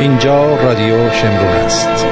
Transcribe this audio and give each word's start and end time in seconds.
اینجا 0.00 0.54
رادیو 0.54 1.10
شمرون 1.10 1.56
است. 1.66 2.06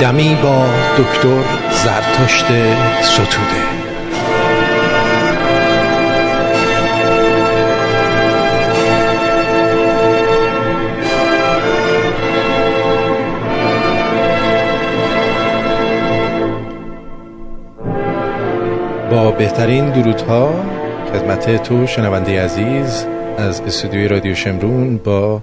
دمی 0.00 0.38
با 0.42 0.66
دکتر 0.98 1.42
زرتشت 1.70 2.46
ستوده. 3.02 3.83
با 19.14 19.30
بهترین 19.30 19.90
درودها 19.90 20.64
خدمت 21.12 21.62
تو 21.62 21.86
شنونده 21.86 22.44
عزیز 22.44 23.06
از 23.38 23.60
استودیوی 23.60 24.08
رادیو 24.08 24.34
شمرون 24.34 24.96
با 24.96 25.42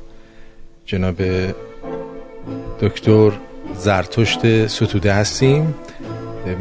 جناب 0.86 1.16
دکتر 2.82 3.32
زرتشت 3.74 4.68
ستوده 4.68 5.14
هستیم. 5.14 5.76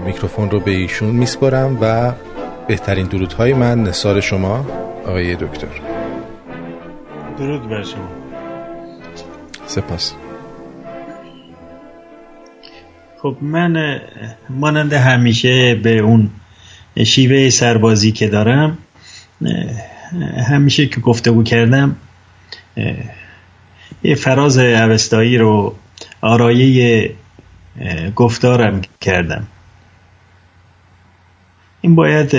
میکروفون 0.06 0.50
رو 0.50 0.60
به 0.60 0.70
ایشون 0.70 1.10
میسپارم 1.10 1.78
و 1.80 2.12
بهترین 2.68 3.06
درودهای 3.06 3.54
من 3.54 3.82
نصار 3.82 4.20
شما 4.20 4.66
آقای 5.06 5.36
دکتر. 5.36 5.68
درود 7.38 7.68
بر 7.68 7.82
شما. 7.82 8.08
سپاس. 9.66 10.14
خب 13.18 13.36
من 13.40 14.00
مانند 14.50 14.92
همیشه 14.92 15.74
به 15.74 15.98
اون 15.98 16.30
شیوه 17.04 17.50
سربازی 17.50 18.12
که 18.12 18.28
دارم 18.28 18.78
همیشه 20.48 20.86
که 20.86 21.00
گفتگو 21.00 21.42
کردم 21.42 21.96
یه 24.02 24.14
فراز 24.14 24.58
اوستایی 24.58 25.38
رو 25.38 25.74
آرایه 26.20 27.14
گفتارم 28.16 28.80
کردم. 29.00 29.46
این 31.80 31.94
باید 31.94 32.34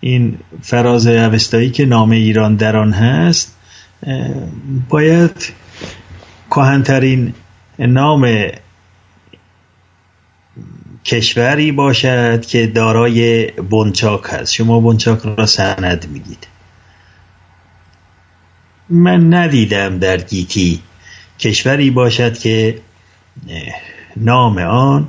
این 0.00 0.38
فراز 0.62 1.06
اوستایی 1.06 1.70
که 1.70 1.86
نام 1.86 2.10
ایران 2.10 2.56
در 2.56 2.76
آن 2.76 2.92
هست 2.92 3.56
باید 4.88 5.52
کهنترین 6.50 7.34
نام 7.78 8.50
کشوری 11.04 11.72
باشد 11.72 12.46
که 12.46 12.66
دارای 12.66 13.46
بنچاک 13.46 14.22
هست. 14.24 14.54
شما 14.54 14.80
بنچاک 14.80 15.20
را 15.38 15.46
سند 15.46 16.08
میگید. 16.12 16.46
من 18.88 19.34
ندیدم 19.34 19.98
در 19.98 20.16
گیتی 20.16 20.80
کشوری 21.38 21.90
باشد 21.90 22.38
که 22.38 22.78
نام 24.16 24.58
آن 24.58 25.08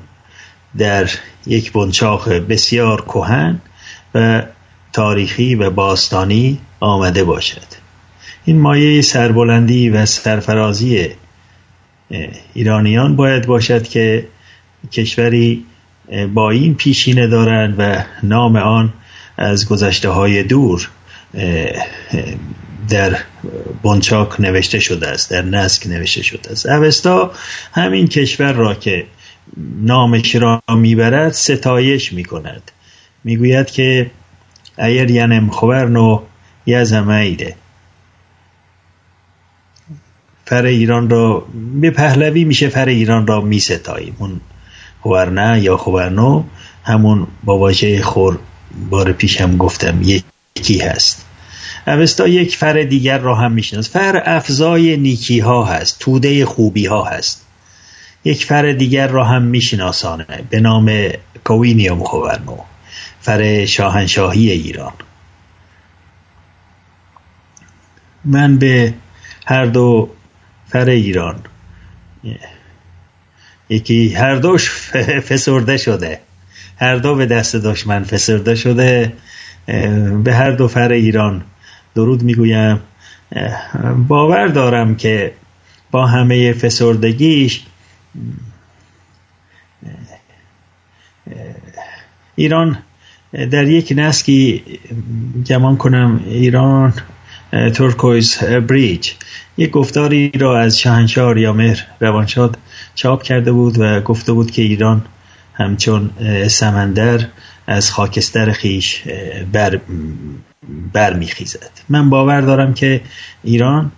در 0.78 1.10
یک 1.48 1.72
بنچاک 1.72 2.30
بسیار 2.30 3.02
کهن 3.02 3.62
و 4.16 4.44
تاریخی 4.94 5.56
و 5.56 5.70
باستانی 5.70 6.60
آمده 6.80 7.24
باشد. 7.24 7.68
این 8.46 8.60
مایه 8.60 9.02
سربلندی 9.02 9.90
و 9.90 10.06
سرفرازی 10.06 11.10
ایرانیان 12.54 13.16
باید 13.16 13.48
باشد 13.48 13.84
که 13.84 14.28
کشوری 14.92 15.66
با 16.34 16.52
این 16.52 16.76
پیشینه 16.76 17.28
دارند 17.28 17.76
و 17.78 18.04
نام 18.24 18.56
آن 18.56 18.94
از 19.38 19.70
گذشته 19.70 20.10
های 20.10 20.44
دور 20.44 20.90
در 22.90 23.18
بنچاک 23.84 24.42
نوشته 24.42 24.80
شده 24.80 25.08
است 25.08 25.32
در 25.32 25.42
نسک 25.42 25.88
نوشته 25.88 26.24
شده 26.24 26.52
است. 26.52 26.66
اوستا 26.66 27.32
همین 27.74 28.08
کشور 28.08 28.52
را 28.52 28.76
که 28.76 29.06
نامش 29.82 30.36
را 30.36 30.62
می‌برد 30.70 31.32
ستایش 31.32 32.14
می‌کند. 32.14 32.72
می‌گوید 33.24 33.72
که 33.72 34.12
ایر 34.80 35.12
ینم 35.12 35.50
خورنو 35.50 36.22
یزم 36.66 37.10
ایده 37.10 37.56
فر 40.46 40.66
ایران 40.66 41.10
را 41.10 41.46
به 41.82 41.92
پهلوی 41.92 42.44
میشه 42.44 42.70
فر 42.70 42.86
ایران 42.86 43.28
را 43.28 43.42
میستاییم. 43.42 44.16
اون 44.20 44.42
خوارنه 45.02 45.62
یا 45.62 45.78
خوارنو 45.78 46.44
همون 46.84 47.28
با 47.44 47.58
واژه 47.58 48.02
خور 48.02 48.40
بار 48.90 49.12
پیشم 49.12 49.58
گفتم 49.58 50.02
یکی 50.02 50.80
هست. 50.80 51.26
اوستا 51.88 52.28
یک 52.28 52.58
فر 52.58 52.84
دیگر 52.84 53.18
را 53.18 53.36
هم 53.36 53.52
میشناس. 53.52 53.90
فر 53.90 54.24
افزای 54.26 54.98
نیکی 54.98 55.40
ها 55.40 55.64
هست 55.64 56.00
توده 56.00 56.46
خوبی 56.46 56.86
ها 56.86 57.04
هست. 57.04 57.46
یک 58.24 58.46
فر 58.46 58.72
دیگر 58.72 59.08
را 59.08 59.26
هم 59.26 59.42
میشناسانه 59.42 60.26
به 60.50 60.60
نام 60.60 60.92
کوینیوم 61.44 62.04
خوورنو 62.04 62.58
فر 63.22 63.66
شاهنشاهی 63.66 64.52
ایران. 64.52 64.94
من 68.26 68.58
به 68.58 68.94
هر 69.46 69.66
دو 69.66 70.10
فر 70.68 70.90
ایران 70.90 71.42
یکی 73.70 74.10
هر 74.10 74.36
دوش 74.36 74.70
فسرده 75.30 75.78
شده. 75.78 76.20
هر 76.78 76.96
دو 76.96 77.16
به 77.16 77.26
دست 77.26 77.56
دشمن 77.56 78.04
فسرده 78.04 78.56
شده. 78.56 79.14
به 80.24 80.34
هر 80.34 80.52
دو 80.52 80.68
فر 80.68 80.92
ایران 80.92 81.44
درود 81.96 82.24
می‌گویم. 82.24 82.80
باور 84.08 84.48
دارم 84.48 84.96
که 84.96 85.34
با 85.92 86.08
همه 86.08 86.54
فسردگیش 86.54 87.62
ایران 92.36 92.78
در 93.34 93.68
یک 93.68 93.94
نسکی 93.96 94.64
گمان 95.48 95.78
کنم 95.78 96.24
ایران 96.26 96.94
ترکویز 97.52 98.38
بریج. 98.38 99.12
یک 99.58 99.72
گفتاری 99.72 100.32
را 100.40 100.60
از 100.60 100.80
شاهنشاه 100.80 101.40
یا 101.40 101.54
مهر 101.54 101.88
روانشاد 102.00 102.58
چاپ 103.00 103.24
کرده 103.24 103.52
بود 103.52 103.76
و 103.80 104.02
گفته 104.02 104.34
بود 104.34 104.52
که 104.52 104.62
ایران 104.62 105.02
همچون 105.54 106.10
سمندر 106.48 107.28
از 107.68 107.92
خاکستر 107.92 108.52
خیش 108.52 109.04
بر, 109.54 109.80
بر 110.94 111.14
میخیزد. 111.14 111.72
من 111.90 112.10
باور 112.10 112.42
دارم 112.42 112.74
که 112.74 113.02
ایران 113.44 113.92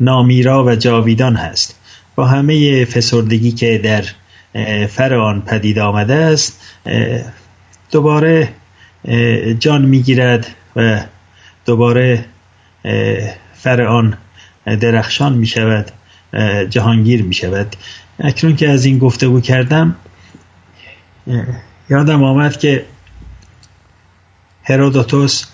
نامیرا 0.00 0.64
و 0.64 0.74
جاویدان 0.74 1.36
هست. 1.36 1.78
با 2.14 2.26
همه 2.26 2.84
فسردگی 2.84 3.52
که 3.52 3.78
در 3.78 4.04
فر 4.86 5.40
پدید 5.40 5.78
آمده 5.78 6.14
است 6.14 6.60
دوباره 7.90 8.48
جان 9.58 9.84
می‌گیرد 9.84 10.46
و 10.76 11.00
دوباره 11.66 12.24
فر 13.54 14.12
درخشان 14.80 15.32
می 15.32 15.46
شود 15.46 15.90
جهانگیر 16.70 17.22
می 17.22 17.34
شود. 17.34 17.76
اکنون 18.18 18.56
که 18.56 18.68
از 18.68 18.84
این 18.84 18.98
گفتگو 18.98 19.40
کردم 19.40 19.96
یادم 21.90 22.22
آمد 22.22 22.58
که 22.58 22.84
هرودوتوس 24.62 25.44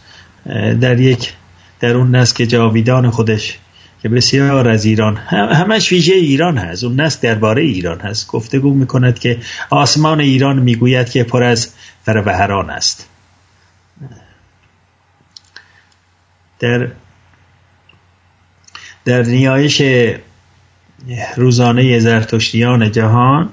در 0.81 1.01
یک 1.01 1.33
در 1.81 1.95
اون 1.95 2.17
نسل 2.17 2.45
جاویدان 2.45 3.11
خودش 3.11 3.59
که 4.03 4.09
بسیار 4.09 4.69
از 4.69 4.85
ایران 4.85 5.17
همش 5.17 5.93
ویژه 5.93 6.15
ایران 6.15 6.59
هست 6.59 6.85
اون 6.85 7.01
نسل 7.01 7.19
درباره 7.23 7.63
ایران 7.63 8.01
هست 8.01 8.29
گفتگو 8.29 8.75
می‌کند 8.75 9.19
که 9.19 9.39
آسمان 9.71 10.21
ایران 10.21 10.59
می‌گوید 10.59 11.10
که 11.10 11.25
پر 11.25 11.43
از 11.43 11.75
فربهران 12.04 12.71
است. 12.71 13.09
در 16.59 16.89
در 19.04 19.22
نیایش 19.22 19.83
روزانه 21.37 21.99
زرتشتیان 21.99 22.93
جهان 22.93 23.49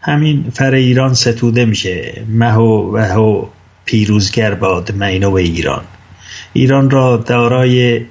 همین 0.00 0.50
فر 0.50 0.74
ایران 0.74 1.14
ستوده 1.14 1.64
میشه. 1.64 2.22
مه 2.28 2.54
و 2.54 2.98
و 2.98 3.46
پیروزگر 3.84 4.54
باد 4.54 4.92
مینو 4.92 5.34
ایران. 5.34 5.84
ایران 6.52 6.90
را 6.90 7.16
دارای 7.16 8.06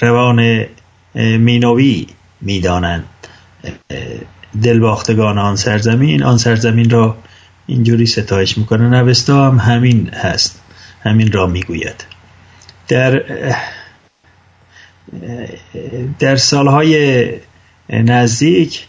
روان 0.00 0.66
مینوی 1.14 2.06
می‌دانند. 2.40 3.04
دلباختگان 4.62 5.38
آن 5.38 5.56
سرزمین 5.56 6.22
آن 6.22 6.38
سرزمین 6.38 6.90
را 6.90 7.16
اینجوری 7.66 8.06
ستایش 8.06 8.58
می‌کنه 8.58 8.88
نوستا 8.88 9.50
هم 9.50 9.58
همین 9.58 10.08
هست 10.08 10.62
همین 11.02 11.32
را 11.32 11.46
می‌گوید. 11.46 12.04
در 12.88 13.22
در 16.18 16.36
سالهای 16.36 17.28
نزدیک 17.90 18.86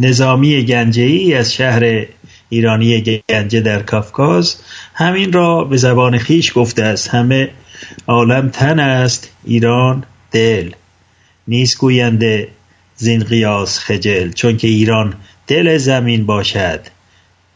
نظامی 0.00 0.64
گنجه 0.64 1.02
ای 1.02 1.34
از 1.34 1.54
شهر 1.54 2.06
ایرانی 2.48 3.22
گنجه 3.28 3.60
در 3.60 3.82
کافکاز 3.82 4.56
همین 4.94 5.32
را 5.32 5.64
به 5.64 5.76
زبان 5.76 6.18
خیش 6.18 6.52
گفته 6.54 6.82
است. 6.82 7.08
همه 7.08 7.50
عالم 8.06 8.48
تن 8.48 8.78
است 8.78 9.30
ایران 9.44 10.04
دل. 10.30 10.70
نیست 11.48 11.78
گوینده 11.78 12.48
زین 12.96 13.24
قیاس 13.24 13.78
خجل 13.78 14.32
چون 14.32 14.56
که 14.56 14.68
ایران 14.68 15.14
دل 15.46 15.76
زمین 15.76 16.26
باشد. 16.26 16.80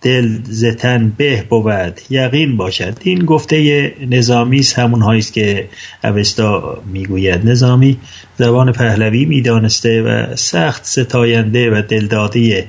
دل 0.04 0.38
زتن 0.44 1.12
به 1.16 1.44
بود 1.48 2.00
یقین 2.10 2.56
باشد. 2.56 2.98
این 3.02 3.24
گفته 3.24 3.92
نظامی 4.10 4.58
است 4.58 4.78
همون 4.78 5.02
است 5.02 5.32
که 5.32 5.68
اوستا 6.04 6.82
می‌گوید. 6.92 7.48
نظامی 7.48 7.98
زبان 8.38 8.72
پهلوی 8.72 9.24
می‌دانسته 9.24 10.02
و 10.02 10.36
سخت 10.36 10.84
ستاینده 10.84 11.70
و 11.70 11.82
دلداده 11.88 12.68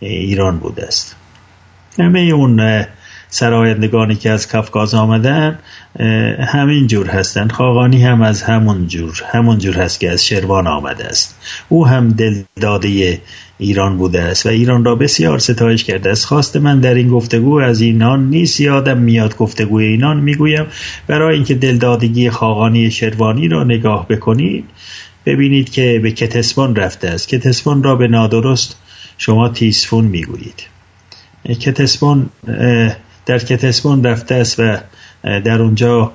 ایران 0.00 0.58
بوده 0.58 0.86
است. 0.86 1.16
همه 1.98 2.20
اون 2.20 2.84
سرایندگانی 3.30 4.14
که 4.14 4.30
از 4.30 4.48
کفکاز 4.48 4.94
آمدن 4.94 5.58
همین 6.52 6.86
جور 6.86 7.06
هستند 7.06 7.52
خاقانی 7.52 8.04
هم 8.04 8.22
از 8.22 8.42
همون 8.42 8.86
جور 8.86 9.22
همون 9.32 9.58
جور 9.58 9.76
هست 9.76 10.00
که 10.00 10.10
از 10.10 10.26
شروان 10.26 10.66
آمده 10.66 11.04
است. 11.04 11.38
او 11.68 11.86
هم 11.86 12.08
دلداده 12.08 13.20
ایران 13.58 13.96
بوده 13.98 14.22
است 14.22 14.46
و 14.46 14.48
ایران 14.48 14.84
را 14.84 14.94
بسیار 14.94 15.38
ستایش 15.38 15.84
کرده 15.84 16.10
است. 16.10 16.24
خواست 16.24 16.56
من 16.56 16.80
در 16.80 16.94
این 16.94 17.08
گفتگو 17.08 17.54
از 17.60 17.80
اینان 17.80 18.30
نیست 18.30 18.60
یادم 18.60 18.98
میاد 18.98 19.36
گفتگوی 19.36 19.84
اینان 19.84 20.20
می‌گویم. 20.20 20.66
برای 21.06 21.34
اینکه 21.34 21.54
دلدادگی 21.54 22.30
خاقانی 22.30 22.90
شروانی 22.90 23.48
را 23.48 23.64
نگاه 23.64 24.08
بکنید 24.08 24.64
ببینید 25.26 25.70
که 25.70 26.00
به 26.02 26.12
کتسبان 26.12 26.76
رفته 26.76 27.08
است. 27.08 27.28
کتسبان 27.28 27.82
را 27.82 27.96
به 27.96 28.08
نادرست 28.08 28.76
شما 29.18 29.48
تیسفون 29.48 30.04
می‌گویید. 30.04 30.66
کتسبان 31.60 32.30
در 33.28 33.38
کتسبان 33.38 34.04
رفته 34.04 34.34
است 34.34 34.60
و 34.60 34.76
در 35.22 35.62
اونجا 35.62 36.12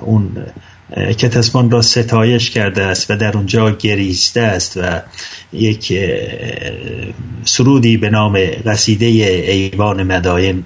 اون 0.00 0.46
کتسبان 1.18 1.70
را 1.70 1.82
ستایش 1.82 2.50
کرده 2.50 2.82
است 2.82 3.10
و 3.10 3.16
در 3.16 3.36
اونجا 3.36 3.70
گریسته 3.70 4.40
است 4.40 4.76
و 4.76 5.00
یک 5.52 5.92
سرودی 7.44 7.96
به 7.96 8.10
نام 8.10 8.38
قصیده 8.66 9.06
ایوان 9.06 10.02
مداین 10.02 10.64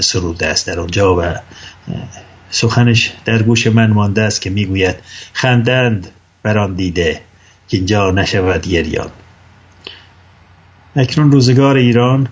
سروده 0.00 0.46
است 0.46 0.66
در 0.66 0.80
اونجا 0.80 1.16
و 1.16 1.34
سخنش 2.50 3.12
در 3.24 3.42
گوش 3.42 3.66
من 3.66 3.90
مانده 3.90 4.22
است 4.22 4.40
که 4.40 4.50
می‌گوید 4.50 4.96
خندند 5.32 6.08
بران 6.42 6.74
دیده 6.74 7.20
که 7.68 7.76
اینجا 7.76 8.10
نشود 8.10 8.68
گریان. 8.68 9.10
اکنون 10.96 11.32
روزگار 11.32 11.76
ایران 11.76 12.28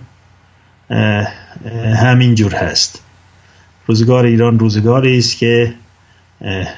همین 1.97 2.35
جور 2.35 2.55
هست. 2.55 3.03
روزگار 3.87 4.25
ایران 4.25 4.59
روزگاری 4.59 5.19
است 5.19 5.39
که 5.39 5.75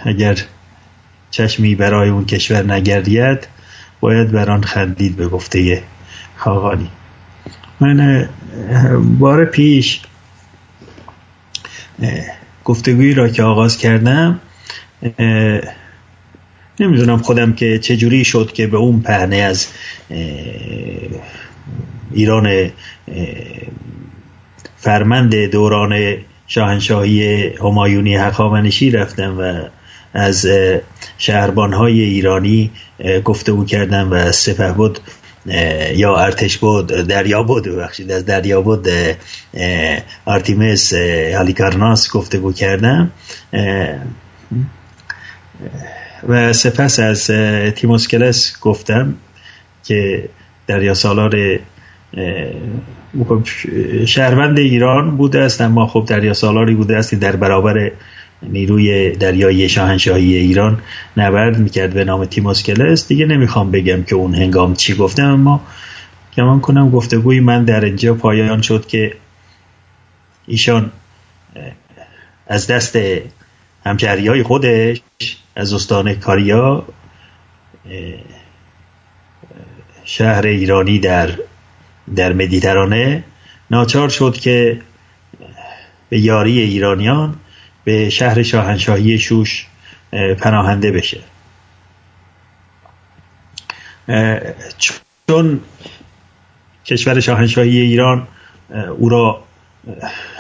اگر 0.05 0.39
چشمی 1.31 1.75
برای 1.75 2.09
اون 2.09 2.25
کشور 2.25 2.73
نگردید 2.73 3.49
باید 4.01 4.33
بران 4.33 4.63
خندید 4.63 5.17
به 5.17 5.29
گفته 5.29 5.83
خاقانی. 6.37 6.91
من 7.81 8.29
بار 9.19 9.45
پیش 9.45 10.01
گفتگویی 12.65 13.15
را 13.15 13.29
که 13.29 13.43
آغاز 13.43 13.79
کردم 13.79 14.41
نمی‌دونم 16.81 17.19
خودم 17.19 17.53
که 17.53 17.79
چجوری 17.79 18.25
شد 18.25 18.53
که 18.53 18.67
به 18.67 18.77
اون 18.77 19.01
پهنه 19.01 19.37
از 19.37 19.67
ایران 22.11 22.71
فرمند 24.89 25.45
دوران 25.45 26.17
شاهنشاهی 26.47 27.47
همایونی 27.57 28.17
هخامنشی 28.17 28.91
رفتم 28.91 29.39
و 29.39 29.63
از 30.15 30.47
شهربانهای 31.19 32.01
ایرانی 32.01 32.71
گفته 33.25 33.53
او 33.53 33.65
کردم 33.65 34.09
و 34.13 34.33
سپه 34.33 34.73
بود 34.73 35.01
یا 35.95 36.17
ارتش 36.17 36.59
بود 36.59 36.87
دریا 36.87 37.43
بود 37.43 37.69
بخشید 37.69 38.13
از 38.13 38.27
دریا 38.27 38.61
بود 38.63 38.89
آرتیمس 40.25 40.95
هالیکارناس 41.35 42.11
گفته 42.13 42.39
بود 42.39 42.57
کردم 42.57 43.11
و 46.29 46.53
سپس 46.53 46.99
از 46.99 47.27
تیموسکلس 47.75 48.61
گفتم 48.61 49.15
که 49.85 50.29
دریا 50.67 50.95
سالار 50.95 51.59
شهروند 54.07 54.59
ایران 54.59 55.17
بوده 55.17 55.41
است 55.41 55.61
اما 55.61 55.87
خب 55.87 56.05
دریا 56.09 56.35
سالاری 56.35 56.75
بوده 56.75 56.97
است. 56.97 57.15
در 57.15 57.37
برابر 57.37 57.91
نیروی 58.43 59.11
دریایی 59.11 59.69
شاهنشاهی 59.69 60.37
ایران 60.37 60.81
نبرد 61.17 61.59
می‌کرد 61.59 61.95
به 61.95 62.05
نام 62.05 62.25
تیموسکلس 62.25 63.09
دیگه 63.09 63.27
نمی‌خوام 63.27 63.71
بگم 63.71 64.03
که 64.03 64.15
اون 64.15 64.35
هنگام 64.35 64.75
چی 64.75 64.95
گفتم 64.95 65.33
اما 65.33 65.61
گمان 66.37 66.61
کنم 66.61 66.91
گفتگوی 66.91 67.41
من 67.41 67.65
در 67.65 67.85
اینجا 67.85 68.15
پایان 68.15 68.63
شد 68.63 68.87
که 68.87 69.15
ایشان 70.47 70.93
از 72.47 72.67
دست 72.67 72.99
همکاری 73.87 74.29
های 74.29 74.43
خودش 74.43 75.01
از 75.57 75.73
استان 75.73 76.15
کاریا 76.15 76.85
شهر 80.05 80.47
ایرانی 80.47 80.99
در 80.99 81.31
در 82.17 82.33
مدیترانه 82.33 83.25
ناچار 83.71 84.09
شد 84.09 84.37
که 84.37 84.81
به 86.09 86.21
یاری 86.21 86.61
ایرانیان 86.61 87.37
به 87.85 88.11
شهر 88.11 88.43
شاهنشاهی 88.43 89.19
شوش 89.19 89.67
پناهنده 90.41 90.91
بشه. 90.91 91.21
چون 95.29 95.61
کشور 96.87 97.21
شاهنشاهی 97.21 97.81
ایران 97.81 98.29
او 98.99 99.09
را 99.09 99.45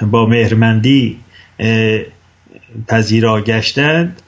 با 0.02 0.26
مهرمندی 0.26 1.18
پذیرا 2.88 3.40
گشتند 3.40 4.22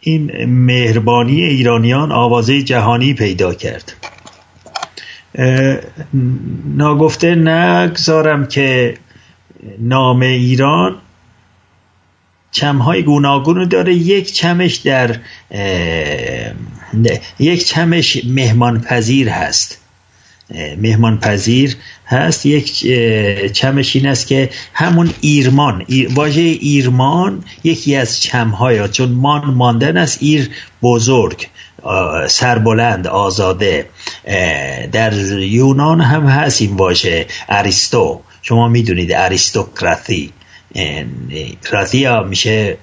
این 0.00 0.44
مهربانی 0.44 1.42
ایرانیان 1.42 2.12
آوازه 2.12 2.62
جهانی 2.62 3.14
پیدا 3.14 3.54
کرد. 3.54 3.92
ناگفته 6.76 7.34
نگذارم 7.34 8.46
که 8.46 8.94
نام 9.78 10.20
ایران 10.20 10.96
چمهای 12.50 13.02
گوناگون 13.02 13.68
داره 13.68 13.94
یک 13.94 14.32
چمش 14.32 14.74
در 14.74 15.16
یک 17.38 17.66
چمش 17.66 18.24
مهمان 18.24 18.80
پذیر 18.80 19.28
هست. 19.28 19.78
مهمان 20.78 21.20
پذیر 21.20 21.76
هست. 22.06 22.46
یک 22.46 22.86
چمش 23.52 23.96
این 23.96 24.06
است 24.06 24.26
که 24.26 24.50
همون 24.74 25.10
ایرمان 25.20 25.86
واژه 26.14 26.40
ایرمان 26.40 27.44
یکی 27.64 27.96
از 27.96 28.20
چمهای 28.20 28.88
چون 28.88 29.08
مان 29.08 29.44
ماندن 29.44 29.96
است 29.96 30.18
ایر 30.20 30.50
بزرگ. 30.82 31.46
سربلند 32.28 33.06
آزاده 33.06 33.88
در 34.92 35.12
یونان 35.38 36.00
هم 36.00 36.26
هست 36.26 36.62
این 36.62 36.76
واژه 36.76 37.26
اریستو. 37.48 38.20
شما 38.42 38.68
می‌دونید 38.68 39.12
اریستوکراتی 39.12 40.32
کراتیا 41.70 42.22
میشه 42.22 42.78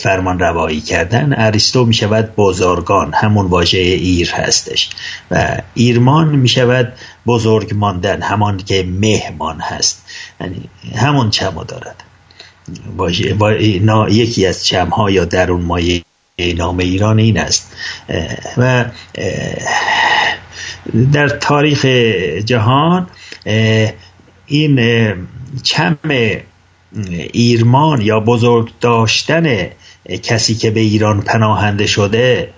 فرمان 0.00 0.38
روایی 0.38 0.80
کردن. 0.80 1.34
اریستو 1.36 1.84
می‌شود 1.84 2.34
بزرگان. 2.36 3.14
همون 3.14 3.46
واژه 3.46 3.78
ایر 3.78 4.30
هستش. 4.32 4.90
و 5.30 5.56
ایرمان 5.74 6.28
می‌شود 6.28 6.92
بزرگ 7.26 7.74
ماندن. 7.74 8.22
همان 8.22 8.56
که 8.56 8.82
مهمان 8.82 9.60
هست. 9.60 10.04
یعنی 10.40 10.68
همون 10.96 11.30
چمو 11.30 11.64
دارد. 11.64 12.04
با 13.38 14.08
یکی 14.08 14.46
از 14.46 14.66
چمها 14.66 15.10
یا 15.10 15.24
درون 15.24 15.60
مایه 15.60 16.02
نام 16.56 16.78
ایران 16.78 17.18
این 17.18 17.38
است. 17.38 17.76
و 18.56 18.84
در 21.12 21.28
تاریخ 21.28 21.84
جهان 22.44 23.06
این 24.46 25.14
چم 25.62 25.98
ایرمان 27.32 28.00
یا 28.00 28.20
بزرگ 28.20 28.70
داشتن 28.80 29.66
کسی 30.22 30.54
که 30.54 30.70
به 30.70 30.80
ایران 30.80 31.20
پناهنده 31.22 31.86
شده 31.86 32.50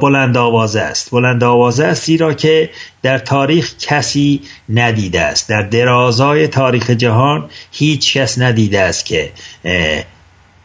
بلند 0.00 0.36
آوازه 0.36 0.80
است. 0.80 1.10
بلند 1.10 1.44
آوازه 1.44 1.84
است 1.84 2.04
زیرا 2.04 2.34
که 2.34 2.70
در 3.02 3.18
تاریخ 3.18 3.74
کسی 3.78 4.40
ندیده 4.68 5.20
است. 5.20 5.48
در 5.48 5.62
درازای 5.62 6.48
تاریخ 6.48 6.90
جهان 6.90 7.50
هیچ 7.72 8.16
کس 8.16 8.38
ندیده 8.38 8.80
است 8.80 9.04
که 9.06 9.32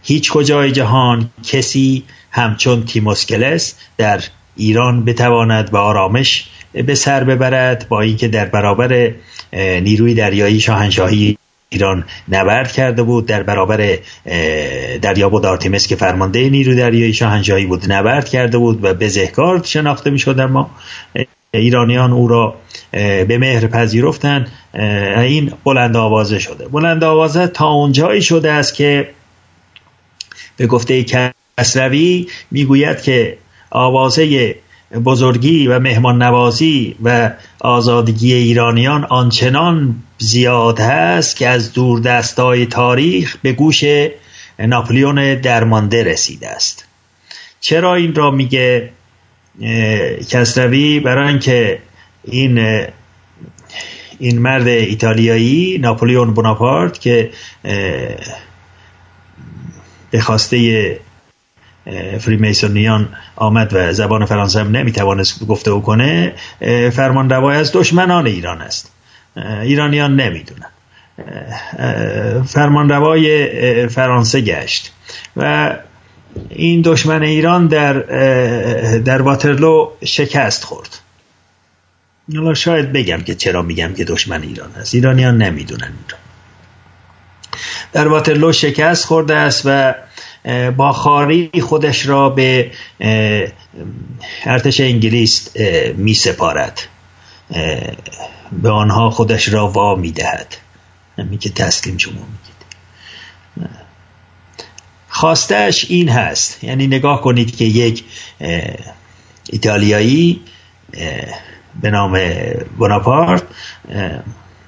هیچ 0.03 0.31
کجای 0.31 0.72
جهان 0.72 1.29
کسی 1.43 2.03
همچون 2.31 2.86
تیموسکلس 2.86 3.75
در 3.98 4.24
ایران 4.55 5.05
بتواند 5.05 5.72
به 5.72 5.77
آرامش 5.77 6.46
به 6.74 6.96
سر 6.96 7.24
ببرد 7.24 7.89
با 7.89 8.01
اینکه 8.01 8.27
در 8.27 8.46
برابر 8.46 9.12
نیروی 9.53 10.13
دریایی 10.13 10.60
شاهنشاهی 10.60 11.38
ایران 11.70 12.05
نبرد 12.29 12.72
کرده 12.72 13.03
بود 13.03 13.25
در 13.25 13.43
برابر 13.43 13.98
دریابد 15.01 15.46
آرتیمس 15.46 15.88
که 15.88 15.96
فرمانده 15.96 16.50
نیرو 16.50 16.75
دریایی 16.75 17.13
شاهنشاهی 17.13 17.65
بود 17.65 17.91
نبرد 17.91 18.29
کرده 18.29 18.58
بود 18.58 18.84
و 18.84 18.93
بزهکار 18.93 19.63
شناخته 19.63 20.10
می 20.10 20.20
شد 20.20 20.39
اما 20.39 20.72
ایرانیان 21.53 22.12
او 22.13 22.27
را 22.27 22.55
به 22.91 23.38
مهر 23.39 23.67
پذیرفتن 23.67 24.48
این 25.17 25.53
بلند 25.63 25.96
آوازه 25.98 26.39
شده. 26.39 26.67
بلند 26.67 27.03
آوازه 27.03 27.48
تا 27.48 27.67
اونجایی 27.67 28.22
شده 28.22 28.51
است 28.51 28.75
که 28.75 29.10
به 30.58 30.67
گفته 30.67 31.05
کسروی 31.58 32.27
می‌گوید 32.51 33.01
که 33.01 33.38
آوازه 33.70 34.55
بزرگی 35.05 35.67
و 35.67 35.79
مهمان 35.79 36.22
نوازی 36.22 36.96
و 37.03 37.31
آزادگی 37.60 38.34
ایرانیان 38.34 39.03
آنچنان 39.03 39.96
زیاد 40.17 40.79
هست 40.79 41.36
که 41.36 41.48
از 41.48 41.74
دور 41.74 42.00
دستای 42.00 42.65
تاریخ 42.65 43.38
به 43.41 43.53
گوش 43.53 43.84
ناپلیون 44.60 45.36
درمانده 45.36 46.03
رسیده 46.03 46.50
است. 46.50 46.86
چرا 47.60 47.96
این 47.96 48.15
را 48.15 48.31
میگه 48.31 48.89
کسروی؟ 50.29 51.00
برای 51.00 51.27
اینکه 51.27 51.79
این 52.24 52.86
این 54.20 54.39
مرد 54.39 54.67
ایتالیایی 54.67 55.77
ناپولیون 55.77 56.34
بوناپارت 56.34 57.01
که 57.01 57.29
به 60.12 60.22
خواسته 60.22 61.00
فریمیسونیان 62.20 63.10
آمد 63.36 63.74
و 63.74 63.94
زبان 63.94 64.25
فرانسه 64.25 64.60
هم 64.60 64.72
نمی‌توانست 64.72 65.46
گفته 65.46 65.72
او 65.72 65.82
کنه 65.82 66.34
فرمان 66.91 67.30
روای 67.30 67.58
از 67.58 67.72
دشمنان 67.74 68.27
ایران 68.27 68.62
است. 68.62 68.91
ایرانیان 69.62 70.15
نمی‌دونن. 70.15 70.70
فرمان 72.46 72.89
روای 72.89 73.88
فرانسه 73.88 74.41
گشت 74.41 74.91
و 75.38 75.74
این 76.50 76.82
دشمن 76.82 77.24
ایران 77.24 77.68
در 77.68 77.94
در 79.00 79.22
واترلو 79.22 79.91
شکست 80.06 80.63
خورد. 80.63 81.00
حالا 82.36 82.53
شاید 82.53 82.94
بگم 82.94 83.22
که 83.22 83.36
چرا 83.36 83.62
میگم 83.62 83.94
که 83.94 84.03
دشمن 84.03 84.41
ایران 84.41 84.72
است. 84.72 84.96
ایرانیان 84.96 85.38
نمی‌دونن 85.38 85.91
ایران 86.06 86.21
در 87.93 88.07
واترلو 88.07 88.51
شکست 88.51 89.05
خورده 89.05 89.36
است 89.36 89.62
و 89.65 89.93
با 90.77 90.91
خاری 90.91 91.51
خودش 91.62 92.05
را 92.05 92.29
به 92.29 92.71
ارتش 94.45 94.79
انگلیس 94.79 95.50
می 95.95 96.13
سپارد 96.13 96.81
به 98.51 98.69
آنها 98.69 99.10
خودش 99.10 99.50
را 99.50 99.67
وا 99.67 99.95
می 99.95 100.12
دهد 100.12 100.57
همین 101.17 101.39
که 101.39 101.50
تسلیم 101.50 101.98
شما 101.98 102.13
میگید. 102.13 102.51
خواستش 105.07 105.86
این 105.89 106.10
هست. 106.10 106.63
یعنی 106.63 106.88
نگاه 106.88 107.21
کنید 107.21 107.57
که 107.57 107.65
یک 107.65 108.03
ایتالیایی 109.50 110.41
به 111.81 111.89
نام 111.89 112.19
بناپارت 112.79 113.43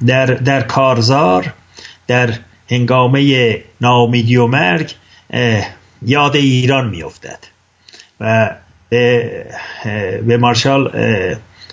در, 0.05 0.25
در 0.25 0.61
کارزار 0.61 1.53
در 2.07 2.33
هنگامه 2.73 3.63
ناامیدی 3.81 4.37
و 4.37 4.47
مرگ 4.47 4.93
یاد 6.01 6.35
ایران 6.35 6.89
میافتد. 6.89 7.39
و 8.19 8.55
به 10.25 10.37
مارشال 10.39 10.91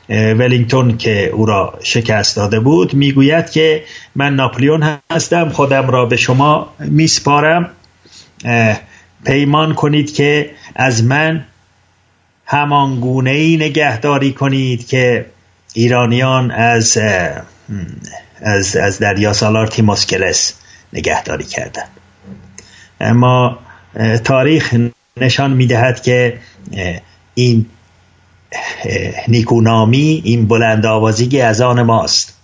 ولینگتون 0.08 0.96
که 0.96 1.26
او 1.26 1.46
را 1.46 1.78
شکست 1.82 2.36
داده 2.36 2.60
بود 2.60 2.94
می‌گوید 2.94 3.50
که 3.50 3.84
من 4.14 4.34
ناپلیون 4.34 4.98
هستم 5.12 5.48
خودم 5.48 5.90
را 5.90 6.06
به 6.06 6.16
شما 6.16 6.74
میسپارم. 6.78 7.70
پیمان 9.24 9.74
کنید 9.74 10.14
که 10.14 10.50
از 10.74 11.04
من 11.04 11.44
همان 12.46 13.00
گونه 13.00 13.30
ای 13.30 13.56
نگهداری 13.56 14.32
کنید 14.32 14.88
که 14.88 15.26
ایرانیان 15.74 16.50
از 16.50 16.98
از, 18.42 18.76
از 18.76 18.98
دریا 18.98 19.32
سالار 19.32 19.66
تیموسکلس 19.66 20.54
نگهداری 20.92 21.44
کردند 21.44 21.90
اما 23.00 23.58
تاریخ 24.24 24.76
نشان 25.16 25.52
می‌دهد 25.52 26.02
که 26.02 26.38
این 27.34 27.66
نیکونامی 29.28 30.22
این 30.24 30.48
بلند 30.48 30.86
آوازی 30.86 31.40
از 31.40 31.60
آن 31.60 31.82
ماست. 31.82 32.36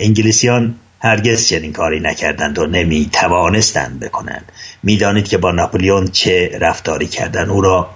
انگلیسیان 0.00 0.74
هرگز 1.00 1.48
چنین 1.48 1.72
کاری 1.72 2.00
نکردند 2.00 2.58
و 2.58 2.66
نمی 2.66 3.08
توانستند 3.12 4.00
بکنند. 4.00 4.52
می‌دانید 4.82 5.28
که 5.28 5.38
با 5.38 5.50
ناپولیون 5.50 6.06
چه 6.08 6.58
رفتاری 6.60 7.06
کردند. 7.06 7.48
او 7.48 7.60
را 7.60 7.90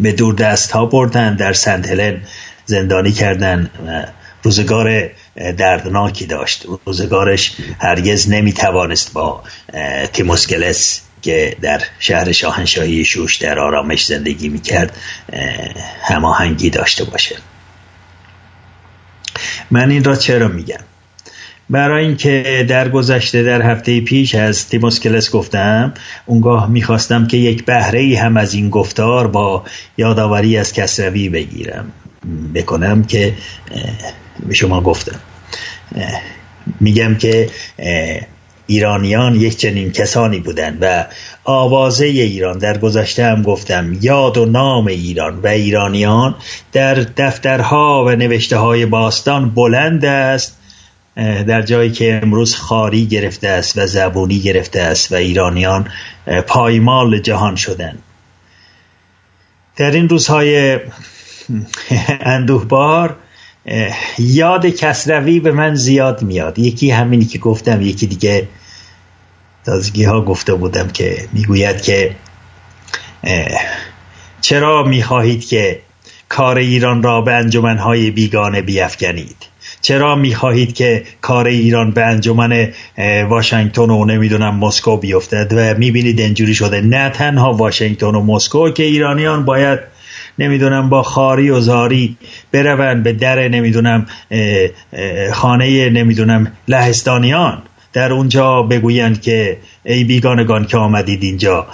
به 0.00 0.12
دور 0.12 0.34
دست 0.34 0.70
ها 0.70 0.86
بردن 0.86 1.36
در 1.36 1.52
سنت 1.52 1.90
هلن 1.90 2.22
زندانی 2.66 3.12
کردن 3.12 3.70
روزگار 4.42 5.10
دردناکی 5.36 6.26
داشت. 6.26 6.66
روزگارش 6.86 7.52
هرگز 7.80 8.30
نمی‌توانست 8.30 9.12
با 9.12 9.42
تیموسکلس 10.12 11.00
که 11.22 11.56
در 11.60 11.82
شهر 11.98 12.32
شاهنشاهی 12.32 13.04
شوش 13.04 13.36
در 13.36 13.58
آرامش 13.58 14.06
زندگی 14.06 14.48
می‌کرد 14.48 14.96
هماهنگی 16.02 16.70
داشته 16.70 17.04
باشه. 17.04 17.36
من 19.70 19.90
این 19.90 20.04
را 20.04 20.16
چرا 20.16 20.48
میگم؟ 20.48 20.80
برای 21.70 22.04
اینکه 22.04 22.66
در 22.68 22.88
گذشته 22.88 23.42
در 23.42 23.62
هفته 23.62 24.00
پیش 24.00 24.34
از 24.34 24.68
تیموسکلس 24.68 25.30
گفتم 25.30 25.94
اونگاه 26.26 26.70
می‌خواستم 26.70 27.26
که 27.26 27.36
یک 27.36 27.64
بهره 27.64 28.18
هم 28.18 28.36
از 28.36 28.54
این 28.54 28.70
گفتار 28.70 29.26
با 29.26 29.64
یادآوری 29.96 30.56
از 30.56 30.72
کسروی 30.72 31.28
بگیرم. 31.28 31.92
بکنم 32.54 33.04
که 33.04 33.34
به 34.46 34.54
شما 34.54 34.80
گفتم. 34.80 35.20
میگم 36.80 37.14
که 37.14 37.50
ایرانیان 38.66 39.34
یک 39.34 39.56
چنین 39.56 39.92
کسانی 39.92 40.38
بودند 40.38 40.78
و 40.80 41.06
آوازه 41.44 42.06
ایران 42.06 42.58
در 42.58 42.78
گذشته 42.78 43.24
هم 43.24 43.42
گفتم 43.42 43.98
یاد 44.00 44.38
و 44.38 44.46
نام 44.46 44.86
ایران 44.86 45.40
و 45.40 45.46
ایرانیان 45.46 46.34
در 46.72 46.94
دفترها 46.94 48.04
و 48.06 48.10
نوشته 48.10 48.56
های 48.56 48.86
باستان 48.86 49.50
بلند 49.50 50.04
است 50.04 50.56
در 51.46 51.62
جایی 51.62 51.90
که 51.90 52.20
امروز 52.22 52.56
خاری 52.56 53.06
گرفته 53.06 53.48
است 53.48 53.78
و 53.78 53.86
زبونی 53.86 54.38
گرفته 54.38 54.80
است 54.80 55.12
و 55.12 55.14
ایرانیان 55.14 55.88
پایمال 56.46 57.18
جهان 57.18 57.56
شدند. 57.56 58.02
در 59.76 59.90
این 59.90 60.08
روزهای 60.08 60.78
اندوهبار 62.20 63.16
یاد 64.18 64.66
کسروی 64.66 65.40
به 65.40 65.52
من 65.52 65.74
زیاد 65.74 66.22
میاد. 66.22 66.58
یکی 66.58 66.90
همینی 66.90 67.24
که 67.24 67.38
گفتم 67.38 67.82
یکی 67.82 68.06
دیگه 68.06 68.48
تازگی 69.64 70.04
ها 70.04 70.20
گفته 70.24 70.54
بودم 70.54 70.88
که 70.88 71.28
می‌گوید 71.32 71.82
که 71.82 72.16
چرا 74.40 74.82
می‌خواهید 74.82 75.48
که 75.48 75.80
کار 76.28 76.58
ایران 76.58 77.02
را 77.02 77.20
به 77.20 77.32
انجمنهای 77.32 78.10
بیگانه 78.10 78.62
بیافکنید؟ 78.62 79.36
چرا 79.80 80.14
می‌خواهید 80.14 80.74
که 80.74 81.04
کار 81.20 81.46
ایران 81.46 81.90
به 81.90 82.04
انجمن 82.04 82.68
واشنگتن 83.28 83.90
و 83.90 84.04
نمی‌دونم 84.04 84.56
مسکو 84.56 84.96
بیفتد 84.96 85.52
و 85.56 85.78
می‌بینید 85.78 86.20
اینجوری 86.20 86.54
شده؟ 86.54 86.80
نه 86.80 87.10
تنها 87.10 87.54
واشنگتن 87.54 88.06
و 88.14 88.22
مسکو 88.22 88.70
که 88.70 88.82
ایرانیان 88.82 89.44
باید 89.44 89.80
نمی‌دونم 90.40 90.88
با 90.88 91.02
خاری 91.02 91.50
و 91.50 91.60
زاری 91.60 92.16
بروند 92.52 93.02
به 93.02 93.12
در 93.12 93.48
نمی‌دونم 93.48 94.06
خانه 95.32 95.90
نمی‌دونم 95.90 96.52
لهستانیان. 96.68 97.62
در 97.92 98.12
اونجا 98.12 98.62
بگویند 98.62 99.20
که 99.20 99.58
ای 99.84 100.04
بیگانگان 100.04 100.66
که 100.66 100.76
آمدید 100.76 101.22
اینجا 101.22 101.66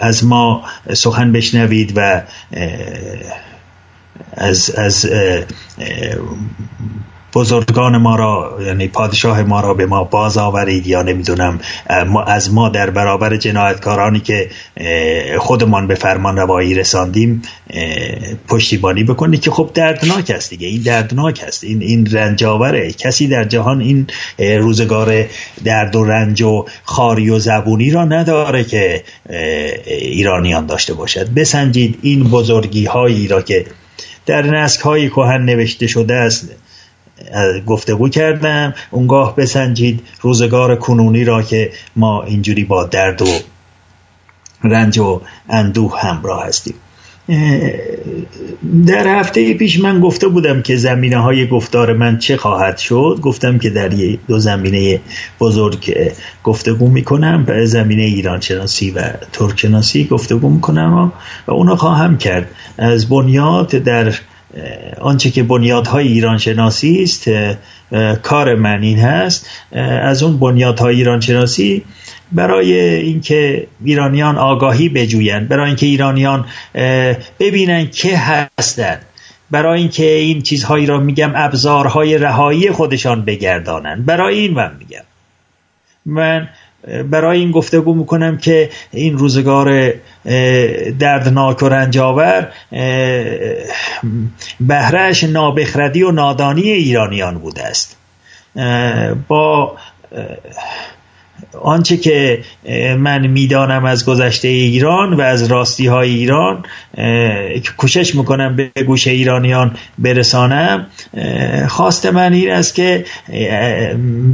از 0.00 0.24
ما 0.24 0.64
سخن 0.92 1.32
بشنوید 1.32 1.92
و 1.96 2.22
از, 4.32 4.70
از 4.70 5.10
بزرگان 7.36 7.96
ما 7.96 8.16
را 8.16 8.58
یعنی 8.66 8.88
پادشاه 8.88 9.42
ما 9.42 9.60
را 9.60 9.74
به 9.74 9.86
ما 9.86 10.04
باز 10.04 10.38
آورید 10.38 10.86
یا 10.86 11.02
نمی‌دونم 11.02 11.60
از 12.26 12.54
ما 12.54 12.68
در 12.68 12.90
برابر 12.90 13.36
جنایتکارانی 13.36 14.20
که 14.20 14.50
خودمان 15.38 15.86
به 15.86 15.94
فرمان 15.94 16.36
روایی 16.36 16.74
رساندیم 16.74 17.42
پشتیبانی 18.48 19.04
بکنید 19.04 19.40
که 19.40 19.50
خب 19.50 19.70
دردناک 19.74 20.30
است 20.30 20.50
دیگه. 20.50 20.68
این 20.68 20.82
دردناک 20.82 21.44
است. 21.46 21.64
این 21.64 21.82
این 21.82 22.06
رنجاوره 22.12 22.92
کسی 22.92 23.28
در 23.28 23.44
جهان 23.44 23.80
این 23.80 24.06
روزگار 24.38 25.24
درد 25.64 25.96
و 25.96 26.04
رنج 26.04 26.42
و 26.42 26.64
خاری 26.84 27.30
و 27.30 27.38
زبونی 27.38 27.90
را 27.90 28.04
نداره 28.04 28.64
که 28.64 29.02
ایرانیان 29.86 30.66
داشته 30.66 30.94
باشد. 30.94 31.28
بسنجید 31.34 31.98
این 32.02 32.24
بزرگی 32.24 32.84
هایی 32.84 33.28
را 33.28 33.42
که 33.42 33.66
در 34.26 34.42
نسک 34.42 34.80
های 34.80 35.08
کهن 35.08 35.44
نوشته 35.44 35.86
شده 35.86 36.14
است. 36.14 36.50
گفتگو 37.66 38.08
کردم. 38.08 38.74
اونگاه 38.90 39.36
بسنجید 39.36 40.02
روزگار 40.20 40.76
کنونی 40.76 41.24
را 41.24 41.42
که 41.42 41.70
ما 41.96 42.22
اینجوری 42.22 42.64
با 42.64 42.84
درد 42.84 43.22
و 43.22 43.28
رنج 44.64 44.98
و 44.98 45.20
اندوه 45.48 46.00
همراه 46.00 46.46
هستیم. 46.46 46.74
در 48.86 49.18
هفته 49.18 49.54
پیش 49.54 49.80
من 49.80 50.00
گفته 50.00 50.28
بودم 50.28 50.62
که 50.62 50.76
زمینه 50.76 51.16
های 51.16 51.46
گفتار 51.46 51.92
من 51.92 52.18
چه 52.18 52.36
خواهد 52.36 52.78
شد؟ 52.78 53.18
گفتم 53.22 53.58
که 53.58 53.70
در 53.70 53.88
دو 54.28 54.38
زمینه 54.38 55.00
بزرگ 55.40 56.12
گفتگو 56.44 56.88
می‌کنم. 56.88 57.44
به 57.44 57.66
زمینه 57.66 58.02
ایران 58.02 58.40
شناسی 58.40 58.90
و 58.90 59.12
ترک 59.32 59.60
شناسی 59.60 60.04
گفتگو 60.04 60.50
می‌کنم 60.50 61.12
و 61.46 61.52
اونو 61.52 61.76
خواهم 61.76 62.18
کرد. 62.18 62.50
از 62.78 63.08
بنیاد 63.08 63.70
در 63.70 64.14
آنچه 65.00 65.30
که 65.30 65.42
بنیادهای 65.42 66.08
ایران 66.08 66.38
شناسی 66.38 67.02
است 67.02 67.30
کار 68.22 68.54
من 68.54 68.82
این 68.82 68.98
هست. 68.98 69.50
از 70.02 70.22
اون 70.22 70.38
بنیادهای 70.38 70.96
ایران 70.96 71.20
شناسی 71.20 71.84
برای 72.32 72.78
اینکه 72.80 73.66
ایرانیان 73.84 74.38
آگاهی 74.38 74.88
بجویند 74.88 75.48
برای 75.48 75.66
اینکه 75.66 75.86
ایرانیان 75.86 76.46
ببینن 77.40 77.90
که 77.90 78.18
هستند 78.18 79.02
برای 79.50 79.80
اینکه 79.80 80.04
این 80.04 80.42
چیزهایی 80.42 80.86
را 80.86 81.00
میگم 81.00 81.32
ابزارهای 81.34 82.18
رهایی 82.18 82.70
خودشان 82.70 83.24
بگردانند. 83.24 84.06
برای 84.06 84.38
این 84.38 84.54
من 84.54 84.76
میگم. 84.78 85.04
من 86.06 86.48
برای 87.10 87.38
این 87.38 87.50
گفتگو 87.50 87.94
می‌کنم 87.94 88.38
که 88.38 88.70
این 88.90 89.18
روزگار 89.18 89.92
دردناک 90.98 91.62
و 91.62 91.68
رنجاور 91.68 92.48
بهرهش 94.60 95.24
نابخردی 95.24 96.02
و 96.02 96.10
نادانی 96.10 96.62
ایرانیان 96.62 97.38
بوده 97.38 97.64
است. 97.64 97.96
با 99.28 99.76
آنچه 101.62 101.96
که 101.96 102.40
من 102.98 103.26
می‌دانم 103.26 103.84
از 103.84 104.06
گذشته 104.06 104.48
ایران 104.48 105.14
و 105.14 105.20
از 105.20 105.50
راستی 105.50 105.86
های 105.86 106.10
ایران 106.10 106.64
کوشش 107.76 108.14
می‌کنم 108.14 108.56
به 108.56 108.70
گوش 108.86 109.06
ایرانیان 109.06 109.76
برسانم 109.98 110.86
خواست 111.68 112.06
من 112.06 112.32
این 112.32 112.50
است 112.50 112.74
که 112.74 113.04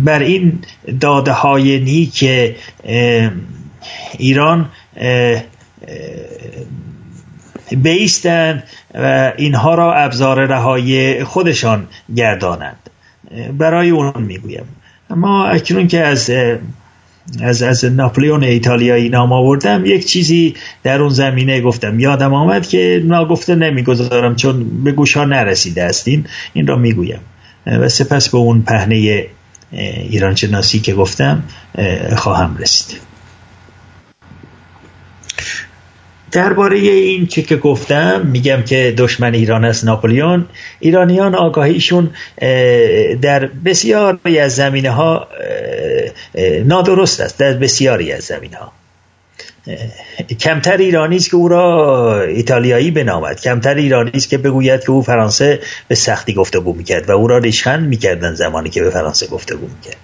بر 0.05 0.19
این 0.19 0.59
داده 1.01 1.33
های 1.33 1.81
نیک 1.81 2.25
ایران 4.19 4.69
بیستند 7.77 8.63
و 8.95 9.33
اینها 9.37 9.75
را 9.75 9.95
ابزار 9.95 10.47
رهایی 10.47 11.25
خودشان 11.25 11.87
گردانند. 12.17 12.91
برای 13.59 13.91
اون 13.91 14.23
می‌گویم. 14.23 14.65
اما 15.11 15.47
اکنون 15.47 15.89
که 15.89 16.01
از 16.01 16.31
از 17.41 17.63
از 17.63 17.85
ناپلیون 17.85 18.45
ایتالیایی 18.45 19.09
نام 19.09 19.33
آوردم. 19.33 19.87
یک 19.87 20.07
چیزی 20.07 20.55
در 20.83 21.01
اون 21.01 21.11
زمینه 21.11 21.61
گفتم. 21.61 22.01
یادم 22.01 22.35
آمد 22.35 22.69
که 22.69 23.03
ناگفته 23.05 23.55
نمی‌گذارم 23.55 24.37
چون 24.37 24.85
به 24.85 24.93
گوش 24.93 25.17
ها 25.17 25.25
نرسیده 25.25 25.83
است 25.83 26.09
این 26.09 26.27
این 26.53 26.67
را 26.67 26.77
می‌گویم. 26.77 27.21
و 27.67 27.89
سپس 27.89 28.29
به 28.29 28.39
اون 28.39 28.63
پهنه 28.63 29.27
ایران 30.11 30.35
شناسی 30.35 30.79
که 30.79 30.95
گفتم 30.95 31.43
خواهم 32.17 32.57
رسید. 32.57 33.12
درباره 36.33 36.79
این 36.79 37.27
چه 37.27 37.43
که 37.43 37.57
گفتم 37.57 38.27
میگم 38.27 38.63
که 38.63 38.95
دشمن 38.99 39.35
ایران 39.35 39.65
است 39.65 39.85
ناپولیون. 39.85 40.47
ایرانیان 40.81 41.35
آگاهیشون 41.35 42.11
در 43.23 43.47
بسیاری 43.65 44.39
از 44.39 44.55
زمینه 44.55 44.91
ها 44.91 45.29
نادرست 46.65 47.21
است 47.21 47.39
در 47.39 47.53
بسیاری 47.53 48.13
از 48.13 48.23
زمینه 48.23 48.57
ها 48.57 48.73
کمتر 50.41 50.77
ایرانی 50.77 51.17
است 51.17 51.31
که 51.31 51.37
او 51.37 51.49
را 51.49 52.23
ایتالیایی 52.23 52.91
بنامد 52.91 53.41
کمتر 53.41 53.75
ایرانی 53.75 54.11
است 54.15 54.29
که 54.29 54.39
بگوید 54.39 54.81
که 54.81 54.91
او 54.91 55.03
فرانسه 55.03 55.61
به 55.89 55.95
سختی 55.95 56.35
گفتگو 56.35 56.73
می‌کرد 56.73 57.11
و 57.11 57.13
او 57.13 57.29
را 57.29 57.39
ریشخند 57.39 57.89
می‌کردن 57.89 58.35
زمانی 58.35 58.71
که 58.71 58.83
به 58.83 58.91
فرانسه 58.91 59.27
گفتگو 59.27 59.67
می‌کرد. 59.67 59.97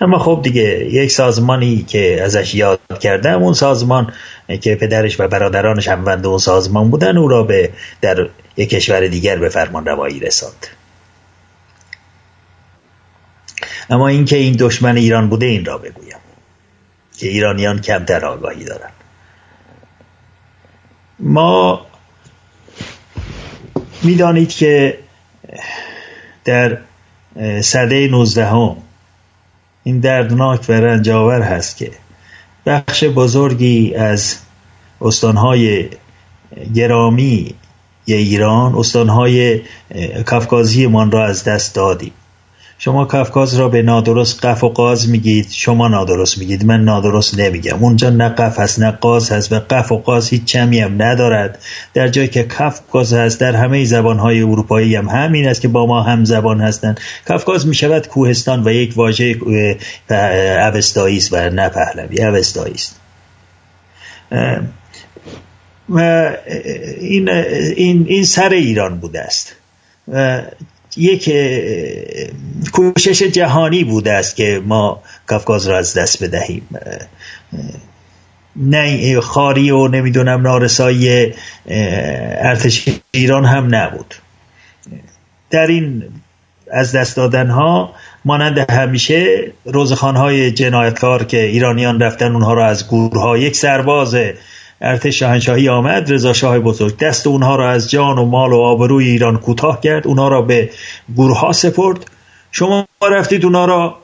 اما 0.00 0.18
خب 0.18 0.40
دیگه 0.42 0.62
یک 0.92 1.10
سازمانی 1.10 1.84
که 1.88 2.22
ازش 2.22 2.54
یاد 2.54 2.80
کردم 3.00 3.42
اون 3.42 3.52
سازمان 3.52 4.12
که 4.60 4.74
پدرش 4.74 5.20
و 5.20 5.28
برادرانش 5.28 5.88
هموند 5.88 6.26
اون 6.26 6.38
سازمان 6.38 6.90
بودن 6.90 7.16
او 7.16 7.28
را 7.28 7.42
به 7.42 7.72
در 8.00 8.28
یک 8.56 8.70
کشور 8.70 9.06
دیگر 9.06 9.36
به 9.36 9.48
فرمان 9.48 9.86
روایی 9.86 10.20
رساند. 10.20 10.66
اما 13.90 14.08
اینکه 14.08 14.36
این 14.36 14.56
دشمن 14.58 14.96
ایران 14.96 15.28
بوده 15.28 15.46
این 15.46 15.64
را 15.64 15.78
بگویم 15.78 16.16
که 17.18 17.28
ایرانیان 17.28 17.80
کمتر 17.80 18.24
آگاهی 18.26 18.64
دارند. 18.64 18.92
ما 21.18 21.86
می‌دانید 24.02 24.48
که 24.48 24.98
در 26.44 26.78
سده 27.60 28.08
نوزدهم 28.08 28.76
این 29.82 30.00
دردناک 30.00 30.64
و 30.68 30.72
رنجاور 30.72 31.42
هست 31.42 31.76
که 31.76 31.90
بخش 32.66 33.04
بزرگی 33.04 33.94
از 33.94 34.36
استانهای 35.00 35.88
گرامی 36.74 37.54
ایران 38.04 38.74
استانهای 38.74 39.60
کفکازی 40.30 40.86
من 40.86 41.10
را 41.10 41.26
از 41.26 41.44
دست 41.44 41.74
دادیم. 41.74 42.12
شما 42.78 43.04
کفکاز 43.04 43.54
را 43.54 43.68
به 43.68 43.82
نادرست 43.82 44.44
قف 44.44 44.64
و 44.64 44.68
قاز 44.68 45.08
میگید 45.08 45.50
شما 45.50 45.88
نادرست 45.88 46.38
میگید 46.38 46.64
من 46.64 46.84
نادرست 46.84 47.38
نمیگم. 47.38 47.84
اونجا 47.84 48.10
نه 48.10 48.28
قف 48.28 48.58
هست 48.58 48.80
نه 48.80 48.90
قاز 48.90 49.32
هست 49.32 49.52
و 49.52 49.60
قف 49.70 49.92
و 49.92 49.98
قاز 49.98 50.28
هیچ 50.28 50.44
چمی 50.44 50.80
هم 50.80 51.02
ندارد. 51.02 51.62
در 51.94 52.08
جایی 52.08 52.28
که 52.28 52.44
کفکاز 52.44 53.12
هست 53.12 53.40
در 53.40 53.56
همه 53.56 53.84
زبانهای 53.84 54.42
اروپایی 54.42 54.96
هم 54.96 55.08
همین 55.08 55.48
است 55.48 55.60
که 55.60 55.68
با 55.68 55.86
ما 55.86 56.02
هم 56.02 56.24
زبان 56.24 56.60
هستند. 56.60 57.00
کفکاز 57.28 57.66
می‌شود 57.66 58.08
کوهستان 58.08 58.68
و 58.68 58.70
یک 58.70 58.92
واژه 58.96 59.36
اوستایی 60.74 61.16
است 61.16 61.32
و 61.32 61.50
نه 61.50 61.68
پهلوی. 61.68 62.24
اوستایی 62.24 62.74
است. 62.74 63.00
و 65.88 66.30
این, 67.00 67.28
این, 67.28 68.06
این 68.08 68.24
سر 68.24 68.48
ایران 68.48 68.98
بوده 68.98 69.20
است. 69.20 69.56
یک 70.96 71.32
کوشش 72.72 73.22
جهانی 73.22 73.84
بوده 73.84 74.12
است 74.12 74.36
که 74.36 74.62
ما 74.64 75.02
کافکاز 75.26 75.68
را 75.68 75.78
از 75.78 75.94
دست 75.94 76.24
بدهیم. 76.24 76.68
نه 78.56 79.20
خاری 79.20 79.70
و 79.70 79.88
نمی‌دونم 79.88 80.42
نارسایی 80.42 81.32
ارتش 81.68 82.88
ایران 83.10 83.44
هم 83.44 83.74
نبود. 83.74 84.14
در 85.50 85.66
این 85.66 86.04
از 86.72 86.92
دست 86.92 87.16
دادن 87.16 87.46
ها 87.46 87.94
مانند 88.24 88.58
همیشه 88.70 89.52
روزخانهای 89.64 90.50
جنایتکار 90.50 91.24
که 91.24 91.42
ایرانیان 91.42 92.00
رفتن 92.00 92.32
اونها 92.32 92.54
را 92.54 92.66
از 92.66 92.88
گروه 92.88 93.20
ها 93.20 93.38
یک 93.38 93.56
سرباز 93.56 94.16
ارتش 94.80 95.18
شاهنشاهی 95.18 95.68
آمد 95.68 96.12
رضا 96.12 96.32
شاه 96.32 96.58
بزرگ 96.58 96.98
دست 96.98 97.26
اونها 97.26 97.56
را 97.56 97.70
از 97.70 97.90
جان 97.90 98.18
و 98.18 98.24
مال 98.24 98.52
و 98.52 98.56
آبروی 98.56 99.08
ایران 99.08 99.38
کوتاه 99.38 99.80
کرد 99.80 100.06
اونها 100.06 100.28
را 100.28 100.42
به 100.42 100.70
گروه 101.16 101.38
ها 101.38 101.52
سپرد. 101.52 102.10
شما 102.52 102.86
رفتید 103.10 103.44
اونها 103.44 103.64
را 103.64 103.98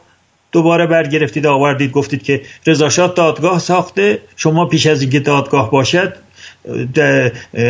دوباره 0.53 0.87
برگرفتید 0.87 1.47
آوردید 1.47 1.91
گفتید 1.91 2.23
که 2.23 2.43
رضا 2.67 3.07
دادگاه 3.07 3.59
ساخته 3.59 4.19
شما 4.37 4.67
پیش 4.67 4.87
از 4.87 5.03
اینکه 5.03 5.21
دادگاه 5.21 5.71
باشد 5.71 6.15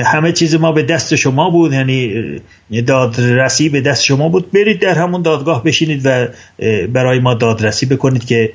همه 0.04 0.32
چیز 0.32 0.54
ما 0.54 0.72
به 0.72 0.82
دست 0.82 1.14
شما 1.14 1.50
بود 1.50 1.72
یعنی 1.72 2.40
دادرسی 2.86 3.68
به 3.68 3.80
دست 3.80 4.04
شما 4.04 4.28
بود. 4.28 4.52
برید 4.52 4.80
در 4.80 4.94
همون 4.94 5.22
دادگاه 5.22 5.64
بشینید 5.64 6.00
و 6.04 6.26
برای 6.88 7.18
ما 7.18 7.34
دادرسی 7.34 7.86
بکنید 7.86 8.24
که 8.24 8.52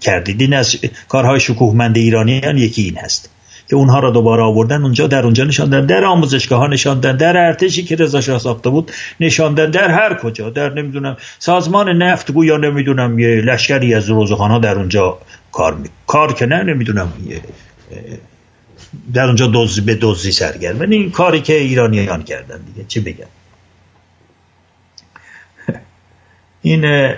کردید. 0.00 0.40
این 0.40 0.54
از 0.54 0.76
کارهای 1.08 1.40
شکوهمند 1.40 1.96
ایرانیان 1.96 2.58
یکی 2.58 2.82
این 2.82 2.96
هست. 2.96 3.30
که 3.70 3.76
اونها 3.76 3.98
را 3.98 4.10
دوباره 4.10 4.42
آوردن 4.42 4.82
اونجا 4.82 5.06
در 5.06 5.24
اونجا 5.24 5.44
نشاندن 5.44 5.86
در 5.86 6.04
آموزشگاه 6.04 6.58
ها 6.58 6.66
نشاندن 6.66 7.16
در 7.16 7.36
ارتشی 7.36 7.84
که 7.84 7.96
رضا 7.96 8.20
شاه 8.20 8.38
ساخته 8.38 8.70
بود 8.70 8.92
نشاندن 9.20 9.70
در 9.70 9.90
هر 9.90 10.14
کجا 10.14 10.50
در 10.50 10.72
نمی‌دونم 10.72 11.16
سازمان 11.38 12.02
نفت 12.02 12.32
گویا 12.32 12.56
نمی‌دونم 12.56 13.18
یه 13.18 13.28
لشکری 13.28 13.94
از 13.94 14.10
روزخانه 14.10 14.60
در 14.60 14.74
اونجا 14.74 15.18
کار 15.52 15.74
می... 15.74 15.88
کار 16.06 16.32
که 16.32 16.46
نه 16.46 16.62
نمی‌دونم 16.62 17.12
در 19.14 19.24
اونجا 19.24 19.46
دوز 19.46 19.80
به 19.80 19.94
دوزی 19.94 20.32
سرگرم. 20.32 20.80
این 20.80 21.10
کاری 21.10 21.40
که 21.40 21.54
ایرانیان 21.54 22.22
کردن 22.22 22.60
دیگه. 22.66 22.86
چی 22.88 23.00
بگم؟ 23.00 23.26
این 26.62 27.14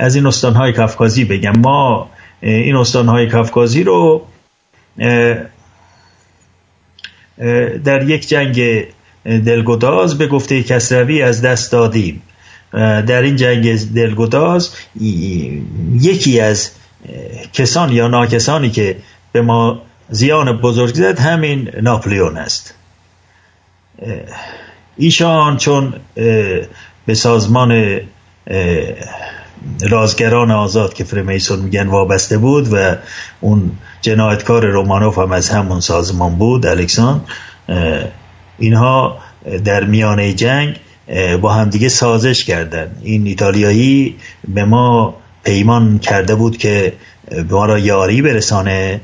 از 0.00 0.14
این 0.14 0.26
استانهای 0.26 0.72
کفکازی 0.72 1.24
بگم. 1.24 1.52
ما 1.58 2.10
این 2.40 2.76
استانهای 2.76 3.28
کفکازی 3.28 3.82
رو 3.82 4.26
در 7.84 8.08
یک 8.08 8.28
جنگ 8.28 8.84
دلگداز 9.24 10.18
به 10.18 10.26
گفته 10.26 10.62
کسروی 10.62 11.22
از 11.22 11.42
دست 11.42 11.72
دادیم. 11.72 12.22
در 13.06 13.22
این 13.22 13.36
جنگ 13.36 13.92
دلگداز 13.94 14.74
یکی 16.00 16.40
از 16.40 16.70
کسان 17.52 17.92
یا 17.92 18.08
ناکسانی 18.08 18.70
که 18.70 18.96
به 19.32 19.42
ما 19.42 19.82
زیان 20.08 20.60
بزرگ 20.60 20.94
زد 20.94 21.18
همین 21.18 21.70
ناپلیون 21.82 22.36
است. 22.36 22.74
ایشان 24.96 25.56
چون 25.56 25.94
به 27.06 27.14
سازمان 27.14 28.00
رازگران 29.90 30.50
آزاد 30.50 30.94
که 30.94 31.04
فریمیسون 31.04 31.58
میگن 31.58 31.86
وابسته 31.86 32.38
بود 32.38 32.68
و 32.72 32.96
اون 33.40 33.70
جنایتکار 34.00 34.66
رومانوف 34.66 35.18
هم 35.18 35.32
از 35.32 35.48
همون 35.50 35.80
سازمان 35.80 36.34
بود 36.34 36.66
الکسان 36.66 37.24
اینها 38.58 39.18
در 39.64 39.84
میانه 39.84 40.32
جنگ 40.32 40.80
با 41.40 41.52
همدیگه 41.52 41.88
سازش 41.88 42.44
کردن. 42.44 42.96
این 43.02 43.26
ایتالیایی 43.26 44.16
به 44.48 44.64
ما 44.64 45.14
پیمان 45.44 45.98
کرده 45.98 46.34
بود 46.34 46.56
که 46.56 46.92
به 47.30 47.42
ما 47.42 47.66
را 47.66 47.78
یاری 47.78 48.22
برسانه 48.22 49.00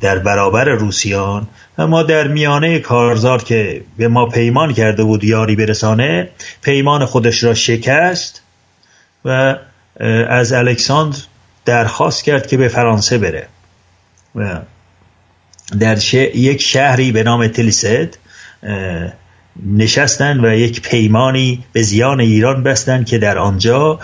در 0.00 0.18
برابر 0.18 0.64
روسیان. 0.64 1.48
و 1.78 1.86
ما 1.86 2.02
در 2.02 2.28
میانه 2.28 2.78
کارزار 2.78 3.42
که 3.42 3.82
به 3.96 4.08
ما 4.08 4.26
پیمان 4.26 4.74
کرده 4.74 5.04
بود 5.04 5.24
یاری 5.24 5.56
برسانه 5.56 6.28
پیمان 6.62 7.04
خودش 7.04 7.44
را 7.44 7.54
شکست 7.54 8.42
و 9.24 9.56
از 10.28 10.52
الکساندر 10.52 11.18
درخواست 11.64 12.24
کرد 12.24 12.46
که 12.46 12.56
به 12.56 12.68
فرانسه 12.68 13.18
بره. 13.18 13.48
و 14.34 14.60
در 15.80 16.14
یک 16.14 16.62
شهری 16.62 17.12
به 17.12 17.22
نام 17.22 17.48
تلیست 17.48 18.18
نشستن 19.66 20.44
و 20.44 20.54
یک 20.54 20.82
پیمانی 20.82 21.64
به 21.72 21.82
زیان 21.82 22.20
ایران 22.20 22.62
بستن 22.62 23.04
که 23.04 23.18
در 23.18 23.38
آنجا 23.38 24.00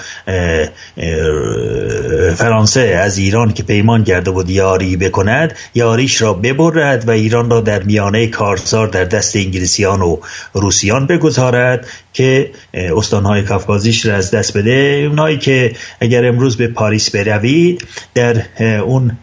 فرانسه 2.36 2.80
از 2.80 3.18
ایران 3.18 3.52
که 3.52 3.62
پیمان 3.62 4.04
کرده 4.04 4.30
بود 4.30 4.50
یاری 4.50 4.96
بکند 4.96 5.54
یاریش 5.74 6.22
را 6.22 6.34
ببرد 6.34 7.08
و 7.08 7.10
ایران 7.10 7.50
را 7.50 7.60
در 7.60 7.82
میانه 7.82 8.26
کارزار 8.26 8.88
در 8.88 9.04
دست 9.04 9.36
انگلیسیان 9.36 10.02
و 10.02 10.16
روسیان 10.52 11.06
بگذارد 11.06 11.86
که 12.12 12.50
استانهای 12.74 13.42
کافکازیش 13.42 14.06
را 14.06 14.14
از 14.14 14.30
دست 14.30 14.56
بده. 14.56 15.06
اونایی 15.10 15.38
که 15.38 15.72
اگر 16.00 16.26
امروز 16.26 16.56
به 16.56 16.68
پاریس 16.68 17.10
بروید 17.10 17.84
در 18.14 18.42
اون 18.80 19.18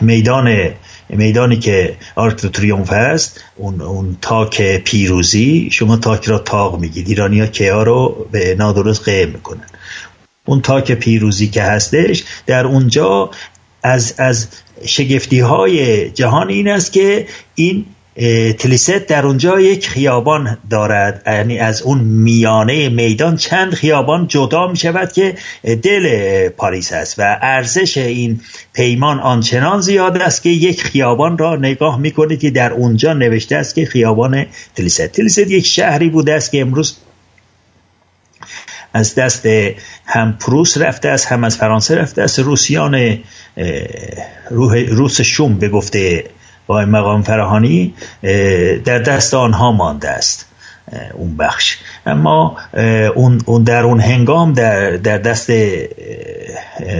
میدان 0.00 0.70
میدانی 1.10 1.56
که 1.56 1.96
Arc 2.14 2.36
de 2.36 2.47
Triomphe 2.47 2.92
هست 2.92 3.44
اون, 3.56 3.80
اون 3.80 4.16
تاک 4.20 4.76
پیروزی 4.84 5.68
شما 5.72 5.96
تاک 5.96 6.24
را 6.24 6.38
تاق 6.38 6.80
میگید. 6.80 7.08
ایرانی 7.08 7.40
ها 7.40 7.46
که 7.46 7.72
ها 7.72 7.82
رو 7.82 8.26
به 8.30 8.54
نادرست 8.54 9.04
قایم 9.04 9.28
می‌کنن. 9.28 9.66
اون 10.44 10.60
تاک 10.60 10.92
پیروزی 10.92 11.48
که 11.48 11.62
هستش 11.62 12.24
در 12.46 12.66
اونجا 12.66 13.30
از 13.82 14.14
از 14.18 14.48
شگفتی 14.84 15.40
های 15.40 16.10
جهان 16.10 16.48
این 16.48 16.68
است 16.68 16.92
که 16.92 17.26
این 17.54 17.86
تلیست 18.58 19.06
در 19.06 19.26
اونجا 19.26 19.60
یک 19.60 19.88
خیابان 19.88 20.58
دارد. 20.70 21.22
یعنی 21.26 21.58
از 21.58 21.82
اون 21.82 21.98
میانه 21.98 22.88
میدان 22.88 23.36
چند 23.36 23.74
خیابان 23.74 24.26
جدا 24.26 24.66
می 24.66 24.76
شود 24.76 25.12
که 25.12 25.34
دل 25.82 26.48
پاریس 26.48 26.92
است 26.92 27.18
و 27.18 27.38
ارزش 27.42 27.98
این 27.98 28.40
پیمان 28.72 29.20
آنچنان 29.20 29.80
زیاد 29.80 30.16
است 30.16 30.42
که 30.42 30.48
یک 30.48 30.82
خیابان 30.82 31.38
را 31.38 31.56
نگاه 31.56 31.98
می 31.98 32.10
کنید 32.10 32.40
که 32.40 32.50
در 32.50 32.72
اونجا 32.72 33.12
نوشته 33.12 33.56
است 33.56 33.74
که 33.74 33.86
خیابان 33.86 34.46
تلیست 34.76 35.06
تلیست 35.06 35.38
یک 35.38 35.66
شهری 35.66 36.08
بوده 36.08 36.34
است 36.34 36.50
که 36.50 36.60
امروز 36.60 36.96
از 38.92 39.14
دست 39.14 39.46
هم 40.06 40.38
پروس 40.40 40.78
رفته 40.78 41.08
است 41.08 41.26
هم 41.26 41.44
از 41.44 41.56
فرانسه 41.56 41.94
رفته 41.94 42.22
است. 42.22 42.38
روسیان 42.38 43.18
روس 44.90 45.20
شوم 45.20 45.54
به 45.54 45.68
گفته 45.68 46.24
با 46.68 46.84
مقام 46.84 47.22
فراهانی 47.22 47.94
در 48.84 48.98
دست 48.98 49.34
آنها 49.34 49.72
مانده 49.72 50.08
است 50.08 50.48
اون 51.14 51.36
بخش. 51.36 51.78
اما 52.06 52.56
اون, 53.14 53.62
در 53.64 53.82
اون 53.82 54.00
هنگام 54.00 54.52
در, 54.52 54.90
در 54.90 55.18
دست 55.18 55.50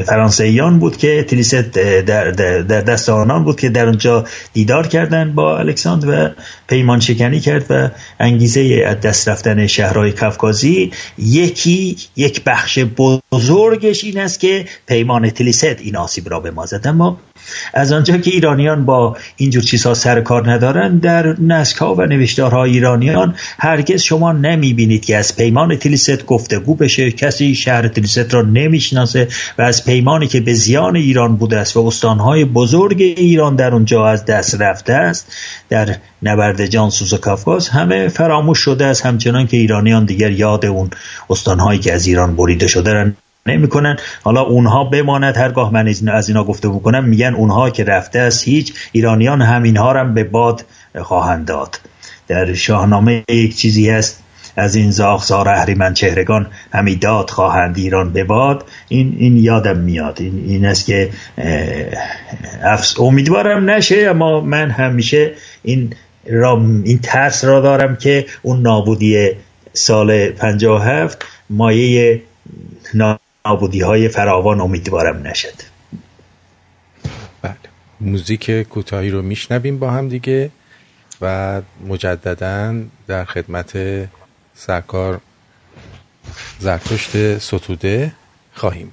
فرانسویان 0.06 0.78
بود 0.78 0.96
که 0.96 1.22
تلیست 1.22 1.54
در, 1.54 2.30
در, 2.30 2.80
دست 2.80 3.08
آنان 3.08 3.44
بود 3.44 3.60
که 3.60 3.68
در 3.68 3.86
اونجا 3.86 4.24
دیدار 4.52 4.86
کردن 4.86 5.34
با 5.34 5.58
الکساندر 5.58 6.08
و 6.08 6.30
پیمان 6.68 7.00
شکنی 7.00 7.40
کرد 7.40 7.66
و 7.70 7.88
انگیزه 8.20 8.84
از 8.86 9.00
دست 9.00 9.28
رفتن 9.28 9.66
شهرهای 9.66 10.12
کفکازی 10.12 10.92
یکی 11.18 11.96
یک 12.16 12.44
بخش 12.44 12.78
بزرگش 13.32 14.04
این 14.04 14.18
است 14.18 14.40
که 14.40 14.64
پیمان 14.86 15.30
تلیست 15.30 15.64
این 15.64 15.96
آسیب 15.96 16.28
را 16.28 16.40
به 16.40 16.50
ما 16.50 16.66
زد 16.66 16.86
اما 16.86 17.18
از 17.74 17.92
آنجا 17.92 18.16
که 18.16 18.30
ایرانیان 18.30 18.84
با 18.84 19.16
اینجور 19.36 19.62
چیزها 19.62 19.94
سر 19.94 20.20
کار 20.20 20.50
ندارن 20.50 20.98
در 20.98 21.40
نسکها 21.40 21.94
و 21.94 22.02
نوشتارهای 22.02 22.70
ایرانیان 22.70 23.34
هرگز 23.58 24.02
شما 24.02 24.32
نمی 24.32 24.74
بینید 24.74 25.04
که 25.04 25.16
از 25.16 25.36
پیمان 25.36 25.76
تلیست 25.76 26.26
گفتگو 26.26 26.74
بشه. 26.74 27.10
کسی 27.10 27.54
شهر 27.54 27.88
تلیست 27.88 28.34
را 28.34 28.42
نمی‌شناسه 28.42 29.28
و 29.58 29.62
از 29.62 29.84
پیمانی 29.84 30.26
که 30.26 30.40
به 30.40 30.54
زیان 30.54 30.96
ایران 30.96 31.36
بوده 31.36 31.58
است 31.58 31.76
و 31.76 31.86
استانهای 31.86 32.44
بزرگ 32.44 33.00
ایران 33.00 33.56
در 33.56 33.72
اونجا 33.72 34.06
از 34.06 34.24
دست 34.24 34.60
رفته 34.60 34.92
است 34.92 35.32
در 35.68 35.96
نبرد 36.22 36.66
جانسوز 36.66 37.12
و 37.12 37.16
کافکاز 37.16 37.68
همه 37.68 38.08
فراموش 38.08 38.58
شده 38.58 38.86
است. 38.86 39.06
همچنان 39.06 39.46
که 39.46 39.56
ایرانیان 39.56 40.04
دیگر 40.04 40.30
یاد 40.30 40.66
اون 40.66 40.90
استانهایی 41.30 41.80
که 41.80 41.94
از 41.94 42.06
ایران 42.06 42.36
بریده 42.36 42.66
شده 42.66 43.14
نمی‌کنن. 43.50 43.96
حالا 44.22 44.40
اونها 44.40 44.84
بماند 44.84 45.36
هرگاه 45.36 45.72
من 45.72 45.94
از 46.12 46.28
اینا 46.28 46.44
گفته 46.44 46.68
بکنم 46.68 47.04
میگن 47.04 47.34
اونها 47.34 47.70
که 47.70 47.84
رفته 47.84 48.18
است 48.18 48.48
هیچ 48.48 48.74
ایرانیان 48.92 49.42
همینها 49.42 49.92
هم 49.92 50.14
به 50.14 50.24
باد 50.24 50.64
خواهند 51.02 51.46
داد. 51.46 51.80
در 52.28 52.54
شاهنامه 52.54 53.24
یک 53.28 53.56
چیزی 53.56 53.90
هست 53.90 54.22
از 54.56 54.74
این 54.74 54.90
زاغزار 54.90 55.48
اهریمن 55.48 55.94
چهرگان 55.94 56.46
همی 56.72 56.96
داد 56.96 57.30
خواهند 57.30 57.78
ایران 57.78 58.12
به 58.12 58.24
باد. 58.24 58.64
این, 58.88 59.16
این 59.18 59.36
یادم 59.36 59.76
میاد. 59.76 60.20
این, 60.20 60.44
این 60.48 60.66
است 60.66 60.86
که 60.86 61.10
افس 62.62 63.00
امیدوارم 63.00 63.70
نشه 63.70 64.06
اما 64.10 64.40
من 64.40 64.70
همیشه 64.70 65.32
این 65.62 65.92
را 66.26 66.62
این 66.84 66.98
ترس 67.02 67.44
را 67.44 67.60
دارم 67.60 67.96
که 67.96 68.26
اون 68.42 68.62
نابودی 68.62 69.30
سال 69.72 70.28
57 70.28 71.24
مایه 71.50 72.22
نابودی 73.48 73.80
های 73.80 74.08
فراوان 74.08 74.60
امیدوارم 74.60 75.26
نشد. 75.26 75.54
بله. 77.42 77.54
موزیک 78.00 78.50
کوتاهی 78.50 79.10
رو 79.10 79.22
میشنویم 79.22 79.78
با 79.78 79.90
هم 79.90 80.08
دیگه 80.08 80.50
و 81.20 81.62
مجددا 81.86 82.74
در 83.06 83.24
خدمت 83.24 83.78
سرکار 84.54 85.20
زرتشت 86.58 87.38
ستوده 87.38 88.12
خواهیم 88.54 88.92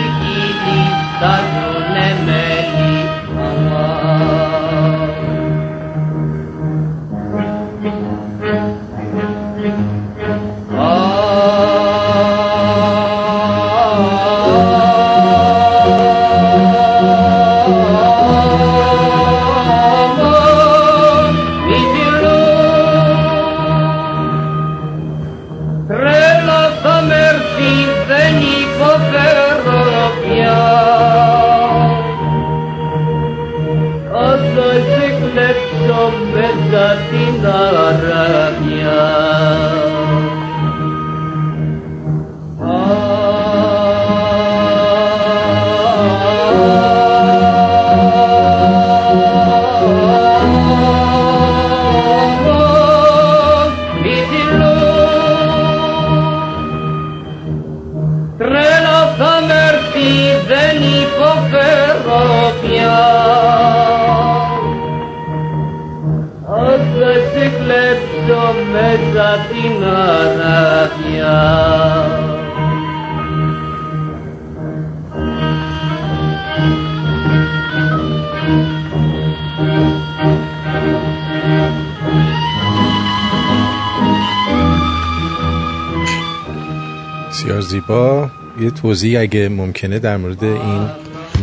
یه 88.61 88.71
توضیح 88.71 89.19
اگه 89.19 89.49
ممکنه 89.49 89.99
در 89.99 90.17
مورد 90.17 90.43
این 90.43 90.89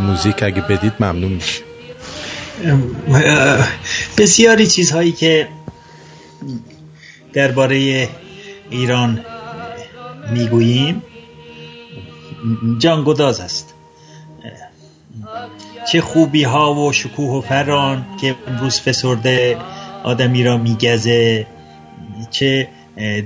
موزیک 0.02 0.42
اگه 0.42 0.60
بدید 0.60 0.92
ممنون 1.00 1.32
میشه 1.32 1.62
بسیاری 4.18 4.66
چیزهایی 4.66 5.12
که 5.12 5.48
درباره 7.32 8.08
ایران 8.70 9.20
می‌گوییم 10.32 11.02
جانگداز 12.78 13.40
است. 13.40 13.74
چه 15.92 16.00
خوبی 16.00 16.44
ها 16.44 16.74
و 16.74 16.92
شکوه 16.92 17.38
و 17.38 17.40
فران 17.40 18.06
که 18.20 18.34
امروز 18.48 18.80
فسرده 18.80 19.56
آدمی 20.04 20.44
را 20.44 20.56
میگزه 20.56 21.46
چه 22.30 22.68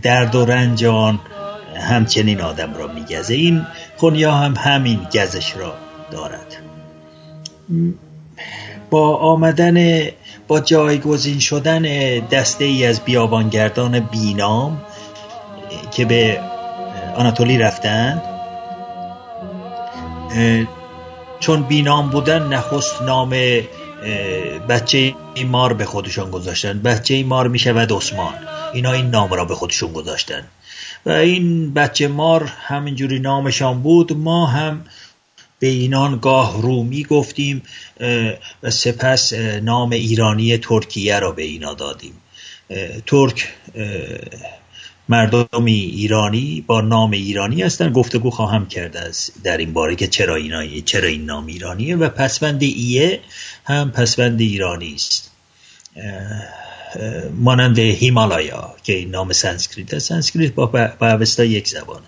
درد 0.02 0.34
و 0.34 0.44
رنجان 0.44 1.20
همچنین 1.76 2.40
آدم 2.40 2.74
را 2.74 2.86
میگزه. 2.86 3.34
این 3.34 3.66
خونیا 4.02 4.32
هم 4.32 4.54
همین 4.58 5.06
گزش 5.14 5.56
را 5.56 5.74
دارد. 6.10 6.56
با 8.90 9.16
آمدن 9.16 10.08
با 10.48 10.60
جایگزین 10.60 11.38
شدن 11.38 11.82
دسته 12.18 12.64
ای 12.64 12.86
از 12.86 13.00
بیابانگردان 13.00 14.00
بینام 14.00 14.82
که 15.90 16.04
به 16.04 16.40
آناتولی 17.16 17.58
رفتند 17.58 18.22
چون 21.40 21.62
بینام 21.62 22.10
بودن 22.10 22.42
نخست 22.42 23.02
نام 23.02 23.30
بچه 24.68 25.14
مار 25.46 25.72
به 25.72 25.84
خودشون 25.84 26.30
گذاشتن 26.30 26.78
بچه 26.78 27.24
مار 27.24 27.48
می 27.48 27.58
شود 27.58 27.92
عثمان. 27.92 28.34
اینا 28.72 28.92
این 28.92 29.10
نام 29.10 29.32
را 29.32 29.44
به 29.44 29.54
خودشون 29.54 29.92
گذاشتن 29.92 30.44
و 31.06 31.10
این 31.10 31.74
بچه 31.74 32.08
مار 32.08 32.44
همینجوری 32.44 33.18
نامشان 33.18 33.82
بود. 33.82 34.16
ما 34.16 34.46
هم 34.46 34.84
به 35.58 35.66
اینان 35.66 36.18
گاه 36.18 36.62
رومی 36.62 37.04
گفتیم 37.04 37.62
و 38.62 38.70
سپس 38.70 39.32
نام 39.62 39.90
ایرانی 39.90 40.58
ترکیه 40.58 41.18
را 41.18 41.32
به 41.32 41.42
اینا 41.42 41.74
دادیم. 41.74 42.14
ترک 43.06 43.48
مردمی 45.08 45.72
ایرانی 45.72 46.64
با 46.66 46.80
نام 46.80 47.10
ایرانی 47.10 47.62
هستن. 47.62 47.92
گفتگو 47.92 48.30
خواهم 48.30 48.66
کرد 48.66 48.96
از 48.96 49.30
در 49.44 49.56
این 49.56 49.72
باره 49.72 49.96
که 49.96 50.06
چرا 50.06 50.38
چرا 50.84 51.08
این 51.08 51.24
نام 51.24 51.46
ایرانیه. 51.46 51.96
و 51.96 52.08
پسوند 52.08 52.62
ایه 52.62 53.20
هم 53.64 53.90
پسوند 53.90 54.40
ایرانی 54.40 54.94
است. 54.94 55.30
مانند 57.34 57.78
هیمالایا 57.78 58.74
که 58.82 58.92
این 58.92 59.10
نام 59.10 59.32
سانسکریت 59.32 59.94
است. 59.94 60.08
سانسکریت 60.08 60.54
با, 60.54 60.66
با 60.98 61.44
یک 61.44 61.68
زبانه. 61.68 62.06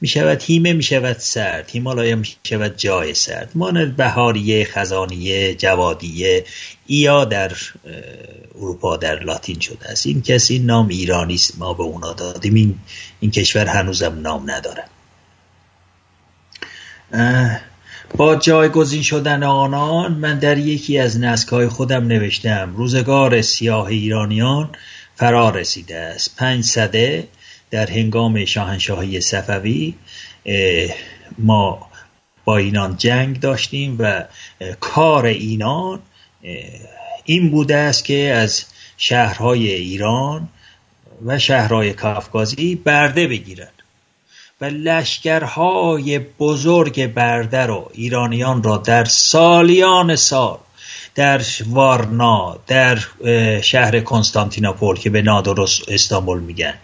می 0.00 0.08
شود 0.08 0.42
هیمه 0.42 0.72
می 0.72 0.82
شود 0.82 1.16
سرد. 1.18 1.70
هیمالایا 1.70 2.16
می 2.16 2.28
شود 2.44 2.76
جای 2.76 3.14
سرد. 3.14 3.50
مانند 3.54 3.96
بهاریه 3.96 4.64
خزانیه 4.64 5.54
جوادیه. 5.54 6.44
ایا 6.86 7.24
در 7.24 7.52
اروپا 8.54 8.96
در 8.96 9.20
لاتین 9.20 9.60
شده 9.60 9.90
است. 9.90 10.06
این 10.06 10.22
کسی 10.22 10.58
نام 10.58 10.88
ایرانی 10.88 11.34
است. 11.34 11.58
ما 11.58 11.74
به 11.74 11.82
اونا 11.82 12.12
دادیم. 12.12 12.54
این, 12.54 12.78
این 13.20 13.30
کشور 13.30 13.66
هنوزم 13.66 14.20
نام 14.20 14.50
نداره 14.50 14.84
با 18.16 18.36
جایگزین 18.36 19.02
شدن 19.02 19.42
آنان 19.42 20.12
من 20.12 20.38
در 20.38 20.58
یکی 20.58 20.98
از 20.98 21.20
نسکهای 21.20 21.68
خودم 21.68 22.06
نوشتم 22.06 22.74
روزگار 22.76 23.42
سیاه 23.42 23.86
ایرانیان 23.86 24.70
فرا 25.16 25.50
رسیده 25.50 25.96
است. 25.96 26.36
پنج 26.36 26.64
صده 26.64 27.28
در 27.70 27.90
هنگام 27.90 28.44
شاهنشاهی 28.44 29.20
صفوی 29.20 29.94
ما 31.38 31.90
با 32.44 32.56
اینان 32.56 32.96
جنگ 32.96 33.40
داشتیم 33.40 33.96
و 33.98 34.24
کار 34.80 35.26
اینان 35.26 36.00
این 37.24 37.50
بوده 37.50 37.76
است 37.76 38.04
که 38.04 38.32
از 38.34 38.64
شهرهای 38.96 39.72
ایران 39.72 40.48
و 41.26 41.38
شهرهای 41.38 41.92
کافکازی 41.92 42.74
برده 42.74 43.26
بگیرند 43.26 43.73
و 44.60 44.64
لشکرهای 44.64 46.18
بزرگ 46.18 47.14
برده 47.14 47.66
رو 47.66 47.90
ایرانیان 47.94 48.62
را 48.62 48.76
در 48.76 49.04
سالیان 49.04 50.16
سال 50.16 50.58
در 51.14 51.42
وارنا 51.66 52.56
در 52.66 52.98
شهر 53.60 54.00
کنستانتیناپول 54.00 54.98
که 54.98 55.10
به 55.10 55.22
نادرست 55.22 55.88
استانبول 55.88 56.40
میگن 56.40 56.74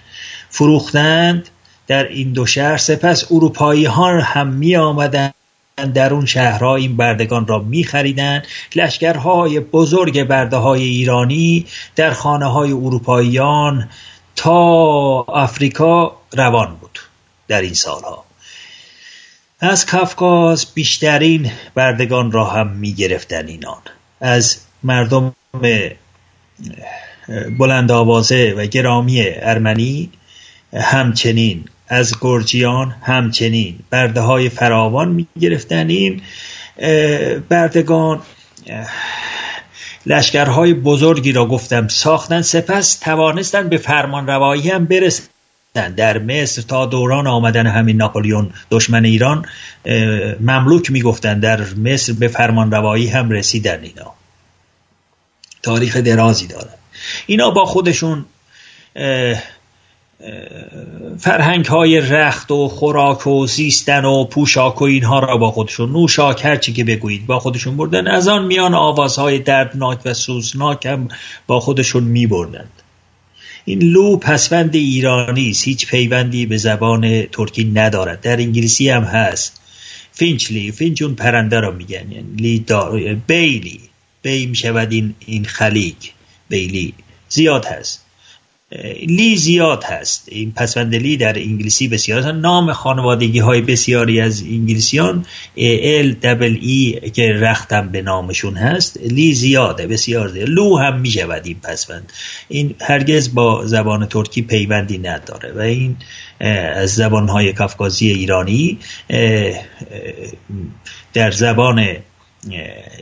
فروختند. 0.48 1.48
در 1.87 2.09
این 2.09 2.33
دو 2.33 2.46
شهر 2.46 2.76
سپس 2.76 3.33
اروپایی 3.33 3.85
ها 3.85 4.20
هم 4.20 4.46
می 4.46 4.76
آمدن 4.76 5.33
در 5.94 6.14
اون 6.14 6.26
شهرها. 6.26 6.76
این 6.76 6.96
بردگان 6.96 7.46
را 7.46 7.59
می 7.59 7.85
خریدن 7.85 8.42
لشکرهای 8.76 9.61
بزرگ 9.61 10.24
برده 10.24 10.56
های 10.56 10.83
ایرانی 10.83 11.66
در 11.96 12.11
خانه 12.11 12.46
های 12.46 12.72
اروپاییان 12.72 13.88
تا 14.37 14.52
آفریقا 15.20 16.11
روان 16.33 16.76
بود. 16.80 16.89
در 17.50 17.60
این 17.60 17.74
سالها. 17.74 18.24
از 19.60 19.86
کافکاز 19.86 20.66
بیشترین 20.74 21.50
بردگان 21.74 22.32
را 22.32 22.44
هم 22.44 22.68
می 22.68 22.92
گرفتن 22.92 23.48
اینان 23.48 23.82
از 24.20 24.58
مردم 24.82 25.34
بلند 27.58 27.90
آوازه 27.90 28.54
و 28.56 28.66
گرامی 28.66 29.22
ارمنی 29.26 30.10
همچنین 30.74 31.64
از 31.88 32.14
گرجیان 32.20 32.90
همچنین 33.02 33.78
برده 33.90 34.20
های 34.20 34.48
فراوان 34.48 35.08
می 35.08 35.26
گرفتن 35.40 35.88
این 35.88 36.22
بردگان. 37.48 38.22
لشکرهای 40.06 40.74
بزرگی 40.74 41.32
را 41.32 41.46
گفتم 41.46 41.88
ساختن 41.88 42.42
سپس 42.42 42.98
توانستن 42.98 43.68
به 43.68 43.76
فرمان 43.76 44.26
روایی 44.26 44.70
هم 44.70 44.84
برسن. 44.84 45.30
در 45.74 46.18
مصر 46.18 46.62
تا 46.62 46.87
دوران 46.87 47.26
آمدن 47.26 47.66
همین 47.66 47.96
ناپولیون 47.96 48.50
دشمن 48.70 49.04
ایران 49.04 49.46
مملوک 50.40 50.90
می‌گفتن. 50.90 51.40
در 51.40 51.61
مصر 51.74 52.12
به 52.12 52.28
فرمان 52.28 52.70
روایی 52.70 53.09
هم 53.09 53.30
رسیدن 53.30 53.83
اینا. 53.83 54.12
تاریخ 55.62 55.96
درازی 55.96 56.46
دارن. 56.46 56.74
اینا 57.26 57.50
با 57.50 57.64
خودشون 57.64 58.24
فرهنگ 61.18 61.66
های 61.66 62.00
رخت 62.00 62.50
و 62.50 62.68
خوراک 62.68 63.26
و 63.26 63.46
زیستن 63.46 64.04
و 64.04 64.24
پوشاک 64.24 64.83
و 64.83 64.85
اینها 64.85 65.18
را 65.18 65.37
با 65.37 65.50
خودشون. 65.50 65.92
نوشاک 65.92 66.44
هرچی 66.44 66.72
که 66.72 66.85
بگویید 66.85 67.26
با 67.26 67.38
خودشون 67.38 67.76
بردن. 67.76 68.06
از 68.06 68.28
آن 68.28 68.46
میان 68.46 68.74
آوازهای 68.74 69.38
دردناک 69.38 69.98
و 70.04 70.14
سوزناک 70.14 70.87
هم 70.87 71.09
با 71.46 71.61
خودشون 71.61 72.04
می 72.04 72.26
بردند 72.26 72.70
این 73.64 73.83
لو 73.83 74.16
پسوند 74.16 74.75
ایرانی 74.75 75.51
است. 75.51 75.64
هیچ 75.64 75.87
پیوندی 75.87 76.46
به 76.46 76.57
زبان 76.57 77.23
ترکی 77.23 77.64
ندارد. 77.64 78.20
در 78.20 78.37
انگلیسی 78.37 78.88
هم 78.88 79.03
هست. 79.03 79.61
فینچلی 80.12 80.73
فینچ 80.73 81.03
اون 81.03 81.14
پرنده 81.14 81.61
را 81.61 81.70
میگن. 81.70 82.12
یعنی 82.12 82.37
لی 82.37 82.64
بیلی. 83.27 83.81
bay 84.22 84.46
می‌شود 84.46 84.92
این 84.92 85.14
این 85.27 85.44
خلیج. 85.44 86.11
بیلی. 86.49 86.94
زیاد 87.29 87.64
هست. 87.64 88.05
لی 89.06 89.37
زیاد 89.37 89.85
هست. 89.85 90.28
این 90.28 90.52
پسوند 90.52 90.94
لی 90.94 91.16
در 91.16 91.38
انگلیسی 91.38 91.88
بسیار 91.88 92.33
نام 92.33 92.72
خانوادگی 92.72 93.38
های 93.38 93.61
بسیاری 93.61 94.20
از 94.20 94.42
انگلیسیان 94.42 95.26
L 95.57 96.12
double 96.12 96.59
E 96.61 97.00
که 97.14 97.33
رختم 97.33 97.88
به 97.88 98.02
نامشون 98.02 98.54
هست 98.54 99.00
لی 99.02 99.35
زیاده 99.35 99.87
بسیار 99.87 100.28
زیاد. 100.28 100.48
لو 100.48 100.78
هم 100.78 101.00
می 101.00 101.11
شود 101.11 101.46
این 101.46 101.61
پسوند. 101.61 102.12
این 102.48 102.74
هرگز 102.80 103.35
با 103.35 103.66
زبان 103.66 104.06
ترکی 104.06 104.42
پیوندی 104.42 104.98
نداره 104.98 105.52
و 105.52 105.61
این 105.61 105.96
از 106.74 106.94
زبان 106.94 107.28
های 107.28 107.52
کافکازی 107.52 108.09
ایرانی 108.11 108.78
در 111.14 111.30
زبان 111.30 111.96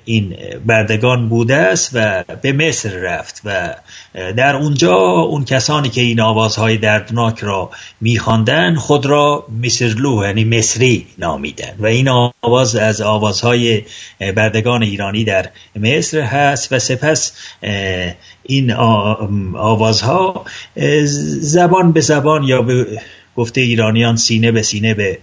این 0.04 0.36
بردگان 0.66 1.28
بوده 1.28 1.56
است 1.56 1.90
و 1.94 2.24
به 2.42 2.52
مصر 2.52 2.90
رفت 2.90 3.40
و 3.44 3.74
در 4.14 4.56
اونجا 4.56 4.96
اون 4.96 5.44
کسانی 5.44 5.88
که 5.88 6.00
این 6.00 6.20
آوازهای 6.20 6.76
دردناک 6.76 7.38
را 7.38 7.70
میخواندن 8.00 8.74
خود 8.74 9.06
را 9.06 9.46
مصرلو 9.64 10.24
یعنی 10.24 10.44
مصری 10.44 11.06
نامیدن. 11.18 11.74
و 11.78 11.86
این 11.86 12.08
آواز 12.42 12.76
از 12.76 13.00
آوازهای 13.00 13.82
بردگان 14.36 14.82
ایرانی 14.82 15.24
در 15.24 15.50
مصر 15.76 16.20
هست 16.20 16.72
و 16.72 16.78
سپس 16.78 17.32
این 18.42 18.72
آوازها 19.54 20.44
زبان 21.40 21.92
به 21.92 22.00
زبان 22.00 22.42
یا 22.42 22.62
به 22.62 22.86
گفته 23.36 23.60
ایرانیان 23.60 24.16
سینه 24.16 24.52
به 24.52 24.62
سینه 24.62 24.94
به 24.94 25.18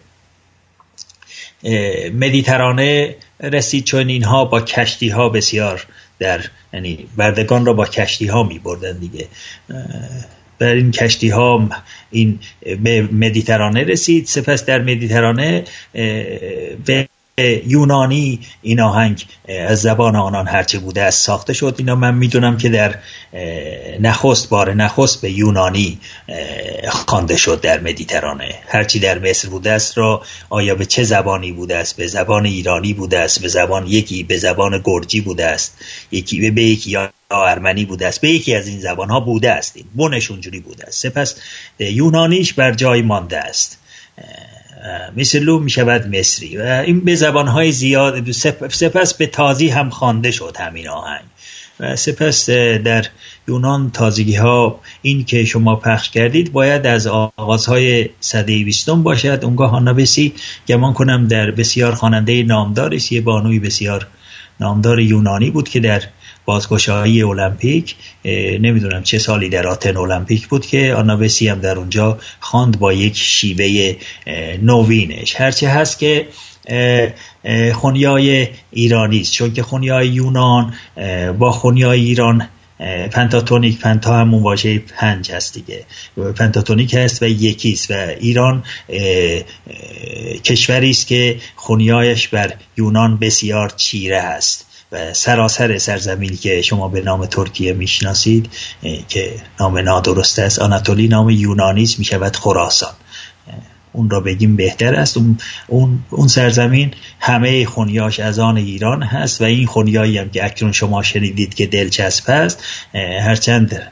مدیترانه 2.13 3.15
رسید 3.39 3.83
چون 3.83 4.09
اینها 4.09 4.45
با 4.45 4.61
کشتی 4.61 5.09
ها 5.09 5.29
بسیار 5.29 5.87
در 6.19 6.41
یعنی 6.73 7.07
بردگان 7.17 7.65
را 7.65 7.73
با 7.73 7.85
کشتی 7.85 8.27
ها 8.27 8.43
می 8.43 8.59
بردن 8.59 8.97
دیگه 8.97 9.27
در 10.59 10.73
این 10.73 10.91
کشتی 10.91 11.29
ها 11.29 11.69
این 12.11 12.39
به 12.83 13.01
مدیترانه 13.01 13.83
رسید. 13.83 14.25
سپس 14.25 14.65
در 14.65 14.81
مدیترانه 14.81 15.63
به 16.85 17.07
یونانی 17.37 18.39
این 18.61 18.79
آهنگ 18.79 19.25
از 19.67 19.81
زبان 19.81 20.15
آنان 20.15 20.47
هرچه 20.47 20.79
بوده 20.79 21.01
از 21.01 21.15
ساخته 21.15 21.53
شد. 21.53 21.75
اینا 21.77 21.95
من 21.95 22.13
می‌دونم 22.13 22.57
که 22.57 22.69
در 22.69 22.95
نخست 23.99 24.49
بار 24.49 24.73
نخست 24.73 25.21
به 25.21 25.31
یونانی 25.31 25.99
خوانده 26.89 27.37
شد 27.37 27.61
در 27.61 27.79
مدیترانه. 27.79 28.55
هرچی 28.67 28.99
در 28.99 29.19
مصر 29.19 29.49
بوده 29.49 29.71
است 29.71 29.97
را 29.97 30.21
آیا 30.49 30.75
به 30.75 30.85
چه 30.85 31.03
زبانی 31.03 31.51
بوده 31.51 31.77
است؟ 31.77 31.97
به 31.97 32.07
زبان 32.07 32.45
ایرانی 32.45 32.93
بوده 32.93 33.19
است؟ 33.19 33.41
به 33.41 33.47
زبان 33.47 33.87
یکی 33.87 34.23
به 34.23 34.37
زبان 34.37 34.81
گرجی 34.83 35.21
بوده 35.21 35.45
است؟ 35.45 35.77
یکی 36.11 36.51
به 36.51 36.63
یکی 36.63 36.91
یا 36.91 37.11
ارمنی 37.31 37.85
بوده 37.85 38.07
است؟ 38.07 38.21
به 38.21 38.29
یکی 38.29 38.55
از 38.55 38.67
این 38.67 38.79
زبان 38.79 39.09
ها 39.09 39.19
بوده 39.19 39.51
است. 39.51 39.75
بنش 39.95 40.31
اونجوری 40.31 40.59
بوده 40.59 40.87
است. 40.87 41.01
سپس 41.01 41.35
یونانیش 41.79 42.53
بر 42.53 42.73
جای 42.73 43.01
مانده 43.01 43.37
است. 43.37 43.79
مثل 45.17 45.39
لو 45.39 45.59
می 45.59 45.69
شود 45.69 46.15
مصری 46.15 46.57
و 46.57 46.61
این 46.61 46.99
به 46.99 47.15
زبانهای 47.15 47.71
زیاد 47.71 48.31
سپس 48.31 49.13
به 49.13 49.27
تازی 49.27 49.69
هم 49.69 49.89
خوانده 49.89 50.31
شد 50.31 50.57
همین 50.59 50.87
آهنگ. 50.87 51.23
و 51.79 51.95
سپس 51.95 52.49
در 52.49 53.05
یونان 53.47 53.91
تازگی 53.91 54.35
ها 54.35 54.79
این 55.01 55.25
که 55.25 55.45
شما 55.45 55.75
پخش 55.75 56.09
کردید 56.09 56.51
باید 56.51 56.87
از 56.87 57.07
آغازهای 57.07 58.09
صده 58.19 58.63
بیستم 58.63 59.03
باشد. 59.03 59.39
اونگاه 59.43 59.69
هانابسی 59.69 60.33
گمان 60.67 60.93
کنم 60.93 61.27
در 61.27 61.51
بسیار 61.51 61.95
خواننده 61.95 62.43
نامدارش 62.43 63.11
یه 63.11 63.21
بانوی 63.21 63.59
بسیار 63.59 64.07
نامدار 64.59 64.99
یونانی 64.99 65.49
بود 65.49 65.69
که 65.69 65.79
در 65.79 66.01
بازگشایی 66.45 67.23
المپیک 67.23 67.95
نمی‌دونم 68.59 69.03
چه 69.03 69.19
سالی 69.19 69.49
در 69.49 69.67
آتن 69.67 69.97
المپیک 69.97 70.47
بود 70.47 70.65
که 70.65 70.93
آناوسی 70.93 71.47
هم 71.47 71.59
در 71.59 71.77
اونجا 71.77 72.19
خواند 72.39 72.79
با 72.79 72.93
یک 72.93 73.17
شیوه 73.17 73.95
نوینش. 74.61 75.35
هرچه 75.35 75.69
هست 75.69 75.99
که 75.99 76.27
خونیای 77.73 78.47
ایرانی 78.71 79.21
است. 79.21 79.33
چون 79.33 79.53
که 79.53 79.63
خونیای 79.63 80.07
یونان 80.07 80.73
با 81.39 81.51
خونیای 81.51 81.99
ایران 81.99 82.47
پنتاتونیک 83.11 83.79
پنتا 83.79 84.19
همون 84.19 84.43
واژه 84.43 84.79
پنج 84.79 85.31
هست 85.31 85.53
دیگه. 85.53 85.85
پنتاتونیک 86.35 86.93
هست 86.93 87.23
و 87.23 87.25
یکیست 87.25 87.91
و 87.91 87.93
ایران 88.19 88.63
کشوری 90.43 90.89
است 90.89 91.07
که 91.07 91.37
خونیایش 91.55 92.27
بر 92.27 92.53
یونان 92.77 93.17
بسیار 93.17 93.69
چیره 93.69 94.17
است 94.17 94.74
سراسر 95.13 95.77
سرزمینی 95.77 96.37
که 96.37 96.61
شما 96.61 96.87
به 96.87 97.01
نام 97.01 97.25
ترکیه 97.25 97.73
می‌شناسید 97.73 98.49
که 99.09 99.33
نام 99.59 99.77
نادرست 99.77 100.39
است. 100.39 100.59
آناتولی 100.59 101.07
نام 101.07 101.29
یونانی 101.29 101.83
است 101.83 101.99
می‌شود 101.99 102.35
خراسان. 102.35 102.93
اون 103.91 104.09
را 104.09 104.19
بگیم 104.19 104.55
بهتر 104.55 104.95
است. 104.95 105.17
اون, 105.17 105.37
اون, 105.67 105.99
اون 106.09 106.27
سرزمین 106.27 106.93
همه 107.19 107.65
خونیاش 107.65 108.19
از 108.19 108.39
آن 108.39 108.57
ایران 108.57 109.03
هست 109.03 109.41
و 109.41 109.43
این 109.43 109.67
خونیایی 109.67 110.17
هم 110.17 110.29
که 110.29 110.45
اکنون 110.45 110.71
شما 110.71 111.03
شنیدید 111.03 111.53
که 111.53 111.65
دلچسب 111.65 112.23
هست 112.27 112.63
هرچند 113.21 113.91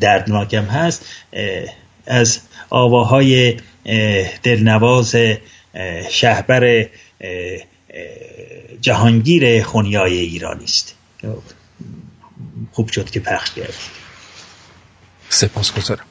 دردناکم 0.00 0.64
هست 0.64 1.04
از 2.06 2.38
آواهای 2.70 3.56
دلنواز 4.42 5.16
شهبر 6.10 6.86
جهانگیر 8.80 9.62
خونیای 9.62 10.18
ایرانی 10.18 10.64
است. 10.64 10.94
خوب 12.72 12.88
شد 12.88 13.10
که 13.10 13.20
پخش 13.20 13.50
کردید 13.50 13.74
سپاس 15.28 15.72
گذارم. 15.72 16.04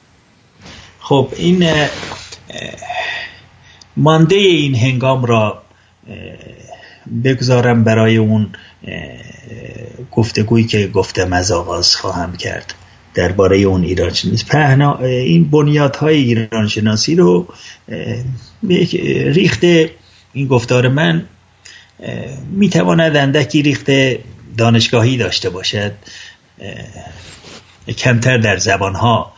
خب 0.99 1.33
این 1.37 1.87
مانده 3.97 4.35
این 4.35 4.75
هنگام 4.75 5.25
را 5.25 5.63
بگذارم 7.23 7.83
برای 7.83 8.17
اون 8.17 8.49
گفتگویی 10.11 10.65
که 10.65 10.87
گفتم 10.87 11.33
از 11.33 11.51
آغاز 11.51 11.95
خواهم 11.95 12.37
کرد. 12.37 12.73
درباره 13.13 13.57
اون 13.57 13.83
ایران 13.83 14.13
شناسی 14.13 14.45
پهنا 14.45 14.97
این 14.97 15.49
بنیادهای 15.49 16.15
ایران 16.15 16.67
شناسی 16.67 17.15
رو 17.15 17.47
ریخته 19.33 19.91
این 20.33 20.47
گفتار 20.47 20.87
من. 20.87 21.25
می‌تواند 22.51 23.15
اندکی 23.15 23.61
ریخته 23.61 24.19
دانشگاهی 24.57 25.17
داشته 25.17 25.49
باشد. 25.49 25.91
کمتر 27.97 28.37
در 28.37 28.57
زبانها 28.57 29.33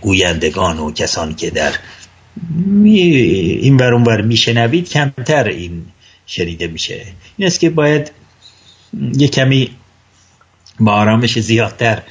گویندگان 0.00 0.78
و 0.78 0.92
کسانی 0.92 1.34
که 1.34 1.50
در 1.50 1.72
این 2.64 3.76
ور 3.76 3.98
بر 3.98 4.22
میشنوید 4.22 4.88
کمتر 4.88 5.44
این 5.44 5.86
شنیده 6.26 6.66
میشه. 6.66 7.06
این 7.36 7.46
است 7.46 7.60
که 7.60 7.70
باید 7.70 8.10
یه 9.16 9.28
کمی 9.28 9.70
با 10.80 10.92
آرامش 10.92 11.38
زیادتر 11.38 12.02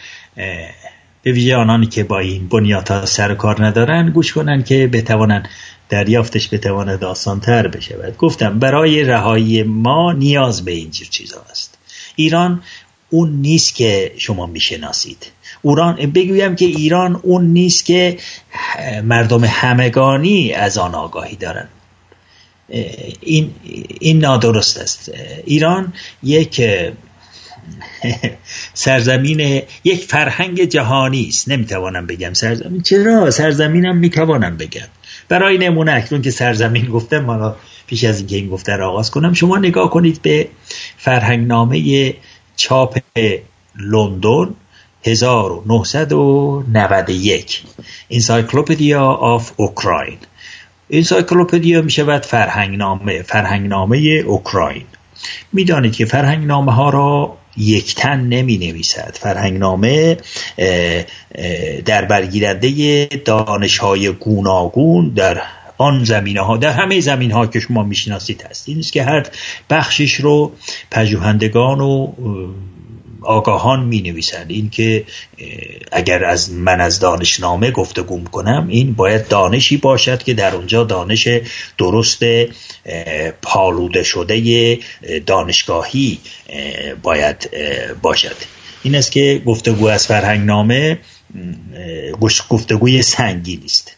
به 1.23 1.31
ویژه 1.31 1.55
آنانی 1.55 1.85
که 1.85 2.03
با 2.03 2.19
این 2.19 2.47
بنیادها 2.47 3.05
سر 3.05 3.35
کار 3.35 3.65
ندارن 3.65 4.09
گوش 4.09 4.33
کنن 4.33 4.63
که 4.63 4.87
بتوانن 4.87 5.43
دریافتش 5.89 6.53
بتواند 6.53 7.03
آسانتر 7.03 7.67
بشود. 7.67 8.17
گفتم 8.17 8.59
برای 8.59 9.03
رهایی 9.03 9.63
ما 9.63 10.13
نیاز 10.13 10.65
به 10.65 10.71
اینجور 10.71 11.07
چیزا 11.07 11.45
است. 11.51 11.77
ایران 12.15 12.63
اون 13.09 13.29
نیست 13.29 13.75
که 13.75 14.11
شما 14.17 14.45
می‌شناسید. 14.45 15.31
اوران 15.61 15.95
بگویم 15.95 16.55
که 16.55 16.65
ایران 16.65 17.19
اون 17.23 17.45
نیست 17.45 17.85
که 17.85 18.17
مردم 19.03 19.43
همگانی 19.43 20.53
از 20.53 20.77
آن 20.77 20.95
آگاهی 20.95 21.35
دارن 21.35 21.67
این, 23.21 23.51
این 23.99 24.19
نادرست 24.19 24.77
است. 24.77 25.11
ایران 25.45 25.93
یک 26.23 26.61
سرزمین 28.73 29.61
یک 29.83 30.03
فرهنگ 30.03 30.63
جهانی 30.63 31.27
است. 31.27 31.49
نمی‌توانم 31.49 32.07
بگم 32.07 32.33
سرزمین. 32.33 32.81
چرا؟ 32.81 33.31
سرزمینم 33.31 33.97
می‌توانم 33.97 34.57
بگم. 34.57 34.87
برای 35.29 35.57
نمونه 35.57 35.93
اکنون 35.93 36.21
که 36.21 36.31
سرزمین 36.31 36.85
گفتم 36.85 37.19
ما 37.19 37.55
پیش 37.87 38.03
از 38.03 38.17
اینکه 38.17 38.35
این 38.35 38.49
گفته 38.49 38.75
را 38.75 38.89
آغاز 38.89 39.11
کنم 39.11 39.33
شما 39.33 39.57
نگاه 39.57 39.89
کنید 39.89 40.21
به 40.21 40.47
فرهنگ 40.97 41.47
نامه 41.47 42.13
چاپ 42.55 42.99
لندن 43.79 44.49
1991 45.03 47.63
Encyclopedia 48.09 49.03
of 49.03 49.51
Ukraine 49.55 50.17
encyclopedia 50.89 51.81
می 51.81 51.91
شود 51.91 52.25
فرهنگنامه 52.25 53.21
فرهنگنامه 53.21 53.97
اوکراین. 53.97 54.85
می‌دانید 55.53 55.95
که 55.95 56.05
فرهنگنامه 56.05 56.73
ها 56.73 56.89
را 56.89 57.37
یک 57.57 57.95
تن 57.95 58.19
نمی 58.19 58.57
نویسد 58.57 59.17
فرهنگنامه 59.21 60.17
در 61.85 62.05
برگیرنده 62.05 63.05
دانش 63.05 63.77
های 63.77 64.11
گوناگون 64.11 65.09
در 65.09 65.41
آن 65.77 66.03
زمینه 66.03 66.41
ها 66.41 66.57
در 66.57 66.71
همه 66.71 66.99
زمین 66.99 67.31
ها 67.31 67.47
که 67.47 67.59
شما 67.59 67.83
می‌شناسید 67.83 68.45
هست. 68.49 68.69
این 68.69 68.79
است 68.79 68.93
که 68.93 69.03
هر 69.03 69.27
بخشش 69.69 70.13
رو 70.13 70.51
پژوهندگان 70.91 71.81
و 71.81 72.13
آگاهان 73.25 73.83
می 73.83 74.01
نویسند 74.01 74.51
این 74.51 74.69
که 74.69 75.05
اگر 75.91 76.25
از 76.25 76.51
من 76.51 76.81
از 76.81 76.99
دانشنامه 76.99 77.71
گفتگو 77.71 78.23
کنم 78.23 78.67
این 78.69 78.93
باید 78.93 79.27
دانشی 79.27 79.77
باشد 79.77 80.23
که 80.23 80.33
در 80.33 80.55
اونجا 80.55 80.83
دانش 80.83 81.27
درست 81.77 82.23
پالوده 83.41 84.03
شده 84.03 84.79
دانشگاهی 85.25 86.19
باید 87.03 87.49
باشد. 88.01 88.35
این 88.83 88.95
است 88.95 89.11
که 89.11 89.41
گفتگو 89.45 89.87
از 89.87 90.07
فرهنگنامه 90.07 90.99
گفتگوی 92.49 93.01
سنگین 93.01 93.61
است 93.63 93.97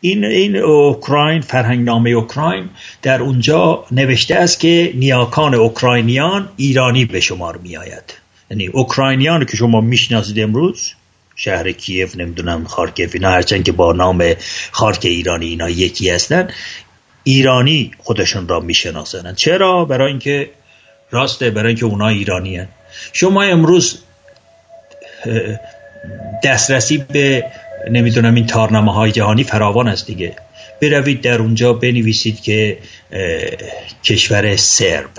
این 0.00 0.24
این 0.24 0.56
اوکراین 0.56 1.40
فرهنگنامه 1.40 2.10
اوکراین 2.10 2.68
در 3.02 3.22
اونجا 3.22 3.84
نوشته 3.90 4.34
است 4.34 4.60
که 4.60 4.92
نیاکان 4.94 5.54
اوکراینیان 5.54 6.48
ایرانی 6.56 7.04
به 7.04 7.20
شمار 7.20 7.56
می 7.56 7.76
آید 7.76 8.14
یعنی 8.50 8.66
اوکراینیان 8.66 9.44
که 9.44 9.56
شما 9.56 9.80
می‌شناسید 9.80 10.40
امروز 10.40 10.92
شهر 11.36 11.72
کیف 11.72 12.16
نمی‌دونم 12.16 12.64
خارکیف 12.64 13.14
اینا 13.14 13.30
هرچند 13.30 13.64
که 13.64 13.72
با 13.72 13.92
نام 13.92 14.34
خارک 14.70 15.00
ایرانی 15.02 15.46
اینا 15.46 15.70
یکی 15.70 16.10
هستن 16.10 16.48
ایرانی 17.24 17.90
خودشون 17.98 18.48
را 18.48 18.60
می‌شناسند. 18.60 19.36
چرا؟ 19.36 19.84
برای 19.84 20.10
اینکه 20.10 20.50
راسته 21.10 21.50
برای 21.50 21.68
اینکه 21.68 21.84
اونا 21.84 22.08
ایرانی 22.08 22.56
هن. 22.56 22.68
شما 23.12 23.42
امروز 23.42 23.98
دسترسی 26.44 26.98
به 26.98 27.44
نمی‌دونم 27.90 28.34
این 28.34 28.46
تارنامه 28.46 28.92
های 28.92 29.12
جهانی 29.12 29.44
فراوان 29.44 29.88
است 29.88 30.06
دیگه. 30.06 30.36
بروید 30.82 31.20
در 31.20 31.38
اونجا 31.38 31.72
بنویسید 31.72 32.40
که 32.40 32.78
کشور 34.04 34.56
سرب 34.56 35.10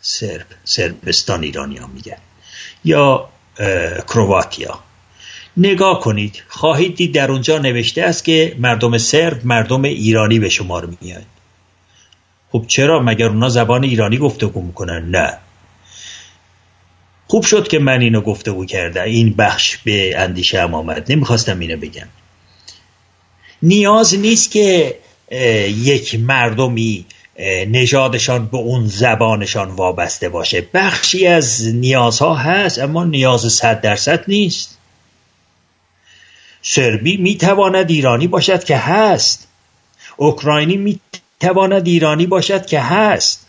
سرب 0.00 0.46
سربستان 0.64 1.42
ایرانی 1.42 1.76
ها 1.76 1.86
میگن. 1.86 2.16
یا 2.84 3.28
کرواتیا 4.08 4.80
نگاه 5.56 6.00
کنید 6.00 6.42
خواهید 6.48 6.96
دید 6.96 7.14
در 7.14 7.30
اونجا 7.30 7.58
نوشته 7.58 8.02
است 8.02 8.24
که 8.24 8.56
مردم 8.58 8.98
سرب 8.98 9.46
مردم 9.46 9.82
ایرانی 9.82 10.38
به 10.38 10.48
شمار 10.48 10.96
میاد. 11.00 11.24
خب 12.52 12.64
چرا؟ 12.68 13.00
مگر 13.00 13.26
اونا 13.26 13.48
زبان 13.48 13.84
ایرانی 13.84 14.18
گفتگو 14.18 14.62
می‌کنن؟ 14.62 15.10
نه. 15.10 15.38
خوب 17.26 17.42
شد 17.42 17.68
که 17.68 17.78
من 17.78 18.00
اینو 18.00 18.20
گفتگو 18.20 18.66
کرده 18.66 19.02
این 19.02 19.34
بخش 19.34 19.76
به 19.76 20.18
اندیشه 20.18 20.62
هم 20.62 20.74
آمد. 20.74 21.12
نمی‌خواستم 21.12 21.58
اینو 21.58 21.76
بگم. 21.76 22.08
نیاز 23.64 24.14
نیست 24.14 24.50
که 24.50 24.98
یک 25.68 26.20
مردمی 26.20 27.06
نژادشان 27.68 28.46
به 28.46 28.56
اون 28.56 28.86
زبانشان 28.86 29.70
وابسته 29.70 30.28
باشه. 30.28 30.68
بخشی 30.74 31.26
از 31.26 31.74
نیازها 31.74 32.34
هست 32.34 32.78
اما 32.78 33.04
نیاز 33.04 33.52
صد 33.52 33.80
درصد 33.80 34.24
نیست. 34.28 34.78
سربی 36.62 37.16
می‌تواند 37.16 37.90
ایرانی 37.90 38.26
باشد 38.26 38.64
که 38.64 38.76
هست. 38.76 39.48
اوکراینی 40.16 40.76
می‌تواند 40.76 41.86
ایرانی 41.86 42.26
باشد 42.26 42.66
که 42.66 42.80
هست. 42.80 43.46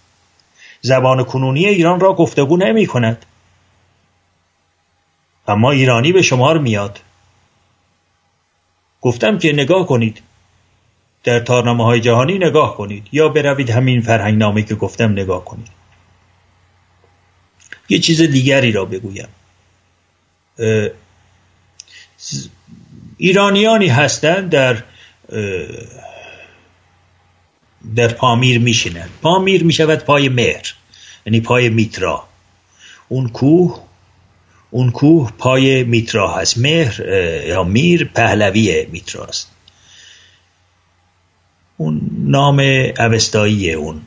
زبان 0.82 1.24
کنونی 1.24 1.66
ایران 1.66 2.00
را 2.00 2.14
گفتگو 2.14 2.58
نمی 2.58 2.86
کند 2.86 3.26
اما 5.48 5.72
ایرانی 5.72 6.12
به 6.12 6.22
شمار 6.22 6.58
میاد. 6.58 7.00
گفتم 9.06 9.38
که 9.38 9.54
نگاه 9.54 9.88
کنید. 9.88 10.22
در 11.24 11.40
تارنامه 11.40 11.84
های 11.84 12.00
جهانی 12.00 12.38
نگاه 12.38 12.78
کنید. 12.78 13.08
یا 13.12 13.30
بروید 13.30 13.70
همین 13.70 14.02
فرهنگ 14.02 14.38
نامه 14.38 14.64
که 14.64 14.76
گفتم 14.76 15.12
نگاه 15.12 15.46
کنید. 15.46 15.68
یه 17.90 18.00
چیز 18.00 18.22
دیگری 18.22 18.72
را 18.72 18.86
بگویم. 18.86 19.28
ایرانیانی 23.18 23.88
هستند 23.88 24.50
در 24.50 24.84
در 27.96 28.08
پامیر 28.08 28.60
میشینند. 28.60 29.10
پامیر 29.22 29.64
می‌شود 29.64 30.00
پای 30.00 30.30
مهر 30.30 30.74
یعنی 31.26 31.42
پای 31.42 31.70
میترا. 31.70 32.24
اون 33.08 33.30
کوه 33.30 33.85
اون 34.76 34.92
کوه 34.92 35.32
پای 35.38 35.84
میترا 35.84 36.28
هست. 36.28 36.58
مهر 36.58 37.10
یا 37.48 37.64
میر 37.64 38.12
پهلوی 38.16 38.86
میترا 38.92 39.26
است. 39.26 39.52
اون 41.78 42.02
نام 42.18 42.60
اوستایی 43.00 43.74
اون 43.74 44.02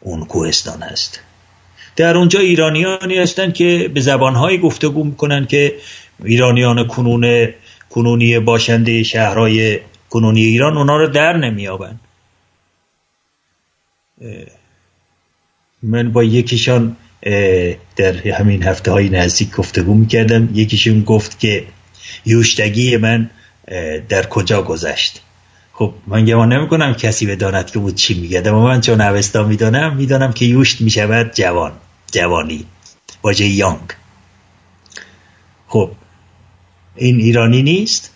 اون 0.00 0.24
کوهستان 0.24 0.82
هست. 0.82 1.20
در 1.96 2.16
اونجا 2.16 2.40
ایرانیانی 2.40 3.18
هستند 3.18 3.54
که 3.54 3.90
به 3.94 4.00
زبانهایی 4.00 4.58
گفتگو 4.58 5.04
می‌کنن 5.04 5.46
که 5.46 5.74
ایرانیان 6.24 6.86
کنون 6.86 7.54
کنونی 7.90 8.38
باشنده 8.38 9.02
شهرهای 9.02 9.80
کنونی 10.10 10.44
ایران 10.44 10.76
اونا 10.76 10.96
رو 10.96 11.06
در 11.06 11.36
نمیابن 11.36 12.00
من 15.82 16.12
با 16.12 16.24
یکیشان 16.24 16.96
در 17.96 18.28
همین 18.28 18.62
هفته 18.62 18.90
های 18.90 19.08
نزدیک 19.08 19.50
گفتگو 19.50 19.94
می‌کردم. 19.94 20.48
یکیشون 20.54 21.02
گفت 21.02 21.38
که 21.38 21.64
یوشتگی 22.26 22.96
من 22.96 23.30
در 24.08 24.26
کجا 24.26 24.62
گذشت. 24.62 25.20
خب 25.72 25.94
من 26.06 26.24
گمان 26.24 26.52
نمی 26.52 26.68
کنم 26.68 26.94
کسی 26.94 27.26
بداند 27.26 27.70
که 27.70 27.78
بود 27.78 27.94
چی 27.94 28.20
میگه. 28.20 28.48
اما 28.48 28.64
من 28.64 28.80
چون 28.80 29.00
اوستا 29.00 29.42
می‌دانم 29.44 29.96
می‌دانم 29.96 30.32
که 30.32 30.44
یوشت 30.44 30.80
می‌شود 30.80 31.32
جوان 31.34 31.72
جوانی 32.12 32.66
واژه 33.22 33.44
یانگ. 33.44 33.90
خب 35.68 35.90
این 36.96 37.20
ایرانی 37.20 37.62
نیست؟ 37.62 38.10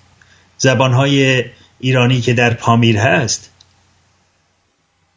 زبانهای 0.58 1.44
ایرانی 1.80 2.20
که 2.20 2.32
در 2.32 2.54
پامیر 2.54 2.98
هست 2.98 3.50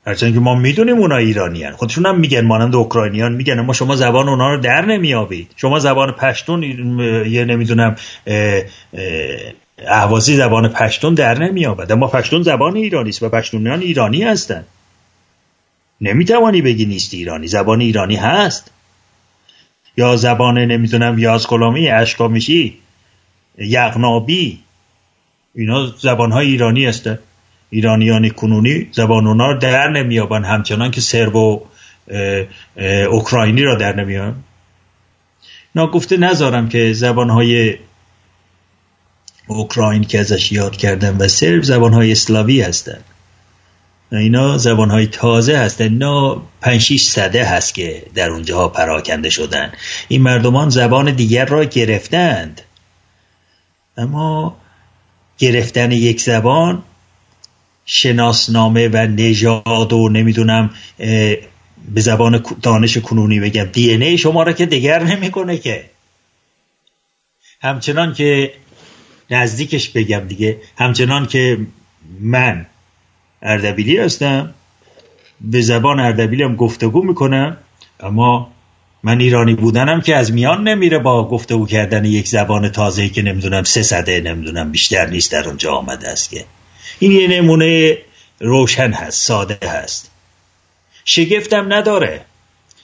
هرچند 0.05 0.33
که 0.33 0.39
ما 0.39 0.55
می‌دونیم 0.55 0.97
اونا 0.97 1.15
ایرانی 1.15 1.63
هن. 1.63 1.71
خودشون 1.71 2.05
هم 2.05 2.19
میگن 2.19 2.41
مانند 2.41 2.75
اوکراینیان 2.75 3.33
میگن. 3.33 3.59
اما 3.59 3.73
شما 3.73 3.95
زبان 3.95 4.29
اونا 4.29 4.55
رو 4.55 4.61
در 4.61 4.85
نمیابید 4.85 5.51
شما 5.55 5.79
زبان 5.79 6.11
پشتون 6.11 6.63
یه 7.27 7.45
نمی‌دونم 7.45 7.95
احوازی 9.87 10.35
زبان 10.35 10.67
پشتون 10.67 11.13
در 11.13 11.39
نمیابد 11.39 11.91
اما 11.91 12.07
پشتون 12.07 12.43
زبان 12.43 12.75
ایرانی 12.75 13.09
است 13.09 13.23
و 13.23 13.29
پشتونیان 13.29 13.81
ایرانی 13.81 14.23
هستن 14.23 14.65
نمی‌توانی 16.01 16.61
بگی 16.61 16.85
نیست 16.85 17.13
ایرانی. 17.13 17.47
زبان 17.47 17.81
ایرانی 17.81 18.15
هست. 18.15 18.71
یا 19.97 20.15
زبان 20.15 20.57
نمی‌دونم 20.57 21.19
یاز 21.19 21.47
کلامی 21.47 21.89
اشکامیشی 21.89 22.77
یغنابی 23.57 24.59
اینا 25.55 25.87
زبان 25.87 26.31
های 26.31 26.47
ایرانی 26.47 26.85
هستن 26.85 27.19
ایرانیان 27.71 28.29
کنونی 28.29 28.87
زبان 28.91 29.27
اونا 29.27 29.51
رو 29.51 29.59
در 29.59 29.89
نمیابن 29.89 30.45
همچنان 30.45 30.91
که 30.91 31.01
سرب 31.01 31.35
و 31.35 31.61
اوکراینی 33.11 33.63
را 33.63 33.75
در 33.75 33.95
نمیابن. 33.95 34.35
ناگفته 35.75 36.17
نذارم 36.17 36.69
که 36.69 36.93
زبانهای 36.93 37.77
اوکراین 39.47 40.03
که 40.03 40.19
ازش 40.19 40.51
یاد 40.51 40.77
کردم 40.77 41.19
و 41.19 41.27
سرب 41.27 41.63
زبانهای 41.63 42.11
اسلاوی 42.11 42.61
هستند 42.61 43.03
اینا 44.11 44.57
زبانهای 44.57 45.07
تازه 45.07 45.57
هستن 45.57 45.83
اینا 45.83 46.41
پنج 46.61 46.97
صده 46.97 47.45
هست 47.45 47.73
که 47.73 48.03
در 48.15 48.29
اونجاها 48.29 48.67
پراکنده 48.67 49.29
شدن. 49.29 49.71
این 50.07 50.21
مردمان 50.21 50.69
زبان 50.69 51.11
دیگر 51.11 51.45
را 51.45 51.63
گرفتند. 51.63 52.61
اما 53.97 54.57
گرفتن 55.37 55.91
یک 55.91 56.21
زبان 56.21 56.83
شناسنامه 57.85 58.87
و 58.87 58.97
نژاد 58.97 59.93
و 59.93 60.09
نمی‌دونم 60.09 60.69
به 61.93 62.01
زبان 62.01 62.43
دانش 62.61 62.97
کنونی 62.97 63.39
بگم. 63.39 63.63
دی 63.63 63.89
ای 63.91 64.17
شما 64.17 64.43
را 64.43 64.53
که 64.53 64.65
دگر 64.65 65.03
نمی‌کنه 65.03 65.57
که. 65.57 65.85
همچنان 67.61 68.13
که 68.13 68.53
نزدیکش 69.29 69.89
بگم 69.89 70.19
دیگه. 70.27 70.57
همچنان 70.77 71.25
که 71.25 71.57
من 72.19 72.65
اردبیلی 73.41 73.97
هستم 73.97 74.53
به 75.41 75.61
زبان 75.61 75.99
اردبیلی 75.99 76.43
هم 76.43 76.55
گفتگو 76.55 77.03
می‌کنم 77.03 77.57
اما 77.99 78.51
من 79.03 79.19
ایرانی 79.19 79.55
بودنم 79.55 80.01
که 80.01 80.15
از 80.15 80.33
میان 80.33 80.67
نمیره 80.67 80.99
با 80.99 81.27
گفته 81.27 81.53
او 81.53 81.65
کردن 81.65 82.05
یک 82.05 82.27
زبان 82.27 82.69
تازه‌ای 82.69 83.09
که 83.09 83.21
نمی‌دونم 83.21 83.63
سه 83.63 83.83
صده 83.83 84.21
نمی‌دونم 84.21 84.71
بیشتر 84.71 85.05
نیست 85.05 85.31
در 85.31 85.47
اونجا 85.47 85.71
آمده 85.71 86.09
است 86.09 86.29
که. 86.29 86.45
این 86.99 87.11
یه 87.11 87.27
نمونه 87.27 87.97
روشن 88.39 88.91
هست 88.91 89.27
ساده 89.27 89.67
هست. 89.67 90.11
شگفتم 91.05 91.73
نداره. 91.73 92.21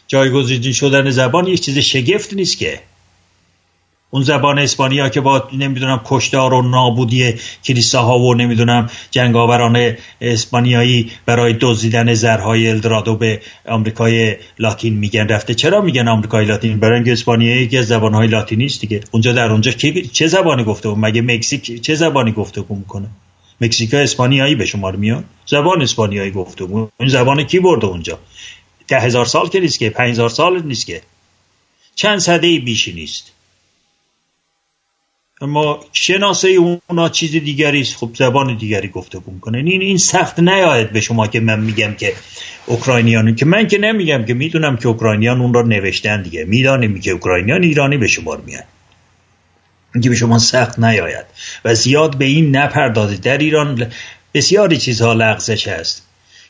جایگزین 0.07 0.73
شدن 0.73 1.09
زبان 1.09 1.47
یک 1.47 1.61
چیز 1.61 1.77
شگفت 1.77 2.33
نیست 2.33 2.57
که. 2.57 2.79
اون 4.09 4.23
زبان 4.23 4.59
اسپانیا 4.59 5.09
که 5.09 5.21
با 5.21 5.49
نمی‌دونم 5.53 6.01
کشتار 6.05 6.53
و 6.53 6.61
نابودی 6.61 7.33
کلیساها 7.65 8.19
و 8.19 8.33
نمی‌دونم 8.33 8.89
جنگاوران 9.11 9.95
اسپانیایی 10.21 11.11
برای 11.25 11.55
دزدیدن 11.61 12.13
زرهای 12.13 12.69
الدرادو 12.69 13.15
به 13.15 13.41
آمریکای 13.67 14.37
لاتین 14.59 14.93
میگن. 14.93 15.27
رفته 15.27 15.53
چرا 15.53 15.81
میگن 15.81 16.07
آمریکای 16.07 16.45
لاتین؟ 16.45 16.79
برای 16.79 17.11
اسپانیایی 17.11 17.61
یکی 17.61 17.77
از 17.77 17.87
زبانهای 17.87 18.27
لاتینی 18.27 18.65
است 18.65 18.81
دیگه. 18.81 19.01
اونجا 19.11 19.33
در 19.33 19.51
اونجا 19.51 19.71
چه 20.13 20.27
زبانی 20.27 20.63
گفته 20.63 20.89
مگه 20.89 21.21
مکزیک 21.21 21.81
چه 21.81 21.95
زبانی 21.95 22.31
گفته 22.31 22.63
می‌کنه؟ 22.69 23.07
مکزیکا 23.61 23.97
اسپانیایی 23.97 24.55
به 24.55 24.65
شمار 24.65 24.95
میاد. 24.95 25.23
زبان 25.45 25.81
اسپانیایی 25.81 26.31
گفته 26.31 26.65
این 26.99 27.09
زبان 27.09 27.43
کی 27.43 27.59
برده 27.59 27.87
اونجا؟ 27.87 28.19
ده 28.87 28.99
هزار 28.99 29.25
سال 29.25 29.49
که 29.49 29.59
نیست 29.59 29.79
که 29.79 29.89
پنج 29.89 30.09
هزار 30.09 30.29
سال 30.29 30.61
نیست 30.63 30.85
که. 30.85 31.01
چند 31.95 32.19
صده 32.19 32.59
بیشی 32.59 32.93
نیست. 32.93 33.31
اما 35.41 35.79
شناسه 35.93 36.49
اونا 36.89 37.09
چیز 37.09 37.31
دیگری 37.31 37.81
است. 37.81 37.95
خب 37.95 38.09
زبان 38.15 38.57
دیگری 38.57 38.87
گفته 38.87 39.19
کنه 39.41 39.57
این 39.57 39.81
این 39.81 39.97
سخت 39.97 40.39
نیاید 40.39 40.91
به 40.91 41.01
شما 41.01 41.27
که 41.27 41.39
من 41.39 41.59
میگم 41.59 41.93
که 41.93 42.13
اوکراینیان. 42.65 43.35
که 43.35 43.45
من 43.45 43.67
که 43.67 43.77
نمیگم 43.77 44.25
که 44.25 44.33
می‌دونم 44.33 44.77
که 44.77 44.87
اوکراینیان 44.87 45.41
اون 45.41 45.53
را 45.53 45.61
نوشتن 45.61 46.21
دیگه. 46.21 46.45
می‌دانیم 46.45 46.99
که 46.99 47.11
اوکراینیان 47.11 47.63
ایرانی 47.63 47.97
به 47.97 48.07
شمار 48.07 48.41
میان. 48.41 48.63
اینکه 49.93 50.09
به 50.09 50.15
شما 50.15 50.39
سخت 50.39 50.79
نیاید 50.79 51.25
و 51.65 51.75
زیاد 51.75 52.17
به 52.17 52.25
این 52.25 52.55
نپردازید. 52.55 53.21
در 53.21 53.37
ایران 53.37 53.91
بسیاری 54.33 54.77
چیزها 54.77 55.13
لغزش 55.13 55.67
هست 55.67 56.07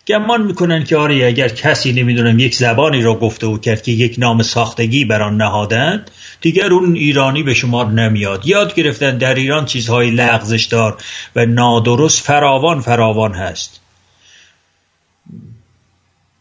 گمان 0.08 0.42
می‌کنن 0.42 0.84
که 0.84 0.98
آره 0.98 1.26
اگر 1.26 1.50
کسی 1.50 1.94
نمی‌دونم 1.94 2.40
یک 2.40 2.56
زبانی 2.56 3.02
را 3.02 3.16
گفته 3.16 3.48
و 3.48 3.58
کرد 3.58 3.82
که 3.82 3.92
یک 3.92 4.16
نام 4.18 4.44
ساختگی 4.44 5.06
بر 5.06 5.22
آن 5.22 5.38
نهادند 5.38 6.12
دیگر 6.42 6.74
اون 6.74 6.96
ایرانی 6.96 7.44
به 7.44 7.54
شما 7.54 7.84
نمیاد. 7.84 8.48
یاد 8.48 8.76
گرفتن 8.76 9.18
در 9.18 9.36
ایران 9.36 9.66
چیزهای 9.66 10.12
لغزش 10.12 10.64
دار 10.64 10.98
و 11.36 11.46
نادرست 11.46 12.24
فراوان 12.24 12.82
فراوان 12.82 13.34
هست. 13.34 13.82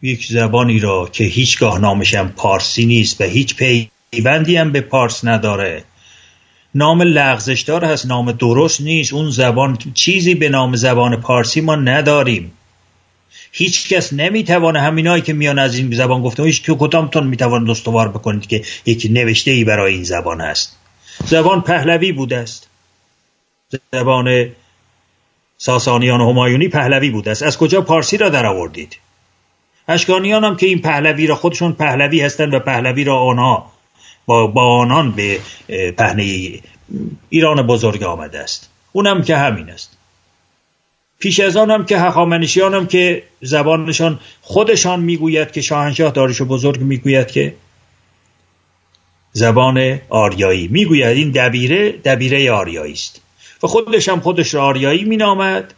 یک 0.03 0.27
زبانی 0.27 0.79
را 0.79 1.09
که 1.13 1.25
هیچگاه 1.25 1.79
نامشم 1.79 2.29
پارسی 2.37 2.87
نیست 2.87 3.21
و 3.21 3.25
هیچ 3.25 3.57
پیوندی 4.11 4.57
هم 4.57 4.73
به 4.73 4.81
پارس 4.81 5.25
نداره. 5.25 5.85
نام 6.79 7.03
لغزشدار 7.03 7.85
هست 7.85 8.07
نام 8.07 8.33
درست 8.33 8.81
نیست 8.81 9.13
اون 9.13 9.31
زبان 9.31 9.79
چیزی 9.95 10.35
به 10.35 10.49
نام 10.49 10.77
زبان 10.77 11.17
پارسی 11.17 11.61
ما 11.61 11.77
نداریم. 11.77 12.53
هیچ 13.53 13.89
کس 13.89 14.13
نمی‌توانه 14.13 14.81
همینایی 14.81 15.23
که 15.23 15.33
میان 15.33 15.59
از 15.59 15.77
این 15.77 15.95
زبان 15.95 16.23
گفته 16.23 16.43
هیچ 16.43 16.63
که 16.63 16.75
کدامتون 16.75 17.27
می‌توان 17.27 17.71
استوار 17.71 18.09
بکنید 18.09 18.47
که 18.47 18.63
یک 18.87 19.07
نوشته 19.11 19.51
ای 19.51 19.65
برای 19.65 19.95
این 19.95 20.05
زبان 20.05 20.41
هست. 20.41 20.77
زبان 21.25 21.61
پهلوی 21.61 22.13
بوده 22.13 22.37
است. 22.37 22.69
زبان 23.93 24.49
ساسانیان 25.59 26.21
و 26.21 26.31
همایونی 26.31 26.69
پهلوی 26.69 27.11
بوده 27.11 27.31
است. 27.31 27.43
از 27.43 27.59
کجا 27.59 27.81
پارسی 27.81 28.17
را 28.17 28.29
در 28.29 28.47
آوردید؟ 28.47 28.99
اشکانیان 29.89 30.45
هم 30.45 30.57
که 30.57 30.67
این 30.67 30.81
پهلوی 30.83 31.27
را 31.27 31.35
خودشون 31.35 31.73
پهلوی 31.73 32.21
هستند 32.21 32.55
و 32.55 32.59
پهلوی 32.59 33.05
را 33.05 33.19
آنها 33.19 33.76
با, 34.27 34.47
با 34.47 34.79
آنان 34.79 35.13
به 35.13 35.41
پهنه 35.93 36.53
ایران 37.29 37.67
بزرگ 37.67 38.03
آمده 38.03 38.39
است. 38.39 38.71
اونم 38.93 39.23
که 39.23 39.37
همین 39.37 39.71
است. 39.71 39.97
پیش 41.19 41.41
از 41.41 41.57
آن 41.57 41.87
که 41.87 41.99
هخامنشیان 41.99 42.75
هم 42.75 42.87
که 42.87 43.23
زبانشان 43.41 44.21
خودشان 44.43 45.01
می‌گوید 45.01 45.53
که 45.53 45.61
شاهنشاه 45.61 46.11
دارش 46.11 46.43
بزرگ 46.43 46.81
می‌گوید 46.81 47.31
که 47.31 47.55
زبان 49.33 50.01
آریایی 50.09 50.69
می‌گوید. 50.69 51.17
این 51.17 51.31
دبیره 51.31 51.93
دبیره 51.93 52.53
آریایی 52.53 52.93
است. 52.93 53.21
و 53.63 53.67
خودش 53.67 54.09
هم 54.09 54.21
خودش 54.21 54.55
را 54.55 54.65
آریایی 54.65 55.05
مینامد. 55.05 55.75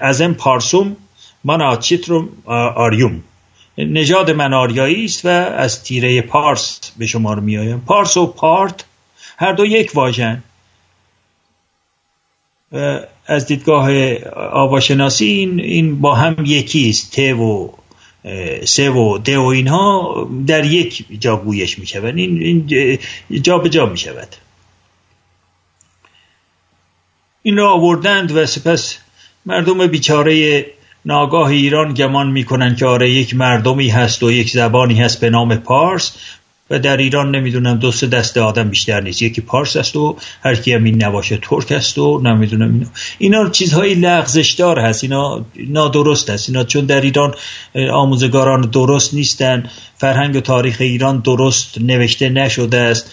از 0.00 0.20
این 0.20 0.34
پارسوم 0.34 0.96
من 1.44 1.62
آچیتروم 1.62 2.28
آریوم. 2.76 3.22
نژاد 3.78 4.30
من 4.30 4.52
آریایی 4.52 5.04
است 5.04 5.24
و 5.24 5.28
از 5.28 5.84
تیره 5.84 6.22
پارس 6.22 6.92
به 6.96 7.06
شمار 7.06 7.40
میآیم. 7.40 7.80
پارس 7.80 8.16
و 8.16 8.26
پارت 8.26 8.84
هر 9.38 9.52
دو 9.52 9.66
یک 9.66 9.90
واژن. 9.94 10.42
از 13.26 13.46
دیدگاه 13.46 14.14
آواشناسی 14.36 15.24
این, 15.24 15.60
این 15.60 16.00
با 16.00 16.14
هم 16.14 16.36
یکی 16.46 16.90
است. 16.90 17.12
ت 17.12 17.18
و 17.18 17.74
سه 18.64 18.90
و 18.90 19.18
ده 19.18 19.38
و 19.38 19.42
اینها 19.42 20.28
در 20.46 20.64
یک 20.64 21.06
جا 21.20 21.36
گویش 21.36 21.78
می 21.78 21.86
شود 21.86 22.16
این, 22.16 22.42
این 23.28 23.42
جا 23.42 23.58
به 23.58 23.68
جا 23.68 23.86
می 23.86 23.98
شود 23.98 24.28
این 27.42 27.56
را 27.56 27.72
آوردند 27.72 28.36
و 28.36 28.46
سپس 28.46 28.98
مردم 29.46 29.86
بیچاره 29.86 30.66
ناگاه 31.06 31.48
ایران 31.48 31.94
گمان 31.94 32.30
می‌کنند 32.30 32.76
که 32.76 32.86
آره 32.86 33.10
یک 33.10 33.36
مردمی 33.36 33.88
هست 33.88 34.22
و 34.22 34.32
یک 34.32 34.50
زبانی 34.50 34.94
هست 34.94 35.20
به 35.20 35.30
نام 35.30 35.56
پارس 35.56 36.12
و 36.70 36.78
در 36.78 36.96
ایران 36.96 37.36
نمی‌دونم 37.36 37.76
دو 37.76 37.92
سه 37.92 38.06
دسته 38.06 38.40
آدم 38.40 38.68
بیشتر 38.68 39.00
نیست. 39.00 39.22
یکی 39.22 39.40
پارس 39.40 39.76
است 39.76 39.96
و 39.96 40.16
هر 40.44 40.54
کی 40.54 40.72
هم 40.72 40.84
این 40.84 41.04
نباشه 41.04 41.38
ترک 41.42 41.72
است 41.72 41.98
و 41.98 42.20
نمی‌دونم 42.24 42.72
اینا. 42.72 42.86
اینا 43.18 43.50
چیزهای 43.50 43.94
لغزشدار 43.94 44.78
هست. 44.78 45.04
اینا 45.04 45.44
نادرست 45.56 46.30
است. 46.30 46.48
اینا 46.48 46.64
چون 46.64 46.84
در 46.84 47.00
ایران 47.00 47.34
آموزگاران 47.92 48.60
درست 48.60 49.14
نیستن. 49.14 49.70
فرهنگ 49.96 50.36
و 50.36 50.40
تاریخ 50.40 50.76
ایران 50.80 51.18
درست 51.18 51.78
نوشته 51.80 52.28
نشده 52.28 52.78
است. 52.78 53.10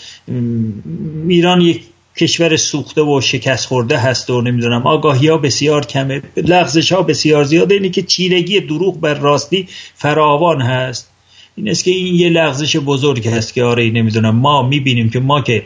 ایران 1.27 1.61
یک 1.61 1.81
کشور 2.17 2.55
سوخته 2.55 3.01
و 3.01 3.21
شکست 3.21 3.65
خورده 3.65 3.97
هست 3.97 4.29
و 4.29 4.41
نمی‌دونم. 4.41 4.87
آگاهی 4.87 5.27
ها 5.27 5.37
بسیار 5.37 5.85
کمه. 5.85 6.21
لغزش 6.37 6.91
ها 6.91 7.01
بسیار 7.01 7.43
زیاده 7.43 7.75
اینه 7.75 7.89
که 7.89 8.01
چیرگی 8.01 8.59
دروغ 8.59 8.99
بر 8.99 9.13
راستی 9.13 9.67
فراوان 9.95 10.61
هست. 10.61 11.07
این 11.55 11.69
است 11.69 11.83
که 11.83 11.91
این 11.91 12.15
یه 12.15 12.29
لغزش 12.29 12.77
بزرگ 12.77 13.27
هست 13.27 13.53
که 13.53 13.63
آره 13.63 13.89
نمی‌دونم. 13.89 14.35
ما 14.35 14.67
می‌بینیم 14.67 15.09
که 15.09 15.19
ما 15.19 15.41
که 15.41 15.63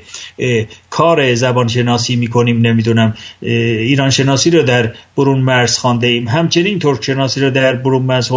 کار 0.89 1.35
زبان 1.35 1.67
شناسی 1.67 2.15
می‌کنیم 2.15 2.67
نمی‌دونم 2.67 3.17
ایران 3.41 4.09
شناسی 4.09 4.49
رو 4.49 4.63
در 4.63 4.93
برون 5.17 5.39
مرز 5.39 5.77
خانده 5.77 6.07
ایم 6.07 6.27
همچنین 6.27 6.79
ترک 6.79 7.03
شناسی 7.03 7.41
رو 7.41 7.49
در 7.49 7.75
برون 7.75 8.01
مرز 8.01 8.31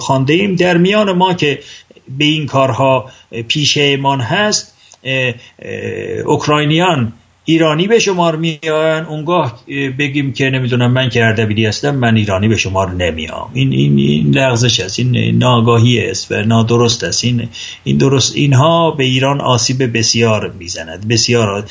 خانده 0.00 0.34
ایم 0.34 0.54
در 0.56 0.76
میان 0.76 1.12
ما 1.12 1.34
که 1.34 1.58
به 2.18 2.24
این 2.24 2.46
کارها 2.46 3.10
پیشمان 3.48 4.20
هست 4.20 4.74
اوکراینیان 6.24 7.12
ایرانی 7.48 7.86
به 7.86 7.98
شمار 7.98 8.36
میان؟ 8.36 9.04
اونگاه 9.04 9.60
بگیم 9.98 10.32
که 10.32 10.50
نمی‌دونم 10.50 10.92
من 10.92 11.08
که 11.08 11.24
اردبیلی 11.24 11.66
هستم 11.66 11.96
من 11.96 12.16
ایرانی 12.16 12.48
به 12.48 12.56
شمار 12.56 12.92
نمیام. 12.92 13.50
این 13.52 13.72
این 13.72 13.98
این 13.98 14.30
لغزش 14.30 14.80
است. 14.80 14.98
این 14.98 15.38
ناگاهی 15.38 16.10
است 16.10 16.32
و 16.32 16.34
نادرست 16.34 17.04
است. 17.04 17.24
این 17.24 17.48
این 17.84 17.98
درست 17.98 18.36
اینها 18.36 18.90
به 18.90 19.04
ایران 19.04 19.40
آسیب 19.40 19.96
بسیار 19.98 20.50
می‌زند. 20.50 21.08
بسیار 21.08 21.64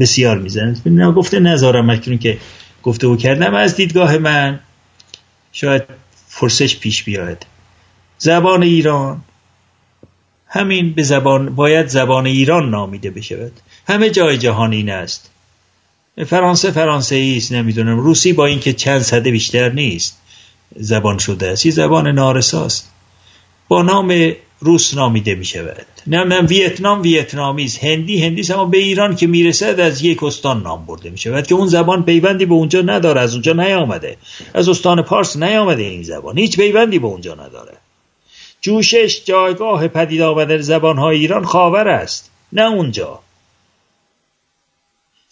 بسیار 0.00 0.38
می‌زند. 0.38 0.82
گفته 1.16 1.40
نذارم 1.40 1.90
اکنون 1.90 2.18
که 2.18 2.38
گفته 2.82 3.06
او 3.06 3.16
کردم. 3.16 3.54
از 3.54 3.76
دیدگاه 3.76 4.18
من 4.18 4.60
شاید 5.52 5.82
فرسش 6.28 6.78
پیش 6.78 7.02
بیاید. 7.02 7.46
زبان 8.18 8.62
ایران. 8.62 9.22
همین 10.46 10.92
به 10.92 11.02
زبان 11.02 11.54
باید 11.54 11.86
زبان 11.86 12.26
ایران 12.26 12.70
نامیده 12.70 13.10
بشود. 13.10 13.52
همه 13.86 14.10
جای 14.10 14.38
جهان 14.38 14.72
این 14.72 14.90
است. 14.90 15.30
فرانسه 16.26 16.70
فرانسه 16.70 17.34
است 17.36 17.52
نمی‌دونم. 17.52 17.98
روسی 18.00 18.32
با 18.32 18.46
اینکه 18.46 18.72
چند 18.72 19.02
صده 19.02 19.30
بیشتر 19.30 19.68
نیست. 19.68 20.18
زبان 20.76 21.18
شده 21.18 21.48
است. 21.48 21.66
یه 21.66 21.72
زبان 21.72 22.08
نارساست 22.08 22.90
با 23.68 23.82
نام 23.82 24.32
روس 24.60 24.94
نامیده 24.94 25.34
می 25.34 25.44
شود 25.44 25.86
نه 26.06 26.40
ویتنام 26.40 27.02
ویتنامی 27.02 27.64
است. 27.64 27.84
هندی 27.84 28.24
هندی 28.24 28.52
اما 28.52 28.64
به 28.64 28.78
ایران 28.78 29.16
که 29.16 29.26
می‌رسد 29.26 29.80
از 29.80 30.02
یک 30.02 30.22
استان 30.22 30.62
نام 30.62 30.86
برده 30.86 31.10
می 31.10 31.18
شود 31.18 31.46
که 31.46 31.54
اون 31.54 31.66
زبان 31.66 32.04
پیوندی 32.04 32.46
به 32.46 32.54
اونجا 32.54 32.80
نداره 32.80 33.20
از 33.20 33.32
اونجا 33.32 33.52
نیامده. 33.52 34.16
از 34.54 34.68
استان 34.68 35.02
پارس 35.02 35.36
نیامده 35.36 35.82
این 35.82 36.02
زبان. 36.02 36.38
هیچ 36.38 36.56
پیوندی 36.56 36.98
به 36.98 37.06
اونجا 37.06 37.34
نداره. 37.34 37.72
جوشش 38.60 39.24
جایگاه 39.24 39.88
پدید 39.88 40.20
آمدن 40.20 40.58
زبان 40.58 40.98
های 40.98 41.18
ایران 41.18 41.44
خاور 41.44 41.88
است. 41.88 42.30
نه 42.52 42.62
اونجا. 42.62 43.20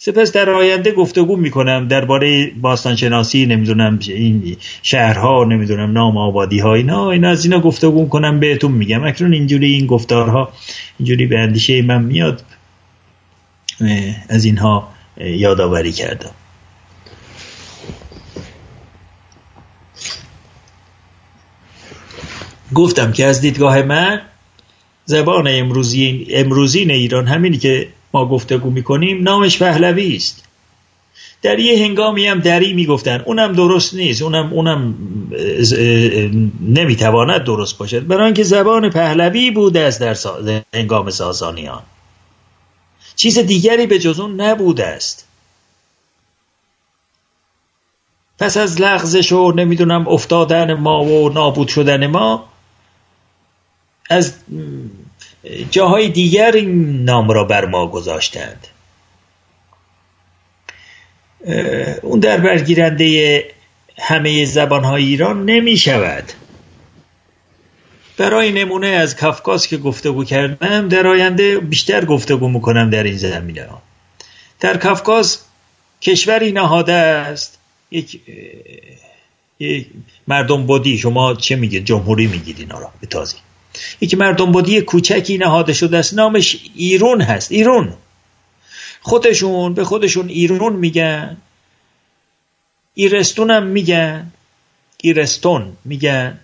سپس 0.03 0.31
در 0.31 0.49
آینده 0.49 0.91
گفتگو 0.91 1.35
می‌کنم 1.37 1.87
درباره 1.87 2.51
باستانشناسی 2.61 3.45
نمی‌دونم 3.45 3.99
این 4.07 4.57
شهرها 4.83 5.43
نمی‌دونم 5.43 5.91
نام 5.91 6.17
آبادی 6.17 6.59
ها 6.59 6.73
اینا 6.73 7.11
اینا 7.11 7.29
از 7.29 7.45
اینا 7.45 7.59
گفتگو 7.59 8.09
کنم 8.09 8.39
بهتون 8.39 8.71
میگم. 8.71 9.03
اکنون 9.03 9.33
اینجوری 9.33 9.73
این 9.73 9.85
گفتارها 9.85 10.53
اینجوری 10.99 11.25
به 11.25 11.39
اندیشه 11.39 11.81
من 11.81 12.03
میاد 12.03 12.43
از 14.29 14.45
اینها 14.45 14.87
یادآوری 15.17 15.91
کردم. 15.91 16.31
گفتم 22.73 23.11
که 23.11 23.25
از 23.25 23.41
دیدگاه 23.41 23.81
من 23.81 24.21
زبان 25.05 25.47
امروزی 25.47 26.27
امروزین 26.29 26.91
ایران 26.91 27.27
همینی 27.27 27.57
که 27.57 27.87
ما 28.13 28.25
گفتگو 28.25 28.69
می‌کنیم 28.69 29.23
نامش 29.23 29.59
پهلوی 29.59 30.15
است. 30.15 30.43
در 31.41 31.59
یه 31.59 31.85
هنگامی 31.85 32.27
هم 32.27 32.39
دری 32.39 32.73
می‌گفتن 32.73 33.23
اونم 33.25 33.53
درست 33.53 33.93
نیست 33.93 34.21
اونم 34.21 34.53
اونم 34.53 34.95
نمی‌تواند 36.61 37.43
درست 37.43 37.77
باشد. 37.77 38.07
برای 38.07 38.25
اینکه 38.25 38.43
زبان 38.43 38.89
پهلوی 38.89 39.51
بوده 39.51 39.79
است 39.79 39.99
در 39.99 40.61
هنگام 40.73 41.09
ساسانیان 41.09 41.81
چیز 43.15 43.39
دیگری 43.39 43.87
به 43.87 43.99
جز 43.99 44.19
اون 44.19 44.41
نبوده 44.41 44.87
است. 44.87 45.27
پس 48.39 48.57
از 48.57 48.81
لغزش 48.81 49.31
و 49.31 49.51
نمی‌دونم 49.51 50.07
افتادن 50.07 50.73
ما 50.73 51.03
و 51.03 51.29
نابود 51.29 51.67
شدن 51.67 52.07
ما 52.07 52.49
از 54.09 54.33
جاهای 55.71 56.09
دیگر 56.09 56.51
این 56.51 57.03
نام 57.03 57.29
را 57.29 57.43
بر 57.43 57.65
ما 57.65 57.87
گذاشتند. 57.87 58.67
اون 62.01 62.19
در 62.19 62.37
برگیرنده 62.37 63.45
همه 63.97 64.45
زبانهای 64.45 65.03
ایران 65.03 65.45
نمی 65.45 65.77
شود. 65.77 66.23
برای 68.17 68.51
نمونه 68.51 68.87
از 68.87 69.15
کافکاس 69.15 69.67
که 69.67 69.77
گفتگو 69.77 70.23
کردم 70.23 70.87
در 70.87 71.07
آینده 71.07 71.59
بیشتر 71.59 72.05
گفتگو 72.05 72.49
می‌کنم 72.49 72.89
در 72.89 73.03
این 73.03 73.17
زمینه. 73.17 73.63
ها 73.63 73.81
در 74.59 74.77
کافکاس 74.77 75.43
کشوری 76.01 76.51
نهاده 76.51 76.93
است. 76.93 77.59
یک, 77.91 78.21
یک 79.59 79.87
مردم 80.27 80.65
بودی 80.65 80.97
شما 80.97 81.33
چه 81.33 81.55
میگید؟ 81.55 81.85
جمهوری 81.85 82.27
میگید 82.27 82.59
اینا 82.59 82.79
را 82.79 82.91
به 83.01 83.07
تازی 83.07 83.37
یک 84.01 84.17
مردم 84.17 84.51
بودی 84.51 84.81
کوچکی 84.81 85.37
نهاده 85.37 85.73
شده 85.73 85.97
است 85.97 86.13
نامش 86.13 86.57
ایرون 86.75 87.21
هست 87.21 87.51
ایرون. 87.51 87.93
خودشون 89.01 89.73
به 89.73 89.83
خودشون 89.83 90.29
ایرون 90.29 90.73
میگن 90.73 91.37
ایرستون 92.93 93.51
هم 93.51 93.63
میگن 93.63 94.31
ایرستون 95.01 95.77
میگن. 95.85 96.39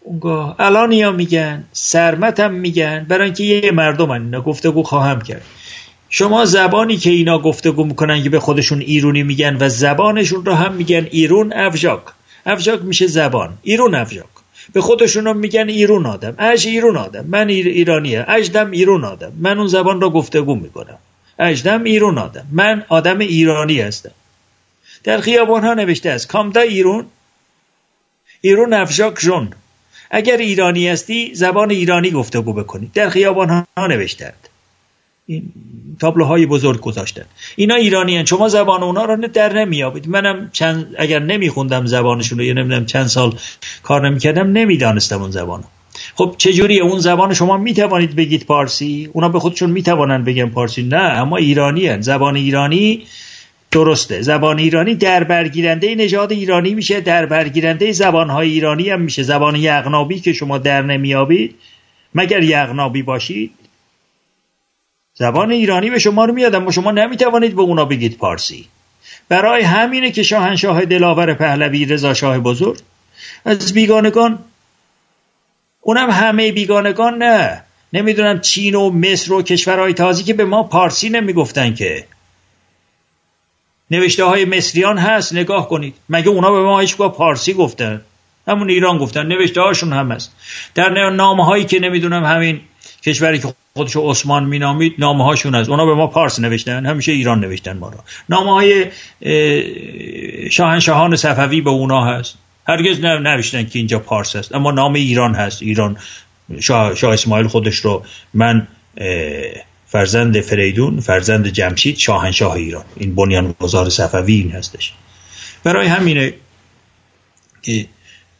اونگاه 0.00 0.56
الانیا 0.58 1.12
میگن 1.12 1.64
سرمت 1.72 2.40
هم 2.40 2.54
میگن 2.54 3.06
برای 3.08 3.24
اینکه 3.24 3.44
یه 3.44 3.70
مردم 3.70 4.10
اینا 4.10 4.40
گفتگو 4.40 4.82
خواهم 4.82 5.20
کرد. 5.20 5.42
شما 6.08 6.44
زبانی 6.44 6.96
که 6.96 7.10
اینا 7.10 7.38
گفتگو 7.38 7.84
می‌کنن 7.84 8.22
که 8.22 8.30
به 8.30 8.40
خودشون 8.40 8.80
ایرونی 8.80 9.22
میگن 9.22 9.56
و 9.60 9.68
زبانشون 9.68 10.44
رو 10.44 10.54
هم 10.54 10.72
میگن 10.72 11.08
ایرون 11.10 11.52
افجاک 11.52 12.02
افجاک 12.46 12.82
میشه 12.82 13.06
زبان. 13.06 13.58
ایرون 13.62 13.94
افجاک 13.94 14.39
به 14.72 14.80
خودشون 14.80 15.36
میگن 15.36 15.68
ایرون 15.68 16.06
آدم. 16.06 16.34
اج 16.38 16.66
ایرون 16.66 16.96
آدم. 16.96 17.26
من 17.26 17.48
ایر 17.48 17.66
ایرانیه. 17.66 18.24
اجدم 18.28 18.70
ایرون 18.70 19.04
آدم. 19.04 19.32
من 19.38 19.58
اون 19.58 19.66
زبان 19.66 20.00
رو 20.00 20.10
گفتگو 20.10 20.54
می‌کنم. 20.54 20.98
اجدم 21.38 21.84
ایرون 21.84 22.18
آدم. 22.18 22.46
من 22.52 22.84
آدم 22.88 23.18
ایرانی 23.18 23.80
هستم. 23.80 24.10
در 25.04 25.20
خیابان 25.20 25.64
ها 25.64 25.74
نوشته 25.74 26.10
است 26.10 26.28
کامدا 26.28 26.60
ایرون؟ 26.60 27.06
ایرون 28.40 28.72
افجاک 28.72 29.14
جون. 29.18 29.52
اگر 30.10 30.36
ایرانی 30.36 30.88
هستی 30.88 31.34
زبان 31.34 31.70
ایرانی 31.70 32.10
گفتگو 32.10 32.52
بکنی. 32.52 32.90
در 32.94 33.08
خیابان 33.08 33.48
ها 33.48 33.66
این 33.76 34.32
تابلوهای 36.00 36.46
بزرگ 36.46 36.80
گذاشتن. 36.80 37.24
اینا 37.56 37.74
ایرانی 37.74 38.16
هن. 38.16 38.24
شما 38.24 38.48
زبان 38.48 38.82
اونا 38.82 39.04
رو 39.04 39.28
در 39.28 39.52
نمیابید 39.52 40.08
منم 40.08 40.50
چند 40.52 40.94
اگر 40.98 41.18
نمیخوندم 41.18 41.86
زبانشون 41.86 42.38
رو 42.38 42.44
یا 42.44 42.52
نمی‌دونم 42.52 42.86
چند 42.86 43.06
سال 43.06 43.34
کار 43.82 44.08
نمی‌کردم 44.08 44.52
نمی‌دانستم 44.52 45.22
اون 45.22 45.30
زبانو 45.30 45.64
خب 46.14 46.34
چجوریه 46.38 46.82
اون 46.82 46.98
زبان 46.98 47.34
شما 47.34 47.56
می‌توانید 47.56 48.16
بگید 48.16 48.46
پارسی؟ 48.46 49.10
اونا 49.12 49.28
به 49.28 49.40
خودشون 49.40 49.70
می‌توانند 49.70 50.24
بگن 50.24 50.48
پارسی؟ 50.48 50.82
نه 50.82 50.96
اما 50.96 51.36
ایرانی 51.36 51.86
هن. 51.86 52.00
زبان 52.00 52.36
ایرانی 52.36 53.02
درسته. 53.70 54.22
زبان 54.22 54.58
ایرانی 54.58 54.94
در 54.94 55.24
برگیرنده 55.24 55.94
نژاد 55.94 56.32
ایرانی 56.32 56.74
میشه. 56.74 57.00
در 57.00 57.26
برگیرنده 57.26 57.92
زبانهای 57.92 58.48
ایرانی 58.48 58.90
هم 58.90 59.00
میشه. 59.00 59.22
زبان 59.22 59.56
یغنابی 59.56 60.20
که 60.20 60.32
شما 60.32 60.58
در 60.58 60.82
نمیابید 60.82 61.54
مگر 62.14 62.42
یغنابی 62.42 63.02
باشید؟ 63.02 63.50
زبان 65.20 65.50
ایرانی 65.50 65.90
به 65.90 65.98
شما 65.98 66.24
رو 66.24 66.34
میاد 66.34 66.54
اما 66.54 66.70
شما 66.70 66.90
نمی‌توانید 66.90 67.54
به 67.56 67.62
اونا 67.62 67.84
بگید 67.84 68.18
پارسی. 68.18 68.68
برای 69.28 69.62
همینه 69.62 70.10
که 70.10 70.22
شاهنشاه 70.22 70.84
دلاور 70.84 71.34
پهلوی 71.34 71.84
رضا 71.84 72.14
شاه 72.14 72.38
بزرگ. 72.38 72.78
از 73.44 73.74
بیگانگان 73.74 74.38
اونم 75.80 76.10
همه 76.10 76.52
بیگانگان 76.52 77.22
نه. 77.22 77.62
نمی‌دونم 77.92 78.40
چین 78.40 78.74
و 78.74 78.90
مصر 78.90 79.32
و 79.32 79.42
کشورهای 79.42 79.94
تازی 79.94 80.24
که 80.24 80.34
به 80.34 80.44
ما 80.44 80.62
پارسی 80.62 81.08
نمی‌گفتن 81.08 81.74
که. 81.74 82.06
نوشته 83.90 84.24
های 84.24 84.44
مصریان 84.44 84.98
هست 84.98 85.34
نگاه 85.34 85.68
کنید. 85.68 85.94
مگه 86.08 86.28
اونا 86.28 86.52
به 86.52 86.62
ما 86.62 86.80
هیچگاه 86.80 87.12
پارسی 87.12 87.54
گفتن؟ 87.54 88.00
همون 88.48 88.70
ایران 88.70 88.98
گفتن 88.98 89.26
نوشته 89.26 89.60
هاشون 89.60 89.92
هم 89.92 90.12
هست. 90.12 90.32
در 90.74 91.10
نامه 91.10 91.44
هایی 91.44 91.64
که 91.64 91.80
نمی‌دونم 91.80 92.24
همین 92.24 92.60
کشوری 93.02 93.38
که 93.38 93.54
خودش 93.74 93.96
عثمان 93.96 94.44
مینامید 94.44 94.94
نامه 94.98 95.24
هاشون 95.24 95.54
از 95.54 95.68
اونا 95.68 95.86
به 95.86 95.94
ما 95.94 96.06
پارس 96.06 96.38
نوشتن 96.38 96.86
همیشه 96.86 97.12
ایران 97.12 97.40
نوشتن 97.40 97.78
ما 97.78 97.88
را. 97.88 98.04
نامه 98.28 98.52
های 98.52 98.86
شاهنشاهان 100.50 101.16
صفوی 101.16 101.60
به 101.60 101.70
اونا 101.70 102.04
هست. 102.04 102.34
هرگز 102.68 103.00
نوشتن 103.00 103.66
که 103.66 103.78
اینجا 103.78 103.98
پارس 103.98 104.36
است. 104.36 104.54
اما 104.54 104.70
نام 104.70 104.94
ایران 104.94 105.34
هست. 105.34 105.62
ایران 105.62 105.96
شاه, 106.60 106.94
شاه 106.94 107.12
اسماعیل 107.12 107.46
خودش 107.46 107.76
رو 107.76 108.04
من 108.34 108.68
فرزند 109.86 110.40
فریدون 110.40 111.00
فرزند 111.00 111.48
جمشید 111.48 111.96
شاهنشاه 111.96 112.52
ایران. 112.52 112.84
این 112.96 113.14
بنیان 113.14 113.54
گذار 113.60 113.88
صفوی 113.88 114.34
این 114.34 114.50
هستش. 114.50 114.92
برای 115.64 115.86
همینه 115.86 116.34
که 117.62 117.86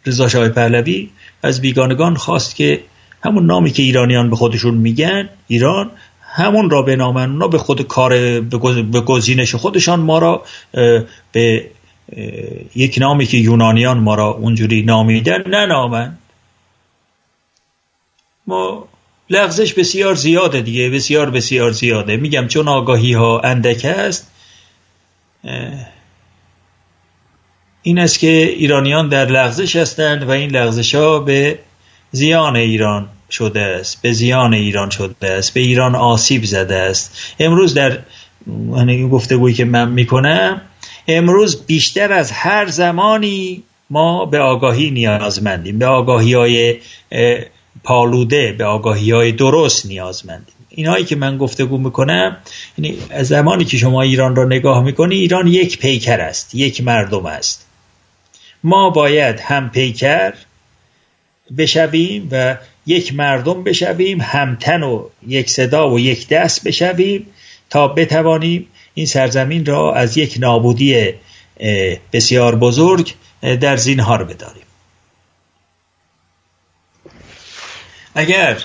رضا 0.07 0.29
شاه 0.29 0.49
پهلوی 0.49 1.11
از 1.43 1.61
بیگانگان 1.61 2.17
خواست 2.17 2.57
که 2.57 2.81
همون 3.25 3.47
نامی 3.47 3.71
که 3.71 3.83
ایرانیان 3.83 4.31
به 4.31 4.37
خودشون 4.37 4.75
میگن 4.75 5.29
ایران 5.47 5.91
همون 6.21 6.71
را 6.71 6.83
به 6.83 6.97
نامن 6.97 7.31
اونا 7.31 7.49
به 7.49 7.59
خود 7.59 7.83
کار 7.83 8.41
به 8.41 9.01
گزینش 9.01 9.55
خودشان 9.55 10.01
ما 10.01 10.18
را 10.18 10.43
به 11.33 11.71
یک 12.75 12.99
نامی 12.99 13.27
که 13.27 13.37
یونانیان 13.37 13.99
ما 13.99 14.14
را 14.14 14.27
اونجوری 14.27 14.83
نامیدن 14.83 15.43
ننامن 15.47 16.18
ما 18.47 18.89
لغزش 19.31 19.73
بسیار 19.75 20.14
زیاده 20.14 20.61
دیگه 20.61 20.91
بسیار 20.91 21.31
بسیار 21.31 21.71
زیاده. 21.71 22.16
میگم 22.16 22.49
چون 22.49 22.68
آگاهی 22.68 23.12
ها 23.12 23.41
اندک 23.41 23.85
است 23.85 24.31
این 27.83 27.99
است 27.99 28.18
که 28.18 28.27
ایرانیان 28.57 29.09
در 29.09 29.27
لغزش 29.27 29.77
هستند 29.77 30.23
و 30.23 30.31
این 30.31 30.51
لغزش 30.51 30.95
ها 30.95 31.18
به 31.18 31.59
زیان 32.13 32.57
ایران 32.57 33.09
شده 33.31 33.61
است 33.61 34.03
به 34.03 34.13
زیان 34.13 34.55
ایران 34.55 34.91
شده 34.91 35.31
است 35.31 35.55
به 35.55 35.61
ایران 35.61 35.95
آسیب 35.95 36.45
زده 36.45 36.77
است. 36.77 37.35
امروز 37.39 37.75
در 37.75 37.99
این 38.77 39.09
گفتگویی 39.09 39.55
که 39.55 39.65
من 39.65 39.89
می‌کنم 39.89 40.61
امروز 41.09 41.67
بیشتر 41.67 42.13
از 42.13 42.31
هر 42.33 42.67
زمانی 42.67 43.63
ما 43.91 44.25
به 44.25 44.39
آگاهی 44.39 44.91
نیازمندیم 44.91 45.79
به 45.79 45.87
آگاهی 45.87 46.35
های 46.35 46.77
پالوده 47.85 48.53
به 48.59 48.65
آگاهی 48.65 49.11
های 49.11 49.33
درست 49.33 49.87
نیازمندیم. 49.87 50.55
اینهایی 50.69 51.05
که 51.05 51.17
من 51.17 51.39
گفتگو 51.39 51.79
می‌کنم 51.79 52.37
یعنی 52.79 52.99
از 53.11 53.29
زمانی 53.29 53.65
که 53.65 53.77
شما 53.77 54.03
ایران 54.03 54.37
را 54.37 54.45
نگاه 54.45 54.83
می‌کنی 54.83 55.15
ایران 55.15 55.47
یک 55.47 55.79
پیکر 55.79 56.21
است 56.21 56.55
یک 56.55 56.85
مردم 56.85 57.27
است. 57.27 57.67
ما 58.65 58.91
باید 58.91 59.41
هم 59.41 59.71
پیکر 59.71 60.33
بشویم 61.59 62.28
و 62.30 62.57
یک 62.86 63.14
مردم 63.14 63.64
بشویم 63.64 64.20
همتن 64.20 64.82
و 64.82 65.09
یک 65.26 65.51
صدا 65.51 65.90
و 65.90 66.01
یک 66.01 66.28
دست 66.28 66.64
بشویم 66.64 67.26
تا 67.70 67.88
بتوانیم 67.88 68.66
این 68.94 69.07
سرزمین 69.07 69.66
را 69.66 69.94
از 69.94 70.16
یک 70.16 70.36
نابودی 70.40 71.14
بسیار 72.12 72.57
بزرگ 72.57 73.14
در 73.61 73.76
زینهار 73.76 74.24
بداریم. 74.24 74.62
اگر 78.14 78.64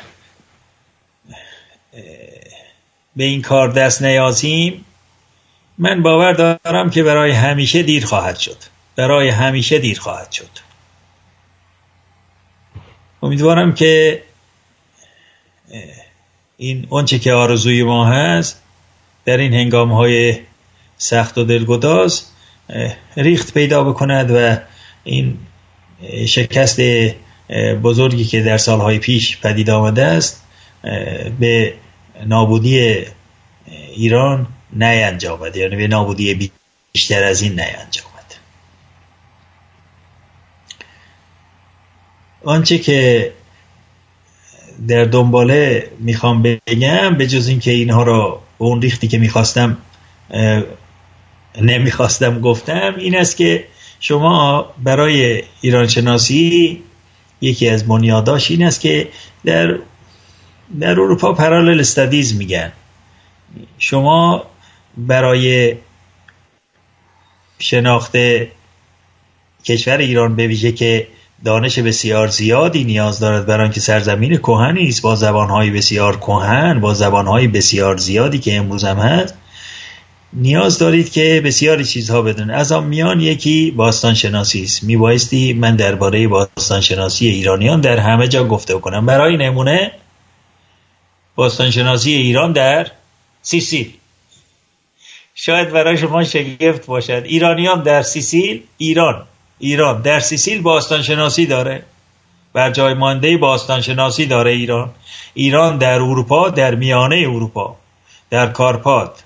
به 3.16 3.24
این 3.24 3.42
کار 3.42 3.72
دست 3.72 4.02
نیازیم 4.02 4.86
من 5.78 6.04
باور 6.04 6.34
دارم 6.34 6.90
که 6.90 7.04
برای 7.04 7.32
همیشه 7.32 7.84
دیر 7.84 8.06
خواهد 8.06 8.38
شد. 8.38 8.58
برای 8.96 9.30
همیشه 9.30 9.80
دیر 9.80 10.00
خواهد 10.00 10.32
شد. 10.32 10.65
امیدوارم 13.26 13.74
که 13.74 14.22
این 16.58 16.88
آنچه 16.90 17.20
که 17.20 17.34
آرزوی 17.34 17.84
ما 17.84 18.06
هست 18.06 18.62
در 19.26 19.38
این 19.38 19.54
هنگام 19.54 19.92
های 19.92 20.38
سخت 20.98 21.38
و 21.38 21.44
دلگداز 21.44 22.26
ریخت 23.18 23.54
پیدا 23.54 23.84
بکند 23.84 24.32
و 24.32 24.58
این 25.04 25.38
شکست 26.26 26.82
بزرگی 27.84 28.26
که 28.26 28.42
در 28.42 28.58
سالهای 28.58 29.00
پیش 29.00 29.38
پدید 29.38 29.70
آمده 29.70 30.06
است 30.06 30.44
به 31.40 31.74
نابودی 32.26 33.06
ایران 33.96 34.48
نینجامد 34.74 35.58
یعنی 35.58 35.76
به 35.76 35.88
نابودی 35.88 36.52
بیشتر 36.94 37.24
از 37.24 37.42
این 37.42 37.52
نینجامد 37.52 38.15
آنچه 42.46 42.78
که 42.78 43.32
در 44.88 45.06
دنباله 45.06 45.90
می‌خوام 46.00 46.44
بگم 46.44 47.16
به 47.18 47.28
جز 47.28 47.48
اینکه 47.48 47.72
اینها 47.72 48.04
را 48.04 48.42
به 48.60 48.66
اون 48.66 48.82
ریختی 48.82 49.08
که 49.08 49.18
می‌خواستم 49.18 49.78
نمی‌خواستم 51.62 52.40
گفتم 52.40 52.96
این 52.98 53.18
است 53.18 53.38
که 53.38 53.66
شما 54.00 54.66
برای 54.84 55.44
ایران 55.62 55.88
شناسی 55.88 56.84
یکی 57.42 57.70
از 57.70 57.88
بنیاداش 57.88 58.52
این 58.52 58.64
است 58.64 58.82
که 58.82 59.08
در 59.46 59.80
در 60.80 60.90
اروپا 60.90 61.34
پرالل 61.34 61.80
استادیز 61.80 62.38
میگن. 62.38 62.72
شما 63.78 64.46
برای 64.98 65.76
شناخت 67.60 68.16
کشور 69.66 69.98
ایران 69.98 70.36
به 70.36 70.48
ویژه 70.48 70.72
که 70.72 71.08
دانش 71.44 71.80
بسیار 71.80 72.28
زیادی 72.28 72.84
نیاز 72.84 73.20
دارد 73.20 73.46
برای 73.46 73.70
که 73.70 73.80
سرزمین 73.80 74.38
کهنی 74.38 74.88
است. 74.88 75.02
با 75.02 75.16
زبانهای 75.16 75.72
بسیار 75.72 76.18
کهن 76.18 76.80
با 76.80 76.94
زبانهای 76.94 77.48
بسیار 77.48 77.98
زیادی 77.98 78.40
که 78.40 78.56
امروز 78.56 78.84
هم 78.84 78.98
هست 78.98 79.34
نیاز 80.34 80.80
دارید 80.80 81.12
که 81.12 81.42
بسیاری 81.46 81.86
چیزها 81.86 82.22
بدون 82.22 82.52
از 82.52 82.72
آن 82.72 82.84
میان 82.84 83.20
یکی 83.20 83.72
باستان 83.72 84.14
شناسی 84.14 84.64
است. 84.64 84.84
میبایستی 84.84 85.54
من 85.54 85.76
درباره 85.76 86.28
باستان 86.28 86.82
شناسی 86.82 87.28
ایرانیان 87.28 87.82
در 87.82 87.98
همه 87.98 88.28
جا 88.28 88.44
گفته 88.44 88.74
کنم 88.74 89.06
برای 89.06 89.38
نمونه 89.38 89.92
باستان 91.36 91.72
شناسی 91.72 92.14
ایران 92.14 92.52
در 92.52 92.88
سیسیل. 93.42 93.94
شاید 95.36 95.70
برای 95.70 95.98
شما 95.98 96.24
شگفت 96.24 96.86
باشد. 96.86 97.22
ایرانیان 97.26 97.84
در 97.84 98.02
سیسیل 98.02 98.64
ایران. 98.78 99.26
ایران. 99.60 100.02
در 100.02 100.20
سیسیل 100.20 100.62
باستان 100.62 101.02
شناسی 101.02 101.46
داره. 101.46 101.84
بر 102.54 102.72
جای 102.72 102.94
مانده 102.94 103.38
باستان 103.38 103.82
شناسی 103.82 104.26
داره 104.26 104.52
ایران. 104.52 104.92
ایران 105.34 105.78
در 105.78 105.94
اروپا 105.94 106.50
در 106.50 106.76
میانه 106.76 107.16
اروپا. 107.16 107.76
در 108.30 108.48
کارپات. 108.48 109.24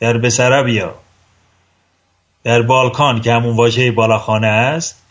در 0.00 0.18
بسرابیا. 0.18 0.94
در 2.44 2.62
بالکان 2.62 3.20
که 3.20 3.32
همون 3.32 3.56
واژه 3.56 3.92
بالاخانه 3.92 4.46
است 4.46 5.02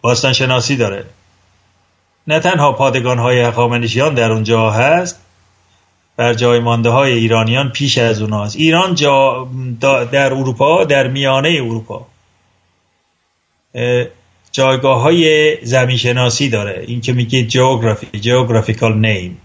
باستان 0.00 0.32
شناسی 0.32 0.76
داره. 0.76 1.04
نه 2.26 2.40
تنها 2.40 2.72
پادگان 2.72 3.18
های 3.18 3.40
هخامنشیان 3.40 4.14
در 4.14 4.32
اونجا 4.32 4.70
هست 4.70 5.20
بر 6.20 6.34
جای 6.34 6.60
مانده 6.60 6.90
های 6.90 7.12
ایرانیان 7.12 7.68
پیش 7.68 7.98
از 7.98 8.22
اوناست. 8.22 8.56
ایران 8.56 8.94
جا 8.94 9.48
در 10.12 10.32
اروپا 10.32 10.84
در 10.84 11.08
میانه 11.08 11.48
اروپا. 11.48 12.06
جایگاه 14.52 15.00
های 15.00 15.56
زمین 15.64 15.96
شناسی 15.96 16.48
داره. 16.48 16.84
این 16.86 17.00
که 17.00 17.12
میگه 17.12 17.46
جغرافی 17.46 18.18
جغرافیکال 18.18 19.06
نیم 19.06 19.38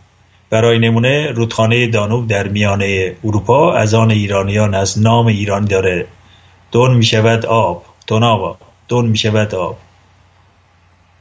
برای 0.50 0.80
نمونه 0.80 1.32
رودخانه 1.32 1.88
دانوب 1.88 2.28
در 2.28 2.48
میانه 2.48 3.16
اروپا 3.24 3.74
از 3.74 3.94
آن 3.94 4.12
ایرانیان 4.12 4.74
از 4.74 5.02
نام 5.02 5.26
ایرانی 5.26 5.68
داره. 5.68 6.08
دون 6.72 6.98
می‌شود 6.98 7.46
آب. 7.46 7.86
دونابا 8.08 8.58
دون 8.88 9.06
می‌شود 9.06 9.56
آب. 9.56 9.78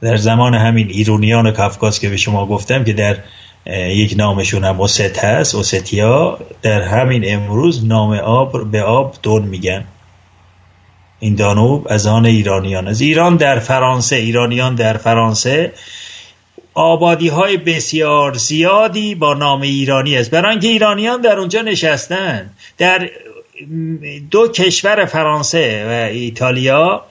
در 0.01 0.15
زمان 0.15 0.53
همین 0.55 0.89
ایرونیان 0.89 1.51
کفکاس 1.51 1.99
که 1.99 2.09
به 2.09 2.17
شما 2.17 2.45
گفتم 2.45 2.83
که 2.83 2.93
در 2.93 3.17
یک 3.73 4.13
نامشون 4.17 4.63
هم 4.63 4.81
اوست 4.81 5.19
هست 5.19 5.55
اوستیا 5.55 6.39
در 6.61 6.81
همین 6.81 7.23
امروز 7.33 7.85
نام 7.85 8.13
آب 8.13 8.71
به 8.71 8.81
آب 8.81 9.15
دون 9.23 9.41
میگن. 9.41 9.85
این 11.19 11.35
دانوب 11.35 11.87
از 11.89 12.07
آن 12.07 12.25
ایرانیان 12.25 12.87
از 12.87 13.01
ایران 13.01 13.35
در 13.35 13.59
فرانسه 13.59 14.15
ایرانیان 14.15 14.75
در 14.75 14.97
فرانسه 14.97 15.73
آبادی 16.73 17.27
های 17.27 17.57
بسیار 17.57 18.33
زیادی 18.33 19.15
با 19.15 19.33
نام 19.33 19.61
ایرانی 19.61 20.17
است. 20.17 20.31
برای 20.31 20.51
اینکه 20.51 20.67
ایرانیان 20.67 21.21
در 21.21 21.39
اونجا 21.39 21.61
نشستن. 21.61 22.49
در 22.77 23.09
دو 24.31 24.47
کشور 24.47 25.05
فرانسه 25.05 25.85
و 25.87 26.09
ایتالیا 26.13 27.05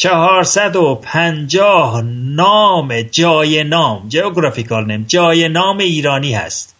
چهارصد 0.00 0.76
و 0.76 0.94
پنجاه 0.94 2.02
نام 2.24 3.02
جای 3.02 3.64
نام 3.64 4.08
جیوگرافیکال 4.08 4.86
نیم 4.86 5.04
جای 5.08 5.48
نام 5.48 5.78
ایرانی 5.78 6.34
هست. 6.34 6.74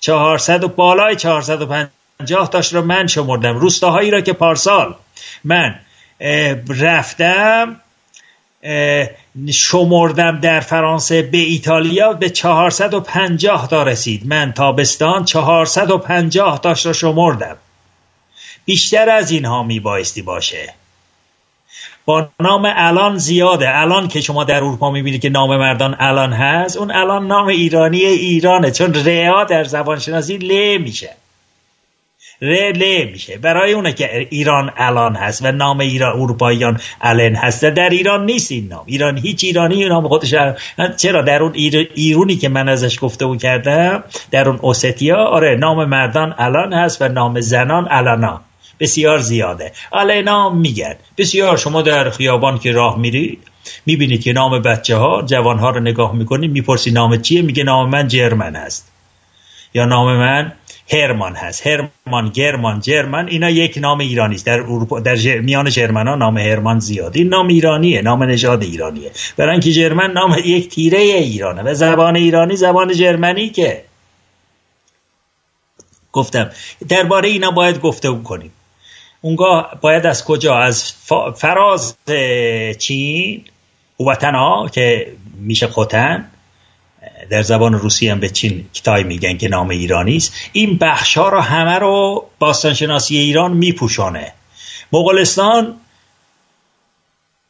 چهارصد 0.00 0.64
و 0.64 0.68
بالای 0.68 1.16
چهارصد 1.16 1.62
و 1.62 1.86
پنجاه 2.18 2.50
تاش 2.50 2.74
رو 2.74 2.82
من 2.82 3.06
شمردم 3.06 3.56
روستاهایی 3.56 4.10
را 4.10 4.20
که 4.20 4.32
پارسال 4.32 4.94
من 5.44 5.80
رفتم 6.68 7.80
شمردم 9.50 10.40
در 10.40 10.60
فرانسه 10.60 11.22
به 11.22 11.38
ایتالیا 11.38 12.12
به 12.12 12.30
450 12.30 13.68
تا 13.68 13.82
رسید. 13.82 14.26
من 14.26 14.52
تابستان 14.52 15.24
450 15.24 16.60
تاش 16.60 16.86
را 16.86 16.92
شمردم. 16.92 17.56
بیشتر 18.64 19.10
از 19.10 19.30
اینها 19.30 19.62
می 19.62 19.80
بایستی 19.80 20.22
باشه. 20.22 20.74
با 22.04 22.28
نام 22.40 22.72
الان 22.76 23.18
زیاده. 23.18 23.78
الان 23.78 24.08
که 24.08 24.20
شما 24.20 24.44
در 24.44 24.56
اروپا 24.56 24.90
می‌بینید 24.90 25.20
که 25.20 25.28
نام 25.28 25.56
مردان 25.56 25.96
الان 25.98 26.32
هست 26.32 26.76
اون 26.76 26.90
الان 26.90 27.26
نام 27.26 27.46
ایرانی 27.46 28.04
ایرانه. 28.04 28.70
چون 28.70 28.94
ریا 28.94 29.44
در 29.44 29.64
زبان 29.64 29.98
شناسی 29.98 30.38
ل 30.38 30.78
میشه. 30.82 31.10
ل 32.42 33.04
میشه. 33.12 33.38
برای 33.38 33.72
اونه 33.72 33.92
که 33.92 34.26
ایران 34.30 34.70
الان 34.76 35.16
هست 35.16 35.44
و 35.44 35.52
نام 35.52 35.80
ایران 35.80 36.20
اروپاییان 36.20 36.80
الان 37.00 37.34
هست. 37.34 37.64
در 37.64 37.88
ایران 37.88 38.24
نیست 38.24 38.52
این 38.52 38.68
نام. 38.68 38.82
ایران 38.86 39.18
هیچ 39.18 39.44
ایرانی 39.44 39.84
نام 39.84 40.08
خودش 40.08 40.34
چرا؟ 40.96 41.22
در 41.22 41.42
اون 41.42 41.52
ایرونی 41.94 42.36
که 42.36 42.48
من 42.48 42.68
ازش 42.68 42.98
گفته 43.00 43.26
و 43.26 43.36
کردم 43.36 44.04
در 44.30 44.48
اون 44.48 44.58
اوستیا 44.62 45.16
آره 45.16 45.56
نام 45.56 45.84
مردان 45.84 46.34
الان 46.38 46.72
هست 46.72 47.02
و 47.02 47.08
نام 47.08 47.40
زنان 47.40 47.88
الانا 47.90 48.40
بسیار 48.80 49.18
زیاده. 49.18 49.72
نام 50.24 50.56
میگن. 50.56 50.94
بسیار 51.18 51.56
شما 51.56 51.82
در 51.82 52.10
خیابان 52.10 52.58
که 52.58 52.72
راه 52.72 52.98
میری 52.98 53.38
می‌بینید 53.86 54.22
که 54.22 54.32
نام 54.32 54.62
بچه 54.62 54.96
ها 54.96 55.22
جوان 55.22 55.58
ها 55.58 55.70
رو 55.70 55.80
نگاه 55.80 56.14
می‌کنی 56.14 56.48
می‌پرسی 56.48 56.90
نام 56.90 57.16
چیه؟ 57.16 57.42
میگه 57.42 57.64
نام 57.64 57.90
من 57.90 58.08
جرمن 58.08 58.56
هست. 58.56 58.90
یا 59.74 59.84
نام 59.84 60.16
من 60.16 60.52
هرمان 60.92 61.34
هست. 61.34 61.66
هرمان 61.66 62.28
گرمان 62.28 62.80
جرمن 62.80 63.28
اینا 63.28 63.50
یک 63.50 63.78
نام 63.78 63.98
ایرانی 63.98 64.34
است. 64.34 64.46
در 64.46 64.60
اروپا 64.60 65.00
در 65.00 65.16
جر... 65.16 65.40
میان 65.40 65.70
جرمن 65.70 66.08
ها 66.08 66.14
نام 66.14 66.38
هرمان 66.38 66.78
زیاد. 66.78 67.16
این 67.16 67.28
نام 67.28 67.48
ایرانیه 67.48 68.02
نام 68.02 68.22
نژاد 68.22 68.62
ایرانیه. 68.62 69.10
برای 69.36 69.52
اینکه 69.52 69.72
جرمن 69.72 70.12
نام 70.12 70.36
یک 70.44 70.68
تیره 70.68 70.98
ایرانه 70.98 71.62
و 71.62 71.74
زبان 71.74 72.16
ایرانی 72.16 72.56
زبان 72.56 72.92
جرمنی 72.92 73.48
که. 73.48 73.84
گفتم 76.12 76.50
درباره 76.88 77.28
اینا 77.28 77.50
باید 77.50 77.80
گفته 77.80 78.08
کنیم. 78.24 78.52
اونگاه 79.24 79.78
باید 79.80 80.06
از 80.06 80.24
کجا؟ 80.24 80.58
از 80.58 80.92
فراز 81.36 81.96
چین 82.78 83.44
وطنا 84.00 84.68
که 84.68 85.12
میشه 85.36 85.66
خوتن. 85.66 86.30
در 87.30 87.42
زبان 87.42 87.74
روسی 87.74 88.08
هم 88.08 88.20
به 88.20 88.28
چین 88.28 88.68
کتای 88.74 89.04
میگن 89.04 89.36
که 89.36 89.48
نام 89.48 89.68
ایرانی 89.68 90.16
است. 90.16 90.34
این 90.52 90.78
بخش 90.78 91.18
ها 91.18 91.28
رو 91.28 91.40
همه 91.40 91.78
رو 91.78 92.26
باستانشناسی 92.38 93.18
ایران 93.18 93.52
میپوشانه. 93.52 94.32
مغولستان 94.92 95.76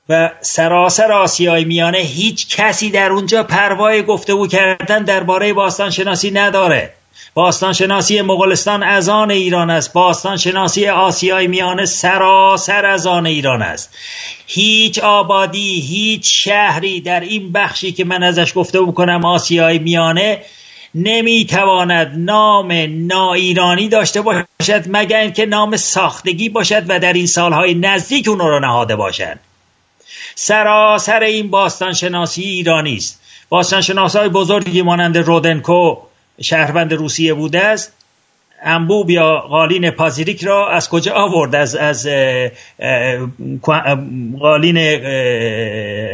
و 0.08 0.30
سراسر 0.40 1.12
آسیای 1.12 1.64
میانه 1.64 1.98
هیچ 1.98 2.56
کسی 2.56 2.90
در 2.90 3.10
اونجا 3.10 3.42
پروای 3.42 4.02
گفتگو 4.02 4.46
کردن 4.46 5.04
درباره 5.04 5.52
باستانشناسی 5.52 6.30
نداره. 6.30 6.92
باستان 7.34 7.72
شناسی 7.72 8.22
مغولستان 8.22 8.82
از 8.82 9.08
آن 9.08 9.30
ایران 9.30 9.70
است. 9.70 9.92
باستان 9.92 10.36
شناسی 10.36 10.88
آسیای 10.88 11.46
میانه 11.46 11.84
سراسر 11.84 12.86
از 12.86 13.06
آن 13.06 13.26
ایران 13.26 13.62
است. 13.62 13.96
هیچ 14.46 14.98
آبادی 14.98 15.80
هیچ 15.80 16.44
شهری 16.44 17.00
در 17.00 17.20
این 17.20 17.52
بخشی 17.52 17.92
که 17.92 18.04
من 18.04 18.22
ازش 18.22 18.52
گفته 18.54 18.80
بکنم 18.80 19.24
آسیای 19.24 19.78
میانه 19.78 20.42
نمی‌تواند 20.94 22.12
نام 22.16 22.72
نایرانی 22.88 23.88
داشته 23.88 24.22
باشد 24.22 24.84
مگر 24.88 25.20
اینکه 25.20 25.46
نام 25.46 25.76
ساختگی 25.76 26.48
باشد 26.48 26.82
و 26.88 27.00
در 27.00 27.12
این 27.12 27.26
سالهای 27.26 27.74
نزدیک 27.74 28.28
اون 28.28 28.38
رو 28.38 28.60
نهاده 28.60 28.96
باشد 28.96 29.38
سراسر 30.34 31.20
این 31.20 31.50
باستان 31.50 31.92
شناسی 31.92 32.42
ایرانی 32.42 32.96
است. 32.96 33.20
باستان 33.48 33.98
های 33.98 34.28
بزرگی 34.28 34.82
مانند 34.82 35.18
رودنکو 35.18 35.96
شهروند 36.41 36.93
روسیه 36.93 37.35
بوده 37.35 37.64
است. 37.64 37.93
انبوب 38.62 39.11
یا 39.11 39.37
قالین 39.41 39.91
پازیریک 39.91 40.45
را 40.45 40.70
از 40.70 40.89
کجا 40.89 41.12
آورد؟ 41.12 41.55
از 41.55 41.76
از 41.76 42.09
قالین 44.41 44.76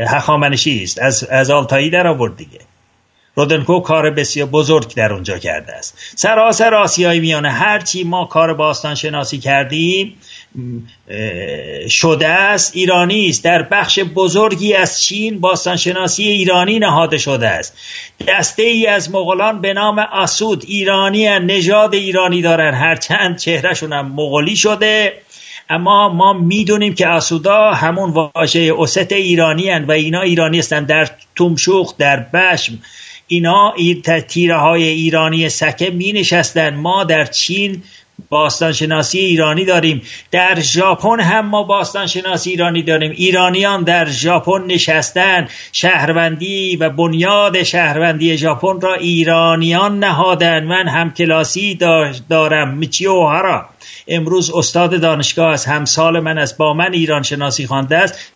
هخامنشی 0.08 0.82
است. 0.82 0.98
از 0.98 1.24
از 1.24 1.50
آلتایی 1.50 1.90
در 1.90 2.06
آورد 2.06 2.36
دیگه. 2.36 2.60
رودنکو 3.34 3.80
کار 3.80 4.10
بسیار 4.10 4.48
بزرگ 4.48 4.94
در 4.94 5.12
اونجا 5.12 5.38
کرده 5.38 5.72
است. 5.72 5.98
سراسر 6.16 6.74
آسیای 6.74 7.20
میانه 7.20 7.50
هرچی 7.50 8.04
ما 8.04 8.24
کار 8.24 8.54
باستان 8.54 8.94
شناسی 8.94 9.38
کردیم 9.38 10.16
شده 11.88 12.28
است 12.28 12.76
ایرانی 12.76 13.28
است. 13.28 13.44
در 13.44 13.62
بخش 13.62 13.98
بزرگی 13.98 14.74
از 14.74 15.02
چین 15.02 15.40
باستانشناسی 15.40 16.24
ایرانی 16.24 16.78
نهاده 16.78 17.18
شده 17.18 17.48
است. 17.48 17.78
دسته 18.28 18.62
ای 18.62 18.86
از 18.86 19.10
مغولان 19.10 19.60
به 19.60 19.72
نام 19.72 19.98
اسود 19.98 20.64
ایرانی 20.66 21.28
نژاد 21.28 21.94
ایرانی 21.94 22.42
دارن. 22.42 22.74
هرچند 22.74 23.38
چهرهشون 23.38 23.92
هم 23.92 24.12
مغولی 24.12 24.56
شده. 24.56 25.12
اما 25.70 26.08
ما 26.08 26.32
می‌دونیم 26.32 26.94
که 26.94 27.08
اسودا 27.08 27.72
همون 27.72 28.10
واژه 28.10 28.60
اوست 28.60 29.12
ایرانی 29.12 29.70
هن 29.70 29.84
و 29.84 29.92
اینا 29.92 30.20
ایرانی 30.20 30.58
هستند 30.58 30.86
در 30.86 31.08
تومشوخ 31.36 31.96
در 31.98 32.16
بشم 32.20 32.78
اینا 33.26 33.74
تیره 34.28 34.56
های 34.56 34.82
ایرانی 34.82 35.48
سکه 35.48 35.90
می 35.90 36.12
نشستن 36.12 36.74
ما 36.74 37.04
در 37.04 37.24
چین 37.24 37.82
باستانشناسی 38.28 39.18
ایرانی 39.18 39.64
داریم. 39.64 40.02
در 40.30 40.60
ژاپن 40.60 41.20
هم 41.20 41.46
ما 41.46 41.62
باستانشناسی 41.62 42.50
ایرانی 42.50 42.82
داریم. 42.82 43.10
ایرانیان 43.10 43.82
در 43.82 44.06
ژاپن 44.06 44.64
نشستن. 44.66 45.48
شهروندی 45.72 46.76
و 46.76 46.90
بنیاد 46.90 47.62
شهروندی 47.62 48.36
ژاپن 48.36 48.80
را 48.80 48.94
ایرانیان 48.94 49.98
نهادن. 49.98 50.64
من 50.64 50.88
هم 50.88 51.10
کلاسی 51.10 51.78
دارم. 52.28 52.74
میچیو 52.74 53.10
اوهارا. 53.10 53.68
امروز 54.08 54.50
استاد 54.54 55.00
دانشگاه 55.00 55.52
از 55.52 55.66
همسال 55.66 56.20
من 56.20 56.38
است. 56.38 56.56
با 56.56 56.74
من 56.74 56.92
ایران 56.92 57.22
شناسی 57.22 57.66
خوانده 57.66 57.96
است. 57.96 58.32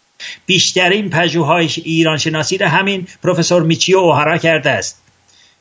بیشترین 0.47 1.11
پژوهای 1.11 1.69
ایران 1.85 2.19
شناسی 2.19 2.59
را 2.59 2.69
همین 2.69 3.07
پروفسور 3.23 3.63
میچیو 3.63 3.99
اوهارا 3.99 4.39
کرده 4.39 4.71
است. 4.71 5.04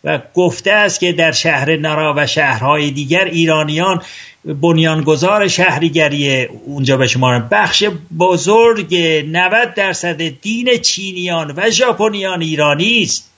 و 0.03 0.19
گفته 0.33 0.71
است 0.71 0.99
که 0.99 1.11
در 1.11 1.31
شهر 1.31 1.77
نرا 1.77 2.13
و 2.17 2.27
شهرهای 2.27 2.91
دیگر 2.91 3.25
ایرانیان 3.25 4.01
بنیانگذار 4.45 5.47
شهریگری 5.47 6.43
اونجا 6.45 6.97
به 6.97 7.07
شما 7.07 7.39
بخش 7.39 7.83
بزرگ 8.19 8.95
90 8.95 9.73
درصد 9.73 10.21
دین 10.21 10.77
چینیان 10.77 11.53
و 11.57 11.69
ژاپنیان 11.69 12.41
ایرانی 12.41 13.03
است. 13.03 13.29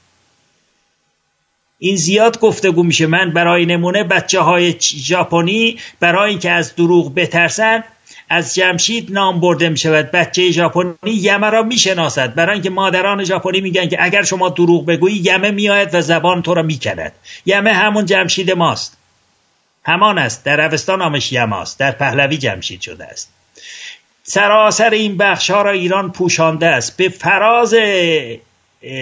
این 1.79 1.95
زیاد 1.95 2.39
گفتگو 2.39 2.83
میشه. 2.83 3.07
من 3.07 3.33
برای 3.33 3.65
نمونه 3.65 4.03
بچه 4.03 4.39
های 4.39 4.75
ژاپنی 4.79 5.77
برای 5.99 6.29
اینکه 6.29 6.51
از 6.51 6.75
دروغ 6.75 7.15
بترسن 7.15 7.83
از 8.29 8.55
جمشید 8.55 9.11
نام 9.11 9.39
برده 9.39 9.69
می 9.69 9.77
شود 9.77 10.11
بچه 10.11 10.51
ژاپنی 10.51 11.11
یمه 11.11 11.49
را 11.49 11.63
می‌شناسد. 11.63 12.35
برای 12.35 12.53
اینکه 12.53 12.69
مادران 12.69 13.23
ژاپنی 13.23 13.61
میگن 13.61 13.89
که 13.89 13.97
اگر 13.99 14.23
شما 14.23 14.49
دروغ 14.49 14.85
بگویی 14.85 15.15
یمه 15.15 15.51
میآید 15.51 15.95
و 15.95 16.01
زبان 16.01 16.41
تو 16.41 16.53
را 16.53 16.61
می‌کند. 16.61 17.11
یمه 17.45 17.73
همون 17.73 18.05
جمشید 18.05 18.51
ماست. 18.51 18.97
همان 19.83 20.17
است. 20.17 20.43
در 20.43 20.61
اوستا 20.61 20.95
نامش 20.95 21.31
یماست 21.31 21.79
در 21.79 21.91
پهلوی 21.91 22.37
جمشید 22.37 22.81
شده 22.81 23.05
است. 23.05 23.33
سراسر 24.23 24.89
این 24.89 25.17
بخش 25.17 25.49
ها 25.49 25.61
را 25.61 25.71
ایران 25.71 26.11
پوشانده 26.11 26.67
است. 26.67 26.97
به 26.97 27.09
فراز 27.09 27.75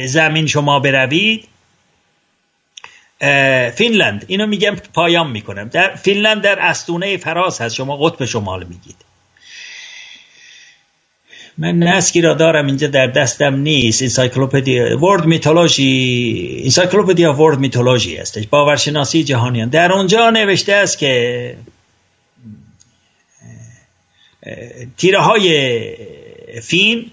زمین 0.06 0.48
شما 0.48 0.80
بروید. 0.80 1.48
Finland. 3.76 4.26
اینو 4.28 4.48
میگم 4.48 4.76
پایان 4.94 5.30
می‌کنم. 5.30 5.68
در 5.68 5.96
Finland 5.96 6.42
در 6.42 6.60
استونه 6.60 7.18
فراز 7.18 7.62
هست. 7.62 7.76
شما 7.76 7.98
قطب 7.98 8.26
شمال 8.26 8.64
میگید. 8.64 8.96
من 11.58 11.78
نسکی 11.80 12.22
را 12.22 12.34
دارم 12.34 12.66
اینجا 12.66 12.88
در 12.88 13.08
دستم 13.08 13.56
نیست. 13.56 14.02
Encyclopedia 14.02 15.00
World 15.00 15.26
Mythology 15.26 16.62
Encyclopedia 16.64 17.34
World 17.34 17.60
Mythology 17.60 18.18
هستش. 18.18 18.48
باورشناسی 18.48 19.24
جهانیان. 19.24 19.70
در 19.70 19.92
اونجا 19.92 20.30
نوشته 20.30 20.74
است 20.74 20.98
که 20.98 21.56
تیره 24.98 25.22
های 25.22 25.96
فین 26.62 27.12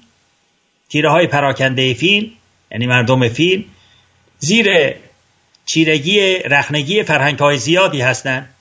تیره 0.88 1.10
های 1.10 1.26
پراکنده 1.26 1.94
فین 1.94 2.32
یعنی 2.70 2.86
مردم 2.86 3.28
فین 3.28 3.64
زیر 4.38 4.94
چیرگی 5.66 6.20
رخنگی 6.38 7.02
فرهنگ 7.02 7.38
های 7.38 7.58
زیادی 7.58 8.00
هستند. 8.00 8.54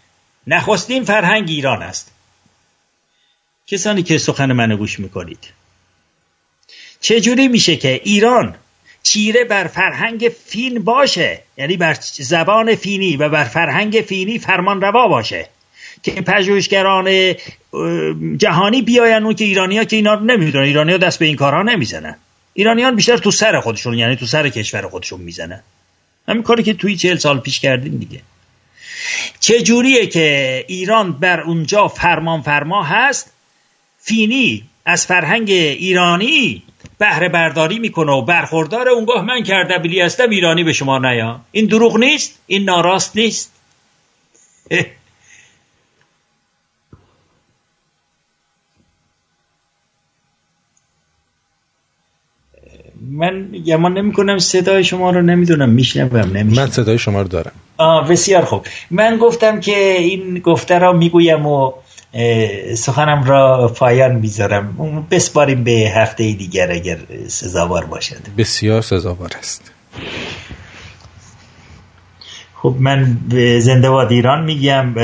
نخستین 0.47 1.03
فرهنگ 1.03 1.49
ایران 1.49 1.83
است. 1.83 2.11
کسانی 3.67 4.03
که 4.03 4.17
سخن 4.17 4.51
منو 4.51 4.77
گوش 4.77 4.99
می‌کنید. 4.99 5.58
چجوری 7.01 7.47
میشه 7.47 7.75
که 7.75 8.01
ایران 8.03 8.55
چیره 9.03 9.43
بر 9.43 9.67
فرهنگ 9.67 10.31
فین 10.45 10.83
باشه؟ 10.83 11.41
یعنی 11.57 11.77
بر 11.77 11.97
زبان 12.11 12.75
فینی 12.75 13.17
و 13.17 13.29
بر 13.29 13.43
فرهنگ 13.43 14.03
فینی 14.07 14.39
فرمان 14.39 14.81
روا 14.81 15.07
باشه. 15.07 15.49
که 16.03 16.11
پژوهشگران 16.11 17.35
جهانی 18.37 18.81
بیاین 18.81 19.23
اون 19.23 19.35
که 19.35 19.45
ایرانیا 19.45 19.83
که 19.83 19.95
اینا 19.95 20.15
نمی‌دونن. 20.15 20.65
ایرانیا 20.65 20.97
دست 20.97 21.19
به 21.19 21.25
این 21.25 21.35
کارها 21.35 21.63
نمی‌زنن. 21.63 22.15
ایرانیان 22.53 22.95
بیشتر 22.95 23.17
تو 23.17 23.31
سر 23.31 23.59
خودشون 23.59 23.93
یعنی 23.93 24.15
تو 24.15 24.25
سر 24.25 24.49
کشور 24.49 24.87
خودشون 24.87 25.21
می‌زنن. 25.21 25.63
همین 26.27 26.43
کاری 26.43 26.63
که 26.63 26.73
توی 26.73 26.95
چهل 26.95 27.17
سال 27.17 27.39
پیش 27.39 27.59
کردیم 27.59 27.97
دیگه. 27.97 28.21
چجوریه 29.39 30.07
که 30.07 30.65
ایران 30.67 31.11
بر 31.11 31.41
اونجا 31.41 31.87
فرمان 31.87 32.41
فرما 32.41 32.83
هست؟ 32.83 33.31
فینی 34.01 34.68
از 34.85 35.05
فرهنگ 35.05 35.49
ایرانی 35.49 36.63
بهره 36.97 37.29
برداری 37.29 37.79
می‌کنه 37.79 38.11
و 38.11 38.21
برخوردار 38.21 38.89
اونگاه 38.89 39.25
من 39.25 39.43
کردبلی 39.43 40.01
هستم 40.01 40.29
ایرانی 40.29 40.63
به 40.63 40.73
شما 40.73 40.99
نیا. 40.99 41.39
این 41.51 41.65
دروغ 41.65 41.97
نیست؟ 41.97 42.39
این 42.47 42.63
ناراست 42.63 43.15
نیست؟ 43.17 43.53
من 53.11 53.51
گمان 53.51 53.97
نمی 53.97 54.13
کنم 54.13 54.37
صدای 54.37 54.83
شما 54.83 55.11
رو 55.11 55.21
نمی‌دونم 55.21 55.69
میشنوم 55.69 56.37
نمیشنم 56.37 56.63
من 56.63 56.71
صدای 56.71 56.97
شما 56.97 57.21
رو 57.21 57.27
دارم. 57.27 57.51
آه 57.77 58.07
بسیار 58.07 58.45
خوب. 58.45 58.65
من 58.91 59.17
گفتم 59.17 59.59
که 59.59 59.95
این 59.99 60.39
گفته 60.39 60.77
را 60.79 60.93
می‌گویم 60.93 61.45
و 61.45 61.71
سخنم 62.75 63.23
را 63.23 63.73
پایان 63.75 64.15
می‌ذارم. 64.15 65.05
بسپاریم 65.11 65.63
به 65.63 65.71
هفته 65.71 66.33
دیگر 66.33 66.71
اگر 66.71 66.97
سزاوار 67.27 67.85
باشد. 67.85 68.17
بسیار 68.37 68.81
سزاوار 68.81 69.31
است. 69.39 69.71
خب 72.55 72.75
من 72.79 73.17
به 73.29 73.59
زنده 73.59 73.89
باد 73.89 74.11
ایران 74.11 74.43
میگم 74.43 74.95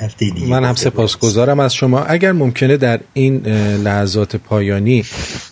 هفته 0.00 0.30
دیگه 0.30 0.46
من 0.46 0.64
هم 0.64 0.74
سپاسگزارم 0.74 1.60
از 1.60 1.74
شما. 1.74 2.04
اگر 2.04 2.32
ممکنه 2.32 2.76
در 2.76 3.00
این 3.12 3.46
لحظات 3.76 4.36
پایانی 4.36 5.04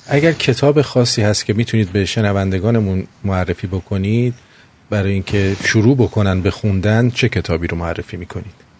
اگر 0.08 0.32
کتاب 0.32 0.82
خاصی 0.82 1.22
هست 1.22 1.44
که 1.44 1.52
می‌تونید 1.52 1.92
به 1.92 2.04
شنوندگانمون 2.04 3.06
معرفی 3.24 3.66
بکنید 3.66 4.34
برای 4.90 5.12
اینکه 5.12 5.56
شروع 5.64 5.96
بکنن 5.96 6.40
به 6.40 6.50
خوندن 6.50 7.10
چه 7.10 7.28
کتابی 7.28 7.66
رو 7.66 7.76
معرفی 7.76 8.16
می‌کنید؟ 8.16 8.71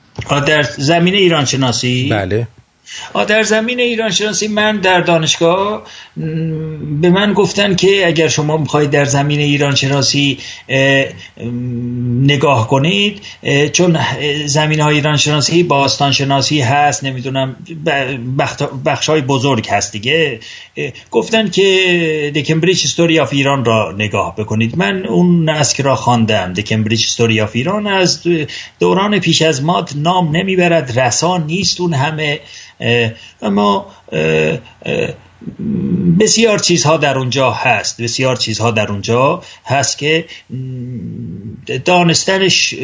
در 0.46 0.62
زمین 0.62 1.14
ایران 1.14 1.44
شناسی 1.44 2.08
بله. 2.08 2.48
در 3.28 3.42
زمین 3.42 3.80
ایران 3.80 4.10
شناسی 4.10 4.48
من 4.48 4.76
در 4.76 5.00
دانشگاه 5.00 5.82
به 7.00 7.10
من 7.10 7.32
گفتن 7.32 7.76
که 7.76 8.06
اگر 8.06 8.28
شما 8.28 8.56
می‌خواید 8.56 8.90
در 8.90 9.04
زمین 9.04 9.40
ایران 9.40 9.74
شناسی 9.74 10.38
نگاه 12.22 12.68
کنید 12.68 13.22
چون 13.72 13.98
زمین 14.46 14.80
های 14.80 14.94
ایران 14.94 15.16
شناسی 15.16 15.62
باستان 15.62 16.12
شناسی 16.12 16.60
هست 16.60 17.04
نمی‌دونم 17.04 17.56
بخش 18.84 19.08
های 19.08 19.20
بزرگ 19.20 19.68
هست 19.68 19.92
دیگه. 19.92 20.40
گفتن 21.10 21.50
که 21.50 22.32
The 22.34 22.46
Cambridge 22.46 22.82
History 22.84 23.20
of 23.20 23.32
Iran 23.32 23.64
را 23.64 23.94
نگاه 23.98 24.36
بکنید. 24.36 24.76
من 24.76 25.06
اون 25.06 25.50
نسک 25.50 25.80
را 25.80 25.96
خواندم. 25.96 26.52
The 26.52 26.65
Cambridge 26.65 27.04
History 27.04 27.40
of 27.40 27.50
Iran 27.54 27.86
از 27.86 28.22
دوران 28.80 29.18
پیش 29.18 29.42
از 29.42 29.64
ماد 29.64 29.90
نام 29.96 30.36
نمی‌برد 30.36 30.98
رسان 30.98 31.46
نیست 31.46 31.80
اون 31.80 31.94
همه. 31.94 32.40
اما 33.42 33.86
بسیار 36.20 36.58
چیزها 36.58 36.96
در 36.96 37.18
اونجا 37.18 37.50
هست. 37.50 38.02
بسیار 38.02 38.36
چیزها 38.36 38.70
در 38.70 38.92
اونجا 38.92 39.42
هست 39.64 39.98
که 39.98 40.24
دانستنش 41.84 42.74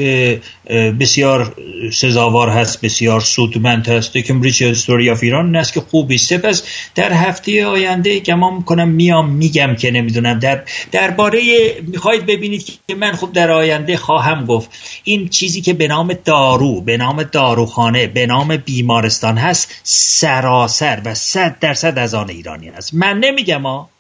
بسیار 1.01 1.57
سزاوار 1.93 2.49
هست 2.49 2.81
بسیار 2.81 3.21
سودمند 3.21 3.89
هست. 3.89 4.19
کمبریج 4.19 4.65
هستوری 4.65 5.11
آف 5.11 5.23
ایران 5.23 5.57
است 5.57 5.73
که 5.73 5.81
خوبی. 5.81 6.19
سپس 6.19 6.63
در 6.95 7.13
هفته 7.13 7.67
آینده 7.67 8.21
گمان 8.21 8.55
می‌کنم 8.55 8.89
میام 8.89 9.31
میگم 9.31 9.77
که 9.77 9.91
نمی‌دونم. 9.91 10.39
در 10.39 10.63
درباره 10.93 11.41
می‌خواید 11.83 12.27
ببینید 12.27 12.65
که 12.89 12.95
من 12.95 13.13
خوب 13.13 13.33
در 13.33 13.51
آینده 13.51 13.97
خواهم 13.97 14.45
گفت. 14.45 14.71
این 15.05 15.29
چیزی 15.29 15.61
که 15.61 15.75
به 15.75 15.89
نام 15.89 16.13
دارو 16.25 16.81
به 16.81 16.97
نام 16.97 17.23
داروخانه 17.23 18.07
به 18.07 18.27
نام 18.27 18.57
بیمارستان 18.57 19.39
هست 19.39 19.81
سراسر 19.83 21.03
و 21.05 21.15
صد 21.15 21.57
درصد 21.61 21.99
از 21.99 22.15
آن 22.15 22.29
ایرانی 22.49 22.69
هست 22.69 22.95
من 22.95 23.19
نمیگم 23.19 23.63
ها 23.63 23.91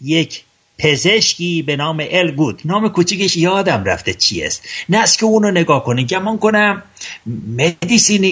یک 0.00 0.44
پزشکی 0.82 1.62
به 1.62 1.76
نام 1.76 2.04
الگود 2.10 2.62
نام 2.64 2.88
کوچیکش 2.88 3.36
یادم 3.36 3.84
رفته 3.84 4.14
چی 4.14 4.44
است. 4.44 4.62
نه 4.88 4.98
از 4.98 5.16
که 5.16 5.24
اونو 5.24 5.50
نگاه 5.50 5.84
کنید 5.84 6.08
گمان 6.08 6.38
کنم 6.38 6.82
مدیسین 7.58 8.24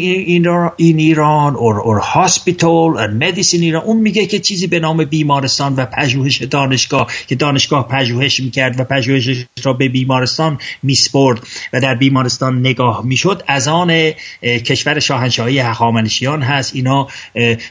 این 0.77 0.99
ایران 0.99 1.57
اور 1.57 1.81
اور 1.81 1.99
هاسپیتال 1.99 3.15
مدیسین 3.15 3.63
ایران. 3.63 3.85
اون 3.85 3.97
میگه 3.97 4.27
که 4.27 4.39
چیزی 4.39 4.67
به 4.67 4.81
نام 4.81 5.05
بیمارستان 5.05 5.75
و 5.75 5.87
پژوهش 5.87 6.43
دانشگاه 6.43 7.13
که 7.29 7.35
دانشگاه 7.35 7.89
پژوهش 7.89 8.41
می‌کرد 8.41 8.81
و 8.81 8.85
پژوهشش 8.85 9.45
را 9.63 9.73
به 9.73 9.89
بیمارستان 9.89 10.59
میسپرد 10.83 11.41
و 11.73 11.81
در 11.81 11.95
بیمارستان 11.95 12.61
نگاه 12.61 13.07
می‌شد. 13.07 13.43
از 13.47 13.69
آن 13.69 14.13
کشور 14.43 14.99
شاهنشاهی 14.99 15.59
هخامنشیان 15.59 16.43
هست. 16.43 16.77
اینا 16.77 17.09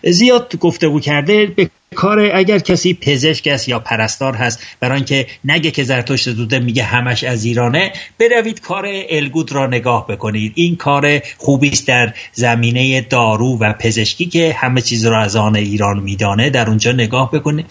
زیاد 0.04 0.56
گفتگو 0.60 1.00
کرده. 1.00 1.46
به 1.46 1.70
کار 1.96 2.32
اگر 2.34 2.60
کسی 2.60 2.94
پزشک 2.94 3.48
است 3.48 3.70
یا 3.70 3.80
پرستار 3.80 4.34
هست 4.34 4.60
برای 4.80 4.96
اینکه 4.96 5.28
نگه 5.46 5.72
که 5.72 5.84
زرتشت 5.84 6.30
دوده 6.30 6.60
میگه 6.60 6.84
همش 6.84 7.24
از 7.24 7.46
ایرانه 7.46 7.94
بروید 8.20 8.62
کار 8.62 8.86
الگود 9.10 9.52
را 9.52 9.68
نگاه 9.68 10.08
بکنید. 10.08 10.52
این 10.56 10.76
کار 10.76 11.20
خوبی 11.38 11.70
است 11.70 11.88
در 11.88 12.14
زمینه 12.34 13.02
دارو 13.02 13.58
و 13.60 13.74
پزشکی 13.74 14.26
که 14.26 14.54
همه 14.54 14.82
چیز 14.82 15.06
را 15.06 15.22
از 15.22 15.36
آن 15.36 15.56
ایران 15.56 16.00
میدانه. 16.00 16.50
در 16.50 16.70
اونجا 16.70 16.92
نگاه 16.92 17.32
بکنید 17.32 17.66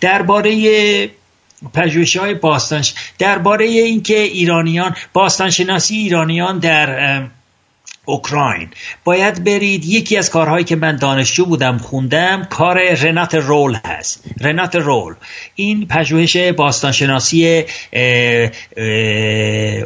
درباره 0.00 1.10
پژوهش 1.74 2.16
های 2.16 2.34
باستانش. 2.34 2.94
درباره 3.18 3.64
اینکه 3.64 4.18
ایرانیان 4.20 4.96
باستانشناسی 5.12 5.96
ایرانیان 5.96 6.58
در 6.58 7.28
اوکراین. 8.04 8.68
باید 9.04 9.44
برید 9.44 9.84
یکی 9.84 10.16
از 10.16 10.30
کارهایی 10.30 10.64
که 10.64 10.76
من 10.76 10.96
دانشجو 10.96 11.44
بودم 11.44 11.78
خوندم 11.78 12.46
کار 12.50 12.94
رنات 12.94 13.34
رول 13.34 13.76
هست. 13.86 14.24
رنات 14.40 14.76
رول. 14.76 15.14
این 15.54 15.86
پژوهش 15.86 16.36
باستانشناسی 16.36 17.64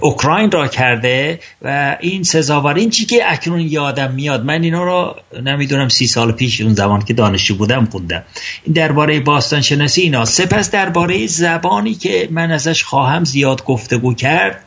اوکراین 0.01 0.51
را 0.51 0.69
کرده 0.69 1.41
و 1.62 1.97
این 2.01 2.23
سزاوار 2.23 2.75
این 2.75 2.91
چی 2.91 3.07
که 3.07 3.33
اکنون 3.33 3.61
یادم 3.61 4.12
میاد. 4.12 4.45
من 4.45 4.62
اینا 4.62 4.85
رو 4.85 5.17
نمی‌دونم 5.43 5.89
سی 5.89 6.07
سال 6.07 6.33
پیش 6.33 6.61
اون 6.61 6.75
زمان 6.75 7.03
که 7.03 7.15
دانشجو 7.15 7.55
بودم 7.55 7.85
خوندم. 7.85 8.23
این 8.65 8.73
درباره 8.73 9.21
باستانشناسی 9.21 10.03
اینا. 10.03 10.25
سپس 10.25 10.71
درباره 10.71 11.27
زبانی 11.27 11.95
که 11.95 12.29
من 12.31 12.51
ازش 12.51 12.85
خواهم 12.85 13.25
زیاد 13.25 13.65
گفتگو 13.65 14.15
کرد 14.15 14.65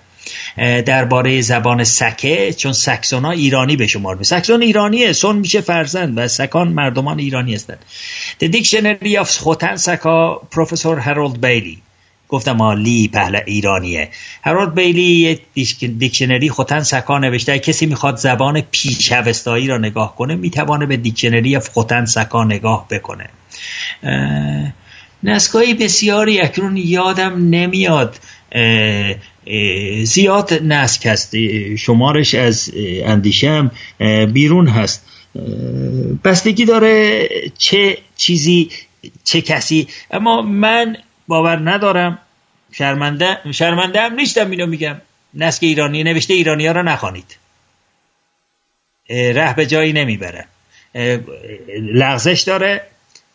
درباره 0.86 1.42
زبان 1.42 1.84
سکه 1.84 2.54
چون 2.54 2.74
سکسون 2.74 3.26
ها 3.26 3.32
ایرانی 3.32 3.76
به 3.76 3.88
شمار 3.88 4.16
می 4.16 4.24
سکسون 4.24 4.62
ایرانیه 4.62 5.14
سون 5.14 5.36
میشه 5.36 5.62
فرزند 5.62 6.18
و 6.18 6.28
سکان 6.28 6.68
مردمان 6.68 7.20
ایرانی 7.20 7.56
هستند. 7.56 7.86
The 8.44 8.48
Dictionary 8.48 9.24
of 9.24 9.30
خوتن 9.30 9.76
سکا 9.76 10.42
پروفسور 10.52 11.00
هرولد 11.00 11.42
بیلی. 11.42 11.78
گفتم 12.30 12.72
لی 12.72 13.08
پهل 13.08 13.40
ایرانیه. 13.46 14.10
هرولد 14.44 14.76
بیلی 14.76 15.40
دیکشنری 16.00 16.50
خوتن 16.50 16.80
سکا 16.80 17.20
نوشته 17.20 17.60
کسی 17.60 17.86
می‌خواد 17.86 18.18
زبان 18.18 18.62
پیشوستایی 18.72 19.68
را 19.68 19.78
نگاه 19.78 20.16
کنه 20.16 20.36
می‌توانه 20.36 20.86
به 20.86 20.98
دیکشنری 20.98 21.60
خوتن 21.60 22.06
سکا 22.06 22.44
نگاه 22.44 22.88
بکنه. 22.92 23.30
نسکایی 25.24 25.74
بسیاری 25.74 26.40
اکنون 26.40 26.78
یادم 26.78 27.50
نمیاد. 27.50 28.20
زیاد 30.04 30.54
نسک 30.54 31.06
هست. 31.06 31.36
شمارش 31.76 32.36
از 32.36 32.72
اندیشم 33.04 33.72
بیرون 34.34 34.68
هست. 34.68 35.06
بستگی 36.24 36.66
داره 36.66 37.28
چه 37.58 37.98
چیزی 38.18 38.70
چه 39.24 39.42
کسی. 39.42 39.88
اما 40.12 40.42
من 40.42 40.98
باور 41.28 41.70
ندارم. 41.72 42.20
شرمنده 42.72 43.38
شرمنده 43.52 44.02
هم 44.02 44.14
نیستم 44.14 44.50
اینو 44.50 44.66
میگم. 44.66 45.02
نسک 45.34 45.64
ایرانی 45.64 46.04
نوشته 46.04 46.34
ایرانی 46.34 46.68
ها 46.68 46.72
را 46.72 46.82
نخوانید 46.82 47.38
ره 49.10 49.56
به 49.56 49.66
جایی 49.66 49.94
نمی‌بره. 49.94 50.46
لغزش 51.94 52.42
داره. 52.42 52.82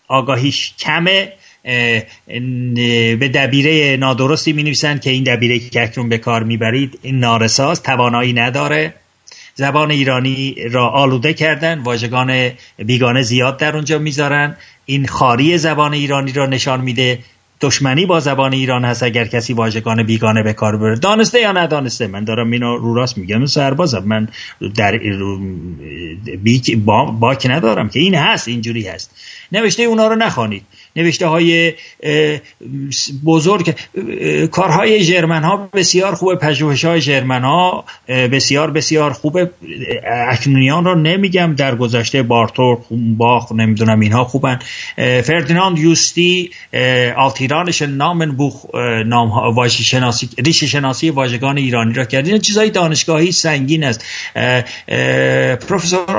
آگاهیش 0.08 0.74
کمه. 0.78 1.32
به 1.64 3.30
دبیره 3.34 3.96
نادرستی 3.96 4.52
می 4.52 4.62
نویسند 4.62 5.00
که 5.00 5.10
این 5.10 5.24
دبیره 5.24 5.58
که 5.58 5.82
اکنون 5.82 6.08
به 6.08 6.18
کار 6.18 6.42
می‌برید 6.42 6.98
این 7.02 7.18
نارساز 7.18 7.82
توانایی 7.82 8.32
نداره. 8.32 8.94
زبان 9.54 9.90
ایرانی 9.90 10.56
را 10.70 10.88
آلوده 10.88 11.34
کردن 11.34 11.78
واژگان 11.78 12.50
بیگانه 12.76 13.22
زیاد 13.22 13.56
در 13.58 13.76
اونجا 13.76 13.98
می‌ذارن. 13.98 14.56
این 14.86 15.06
خاری 15.06 15.58
زبان 15.58 15.92
ایرانی 15.92 16.32
را 16.32 16.46
نشان 16.46 16.80
میده. 16.80 17.18
دشمنی 17.60 18.06
با 18.06 18.20
زبان 18.20 18.52
ایران 18.52 18.84
هست 18.84 19.02
اگر 19.02 19.24
کسی 19.24 19.52
واژگان 19.52 20.02
بیگانه 20.02 20.42
به 20.42 20.52
کار 20.52 20.76
بره 20.76 20.96
دانسته 20.96 21.40
یا 21.40 21.52
ندانسته؟ 21.52 22.06
من 22.06 22.24
دارم 22.24 22.50
اینو 22.50 22.76
رو 22.76 22.94
راست 22.94 23.18
میگم. 23.18 23.46
سربازم. 23.46 24.02
من 24.06 24.28
در 24.76 25.00
با 26.76 27.04
باک 27.04 27.46
ندارم 27.50 27.88
که. 27.88 28.00
این 28.00 28.14
هست 28.14 28.48
اینجوری 28.48 28.88
هست. 28.88 29.10
نوشته 29.52 29.82
اونا 29.82 30.08
رو 30.08 30.16
نخوانید. 30.16 30.62
نوشته 30.96 31.26
های 31.26 31.72
بزرگ 33.24 33.74
کارهای 34.50 35.04
جرمن 35.04 35.42
ها 35.42 35.68
بسیار 35.72 36.14
خوبه 36.14 36.36
پژوهش 36.36 36.84
های 36.84 37.00
جرمن 37.00 37.42
ها 37.42 37.84
بسیار 38.08 38.70
بسیار 38.70 39.12
خوبه. 39.12 39.50
اکنونیان 40.28 40.84
رو 40.84 40.94
نمیگم 40.94 41.54
در 41.54 41.74
گذشته 41.76 42.22
بارتور 42.22 42.78
باخ 43.16 43.52
نمی‌دونم 43.52 44.00
اینها 44.00 44.24
خوبن. 44.24 44.58
فردیناند 44.96 45.78
یوستی 45.78 46.50
آلتیرانش 47.16 47.82
نامن 47.82 48.30
بوخ 48.30 48.74
نام 49.06 49.68
شناسی 49.68 50.28
ریش 50.38 50.64
شناسی 50.64 51.10
واژگان 51.10 51.56
ایرانی 51.56 51.92
را 51.92 52.04
کرد. 52.04 52.28
این 52.28 52.38
چیزای 52.38 52.70
دانشگاهی 52.70 53.32
سنگین 53.32 53.84
است. 53.84 54.04
پروفسور 55.68 56.16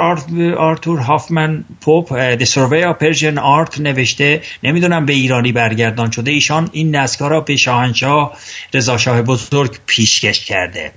آرتور 0.57 0.99
هافمن 0.99 1.63
پوپ 1.81 2.35
The 2.35 2.45
Survey 2.45 2.83
of 2.83 2.97
Persian 3.03 3.37
Art 3.37 3.79
نوشته. 3.79 4.41
نمی‌دونم 4.63 5.05
به 5.05 5.13
ایرانی 5.13 5.51
برگردان 5.51 6.11
شده. 6.11 6.31
ایشان 6.31 6.69
این 6.71 6.95
نسکا 6.95 7.27
را 7.27 7.41
به 7.41 7.55
شاهنشاه 7.55 8.37
رضاشاه 8.73 9.21
بزرگ 9.21 9.77
پیشکش 9.85 10.45
کرده. 10.45 10.91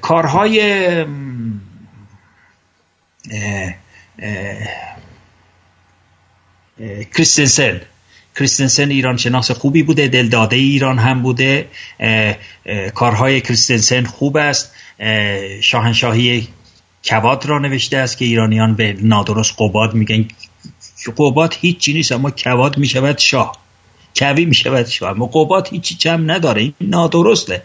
کارهای 0.00 0.60
کریستنسن. 7.16 7.80
کریستنسن 8.36 8.90
ایران 8.90 9.16
شناس 9.16 9.50
خوبی 9.50 9.82
بوده 9.82 10.08
دلداده 10.08 10.56
ایران 10.56 10.98
هم 10.98 11.22
بوده. 11.22 11.66
کارهای 12.94 13.40
کریستنسن 13.40 14.04
خوب 14.04 14.36
است. 14.36 14.74
شاهنشاهی 15.60 16.48
کواد 17.04 17.46
را 17.46 17.58
نوشته 17.58 17.96
است 17.96 18.18
که 18.18 18.24
ایرانیان 18.24 18.74
به 18.74 18.96
نادرست 19.00 19.54
قباد 19.58 19.94
میگن 19.94 20.28
قبات 21.10 21.56
هیچی 21.60 21.92
نیست 21.92 22.12
اما 22.12 22.30
کواد 22.30 22.78
می‌شود 22.78 23.18
شاه. 23.18 23.62
کوی 24.16 24.44
می‌شود 24.44 24.86
شاه. 24.86 25.10
اما 25.10 25.26
قبات 25.26 25.72
هیچی 25.72 25.94
چم 25.94 26.30
نداره. 26.30 26.62
این 26.62 26.74
نادرسته. 26.80 27.62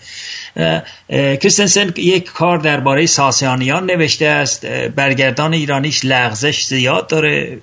کریستنسن 1.10 1.94
یک 1.98 2.24
کار 2.24 2.58
درباره 2.58 3.06
ساسیانیان 3.06 3.86
نوشته 3.86 4.26
است. 4.26 4.66
برگردان 4.66 5.54
ایرانیش 5.54 6.06
لغزش 6.06 6.64
زیاد 6.64 7.08
داره. 7.08 7.58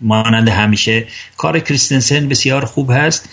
مانند 0.00 0.48
همیشه 0.48 1.06
کار 1.36 1.60
کریستنسن 1.60 2.28
بسیار 2.28 2.64
خوب 2.64 2.90
هست. 2.90 3.28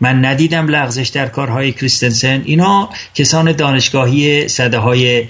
من 0.00 0.24
ندیدم 0.24 0.68
لغزش 0.68 1.08
در 1.08 1.26
کارهای 1.28 1.72
کریستنسن. 1.72 2.42
اینا 2.44 2.90
کسان 3.14 3.52
دانشگاهی 3.52 4.48
صده 4.48 4.78
های 4.78 5.28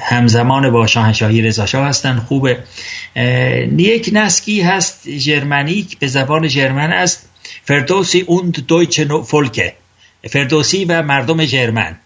همزمان 0.00 0.70
با 0.70 0.86
شاهنشاهی 0.86 1.42
رضاشاه 1.42 1.86
هستن. 1.86 2.16
خوبه. 2.16 2.58
یک 3.78 4.10
نسکی 4.12 4.60
هست 4.60 5.08
جرمنیک 5.08 5.98
به 5.98 6.06
زبان 6.06 6.48
جرمن 6.48 6.92
است. 6.92 7.28
فردوسی 7.64 8.20
اوند 8.20 8.66
دویچ 8.66 9.00
فولکه 9.00 9.74
فردوسی 10.30 10.84
و 10.84 11.02
مردم 11.02 11.44
جرمن. 11.44 11.96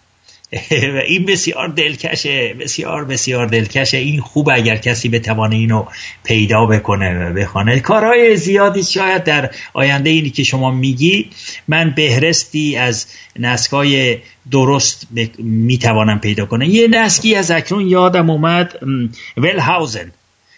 این 1.07 1.25
بسیار 1.25 1.67
دلکشه 1.67 2.53
بسیار 2.53 3.05
بسیار 3.05 3.45
دلکشه. 3.47 3.97
این 3.97 4.21
خوب 4.21 4.49
اگر 4.53 4.77
کسی 4.77 5.09
بتوانه 5.09 5.55
اینو 5.55 5.85
پیدا 6.23 6.65
بکنه 6.65 7.29
و 7.29 7.33
بخوانه. 7.33 7.79
کارهای 7.79 8.37
زیادی 8.37 8.83
شاید 8.83 9.23
در 9.23 9.51
آینده 9.73 10.09
اینی 10.09 10.29
که 10.29 10.43
شما 10.43 10.71
میگی. 10.71 11.29
من 11.67 11.93
بهرستی 11.95 12.77
از 12.77 13.05
نسکای 13.39 14.17
درست 14.51 15.07
می‌توانم 15.39 16.19
پیدا 16.19 16.45
کنم. 16.45 16.69
یه 16.69 16.87
نسکی 16.87 17.35
از 17.35 17.51
اکنون 17.51 17.87
یادم 17.87 18.29
اومد 18.29 18.79
ول 19.37 19.59
هاوزن 19.59 20.11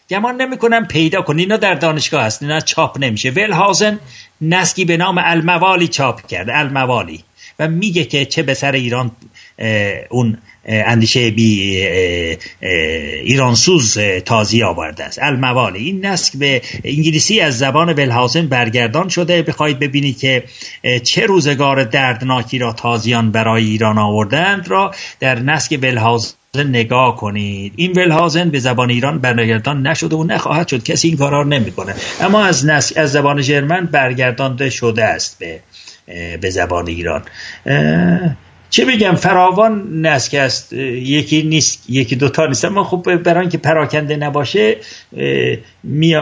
گمان 0.09 0.41
نمی‌کنم 0.41 0.87
پیدا 0.87 1.21
کنی. 1.21 1.41
اینا 1.41 1.57
در 1.57 1.73
دانشگاه 1.73 2.23
هست. 2.23 2.43
اینا 2.43 2.59
چاپ 2.59 2.97
نمیشه. 2.99 3.29
ول 3.29 3.51
هاوزن 3.51 3.99
نسکی 4.41 4.85
به 4.85 4.97
نام 4.97 5.21
الموالی 5.23 5.87
چاپ 5.87 6.27
کرد. 6.27 6.49
الموالی. 6.49 7.23
و 7.59 7.67
میگه 7.67 8.03
که 8.03 8.25
چه 8.25 8.43
به 8.43 8.53
سر 8.53 8.71
ایران 8.71 9.11
اون 10.09 10.37
اندیشه 10.65 11.31
بی 11.31 11.85
ایرانسوز 13.23 13.97
تازی 14.25 14.63
آورده 14.63 15.03
است. 15.03 15.19
الموالی. 15.21 15.85
این 15.85 16.05
نسک 16.05 16.37
به 16.37 16.61
انگلیسی 16.83 17.39
از 17.39 17.57
زبان 17.57 17.93
ولهازن 17.93 18.47
برگردان 18.47 19.09
شده. 19.09 19.41
بخواید 19.41 19.79
ببینید 19.79 20.19
که 20.19 20.43
چه 21.03 21.25
روزگار 21.25 21.83
دردناکی 21.83 22.59
را 22.59 22.73
تازیان 22.73 23.31
برای 23.31 23.65
ایران 23.65 23.97
آوردند 23.97 24.67
را 24.67 24.91
در 25.19 25.39
نسک 25.39 25.79
ولهازن 25.81 26.35
نگاه 26.55 27.15
کنید. 27.15 27.73
این 27.75 27.91
ولهازن 27.91 28.49
به 28.49 28.59
زبان 28.59 28.89
ایران 28.89 29.19
برگردان 29.19 29.87
نشده 29.87 30.15
و 30.15 30.23
نخواهد 30.23 30.67
شد. 30.67 30.83
کسی 30.83 31.07
این 31.07 31.17
کارا 31.17 31.43
نمی‌کنه. 31.43 31.95
اما 32.21 32.43
از 32.43 32.65
نسک 32.65 32.97
از 32.97 33.11
زبان 33.11 33.41
ژرمن 33.41 33.85
برگردانده 33.85 34.69
شده 34.69 35.03
است 35.03 35.39
به 35.39 35.59
به 36.41 36.49
زبان 36.49 36.87
ایران. 36.87 37.23
چه 38.73 38.85
بگم 38.85 39.15
فراوان 39.15 40.01
نسک 40.01 40.33
است 40.33 40.73
یکی 40.73 41.43
نیست 41.43 41.89
یکی 41.89 42.15
دوتا 42.15 42.45
نیست. 42.45 42.65
اما 42.65 42.83
خب 42.83 43.15
برای 43.15 43.49
که 43.49 43.57
پراکنده 43.57 44.15
نباشه 44.15 44.77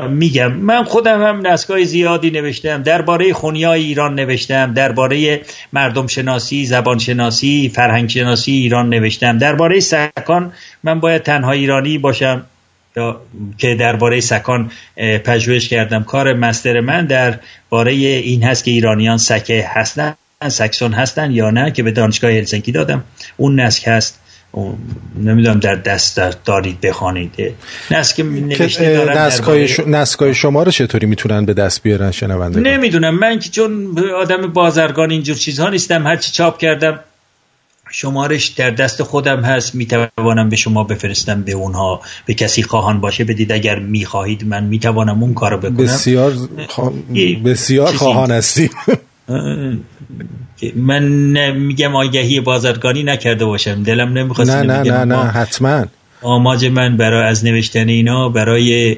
میگم. 0.10 0.52
من 0.54 0.84
خودم 0.84 1.24
هم 1.24 1.48
نسکای 1.48 1.86
زیادی 1.86 2.32
نوشتم. 2.32 2.84
درباره 2.84 3.34
خونیای 3.34 3.84
ایران 3.84 4.16
نوشتم. 4.16 4.74
درباره 4.74 5.42
مردم 5.74 6.08
شناسی 6.08 6.66
زبان 6.66 7.00
شناسی 7.00 7.72
فرهنگ 7.76 8.10
شناسی 8.10 8.52
ایران 8.52 8.90
نوشتم. 8.90 9.38
درباره 9.38 9.80
سکان 9.80 10.54
من 10.84 11.00
باید 11.00 11.24
تنها 11.24 11.52
ایرانی 11.52 11.98
باشم. 11.98 12.46
یا 12.98 13.22
که 13.58 13.76
درباره 13.76 14.20
سکان 14.20 14.72
پژوهش 15.26 15.70
کردم. 15.70 16.04
کار 16.04 16.34
مستر 16.34 16.80
من 16.80 17.06
در 17.06 17.40
باره 17.70 17.92
این 17.92 18.44
هست 18.44 18.64
که 18.64 18.72
ایرانیان 18.72 19.18
سکه 19.18 19.66
هستن. 19.68 20.14
سکسون 20.50 20.94
هستن 20.94 21.32
یا 21.32 21.50
نه 21.50 21.72
که 21.72 21.84
به 21.84 21.92
دانشگاه 21.92 22.32
هلسنکی 22.32 22.72
دادم. 22.72 23.04
اون 23.38 23.60
نسک 23.60 23.84
هست. 23.88 24.20
نمی‌دونم 25.20 25.60
در 25.60 25.76
دست 25.76 26.22
دارید 26.46 26.82
بخوانید. 26.82 27.32
نسک 27.92 28.20
نوشته 28.20 29.06
نسکای, 29.88 30.36
شما 30.36 30.64
رو 30.64 30.72
چطوری 30.72 31.08
می‌تونن 31.08 31.46
به 31.46 31.54
دست 31.54 31.84
بیارن 31.84 32.12
شنونده 32.12 32.60
نمی‌دونم. 32.60 33.20
من 33.20 33.40
که 33.40 33.50
چون 33.50 34.00
آدم 34.22 34.48
بازرگان 34.48 35.12
اینجور 35.12 35.36
چیزها 35.36 35.70
نیستم 35.70 36.08
هرچی 36.08 36.32
چاپ 36.32 36.58
کردم 36.58 37.00
شمارش 37.92 38.48
در 38.48 38.70
دست 38.70 39.04
خودم 39.04 39.42
هست. 39.42 39.76
می‌توانم 39.76 40.50
به 40.50 40.56
شما 40.56 40.84
بفرستم 40.84 41.42
به 41.42 41.52
اونها. 41.52 42.02
به 42.26 42.34
کسی 42.34 42.64
خواهان 42.64 43.02
باشه 43.02 43.24
بدید. 43.24 43.52
اگر 43.52 43.80
می‌خواهید 43.80 44.46
من 44.46 44.64
می‌توانم 44.64 45.24
اون 45.24 45.34
کارو 45.34 45.58
بکنم. 45.58 45.76
بسیار 45.76 46.34
بسیار 47.46 47.94
خواهان 47.94 48.32
هستی 48.32 48.70
من 50.76 51.04
میگم 51.52 51.96
آگهی 51.96 52.40
بازرگانی 52.40 53.04
نکرده 53.04 53.46
باشم. 53.46 53.84
دلم 53.84 54.18
نمی‌خواست 54.18 54.52
نه 54.52 54.62
نه 54.62 54.92
نه 54.92 55.06
نه 55.06 55.24
حتما. 55.24 55.86
آماج 56.22 56.66
من 56.66 56.98
برای 56.98 57.24
از 57.24 57.46
نوشتن 57.46 57.90
اینا 57.90 58.30
برای 58.30 58.98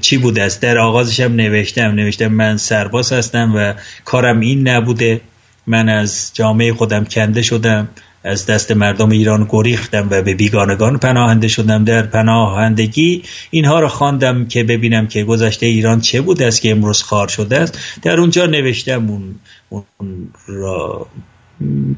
چی 0.00 0.18
بوده 0.18 0.42
است 0.42 0.62
در 0.62 0.78
آغازشم 0.78 1.32
نوشتم. 1.32 1.90
نوشتم 1.90 2.28
من 2.28 2.56
سرباز 2.56 3.12
هستم 3.12 3.52
و 3.56 3.74
کارم 4.04 4.40
این 4.40 4.68
نبوده. 4.68 5.20
من 5.66 5.88
از 5.88 6.30
جامعه 6.34 6.72
خودم 6.72 7.04
کنده 7.04 7.42
شدم. 7.42 7.88
از 8.24 8.46
دست 8.46 8.72
مردم 8.72 9.10
ایران 9.10 9.46
گریختم 9.50 10.08
و 10.10 10.22
به 10.22 10.34
بیگانگان 10.34 10.98
پناهنده 10.98 11.48
شدم. 11.48 11.84
در 11.84 12.02
پناهندگی 12.02 13.22
اینها 13.50 13.80
را 13.80 13.88
خواندم 13.88 14.46
که 14.46 14.64
ببینم 14.64 15.06
که 15.06 15.24
گذشته 15.24 15.66
ایران 15.66 16.00
چه 16.00 16.20
بود 16.20 16.42
است 16.42 16.62
که 16.62 16.70
امروز 16.70 17.02
خار 17.02 17.28
شده 17.28 17.58
است. 17.58 17.78
در 18.02 18.20
اونجا 18.20 18.46
نوشتم 18.46 19.08
اون, 19.08 19.34
اون 19.70 20.28
را 20.46 21.06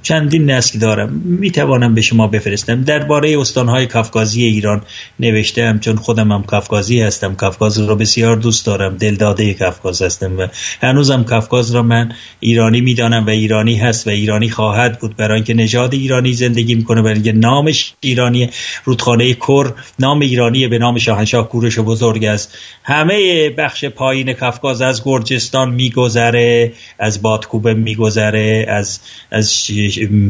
چندین 0.02 0.50
نسل 0.50 0.78
دارم. 0.78 1.22
می‌توانم 1.24 1.94
به 1.94 2.00
شما 2.00 2.26
بفرستم. 2.26 2.84
درباره 2.84 3.40
استانهای 3.40 3.86
کافکازی 3.86 4.44
ایران 4.44 4.82
نوشتم 5.20 5.78
چون 5.78 5.96
خودم 5.96 6.32
هم 6.32 6.42
کافکازی 6.42 7.00
هستم. 7.00 7.34
کافکاز 7.34 7.78
را 7.78 7.94
بسیار 7.94 8.36
دوست 8.36 8.66
دارم. 8.66 8.96
دلداده 8.96 9.54
کافکاز 9.54 10.02
هستم 10.02 10.38
و 10.38 10.46
هنوزم 10.82 11.24
کافکاز 11.24 11.74
را 11.74 11.82
من 11.82 12.12
ایرانی 12.40 12.80
می‌دانم 12.80 13.26
و 13.26 13.30
ایرانی 13.30 13.76
هست 13.76 14.06
و 14.06 14.10
ایرانی 14.10 14.50
خواهد 14.50 14.98
بود. 14.98 15.16
برای 15.16 15.34
اینکه 15.34 15.54
نژاد 15.54 15.94
ایرانی 15.94 16.32
زندگی 16.32 16.74
می‌کنه 16.74 17.02
برای 17.02 17.14
اینکه 17.14 17.32
نامش 17.32 17.94
ایرانی 18.00 18.50
رودخانه 18.84 19.34
کر 19.34 19.72
نام 19.98 20.20
ایرانی 20.20 20.68
به 20.68 20.78
نام 20.78 20.98
شاهنشاه 20.98 21.48
کورش 21.48 21.78
بزرگ 21.78 22.24
است. 22.24 22.58
همه 22.84 23.50
بخش 23.50 23.84
پایین 23.84 24.32
کافکاز 24.32 24.82
از 24.82 25.04
گرجستان 25.04 25.70
میگذره 25.70 26.72
از 26.98 27.22
بادکوبه 27.22 27.74
میگذره 27.74 28.66
از 28.68 29.00
از 29.30 29.53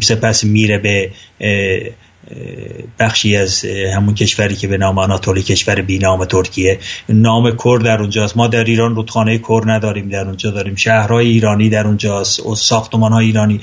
سپس 0.02 0.44
میره 0.44 0.78
به 0.78 1.10
بخشی 2.98 3.36
از 3.36 3.64
همون 3.94 4.14
کشوری 4.14 4.56
که 4.56 4.68
به 4.68 4.78
نام 4.78 4.98
آناتولی 4.98 5.42
کشور 5.42 5.82
بی 5.82 5.98
نام 5.98 6.24
ترکیه. 6.24 6.78
نام 7.08 7.56
کر 7.56 7.78
در 7.84 8.00
اونجاست. 8.00 8.36
ما 8.36 8.46
در 8.46 8.64
ایران 8.64 8.94
رودخانه 8.94 9.38
کر 9.38 9.62
نداریم. 9.66 10.08
در 10.08 10.26
اونجا 10.26 10.50
داریم 10.50 10.74
شهرهای 10.74 11.28
ایرانی 11.28 11.68
در 11.68 11.86
اونجاست. 11.86 12.54
ساختمان 12.54 13.12
های 13.12 13.26
ایرانی. 13.26 13.60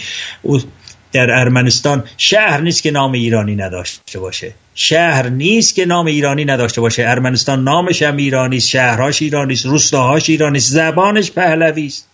در 1.13 1.31
ارمنستان 1.31 2.03
شهر 2.17 2.61
نیست 2.61 2.83
که 2.83 2.91
نام 2.91 3.11
ایرانی 3.11 3.55
نداشته 3.55 4.19
باشه. 4.19 4.53
شهر 4.75 5.29
نیست 5.29 5.75
که 5.75 5.85
نام 5.85 6.05
ایرانی 6.05 6.45
نداشته 6.45 6.81
باشه. 6.81 7.03
ارمنستان 7.07 7.63
نامش 7.63 8.01
هم 8.01 8.17
ایرانی 8.17 8.57
است 8.57 8.67
شهرهاش 8.67 9.21
ایرانی 9.21 9.53
است 9.53 9.65
روستاهاش 9.65 10.29
ایرانی 10.29 10.57
است 10.57 10.71
زبانش 10.71 11.31
پهلوی 11.31 11.85
است 11.85 12.10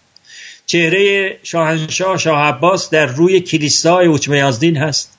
چهره 0.67 1.37
شاهنشاه 1.43 2.17
شاه 2.17 2.39
عباس 2.39 2.89
در 2.89 3.05
روی 3.05 3.39
کلیسای 3.39 4.07
اوچمیازدین 4.07 4.77
هست. 4.77 5.17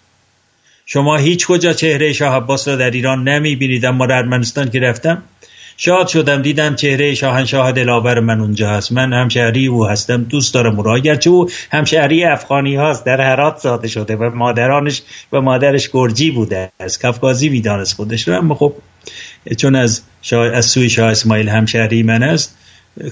شما 0.86 1.16
هیچ 1.16 1.46
کجا 1.46 1.72
چهره 1.72 2.12
شاه 2.12 2.36
عباس 2.36 2.68
را 2.68 2.76
در 2.76 2.90
ایران 2.90 3.28
نمی 3.28 3.56
بینید 3.56 3.84
اما 3.84 4.06
در 4.06 4.14
ارمنستان 4.14 4.70
که 4.70 4.80
رفتم 4.80 5.22
شاد 5.76 6.06
شدم 6.06 6.42
دیدم 6.42 6.74
چهره 6.74 7.14
شاهنشاه 7.14 7.72
دلاور 7.72 8.20
من 8.20 8.40
اونجا 8.40 8.70
هست. 8.70 8.92
من 8.92 9.12
همشهری 9.12 9.66
او 9.66 9.86
هستم 9.86 10.24
دوست 10.24 10.54
دارم 10.54 10.76
او 10.76 10.82
را. 10.82 10.94
اگرچه 10.94 11.30
او 11.30 11.50
همشهری 11.72 12.24
افغانی 12.24 12.76
هاست 12.76 13.06
در 13.06 13.20
هرات 13.20 13.56
زاده 13.56 13.88
شده 13.88 14.16
و 14.16 14.30
مادرانش 14.30 15.02
و 15.32 15.40
مادرش 15.40 15.90
گرجی 15.92 16.30
بوده 16.30 16.72
از 16.78 16.98
کفگازی 16.98 17.48
می‌دانست 17.48 17.94
خودش 17.94 18.28
رو 18.28 18.38
اما 18.38 18.54
خب 18.54 18.74
چون 19.56 19.74
از, 19.74 20.02
از 20.32 20.66
سوی 20.66 20.90
شاه 20.90 21.10
اسماعیل 21.10 21.48
همشهری 21.48 22.02
من 22.02 22.22
است 22.22 22.57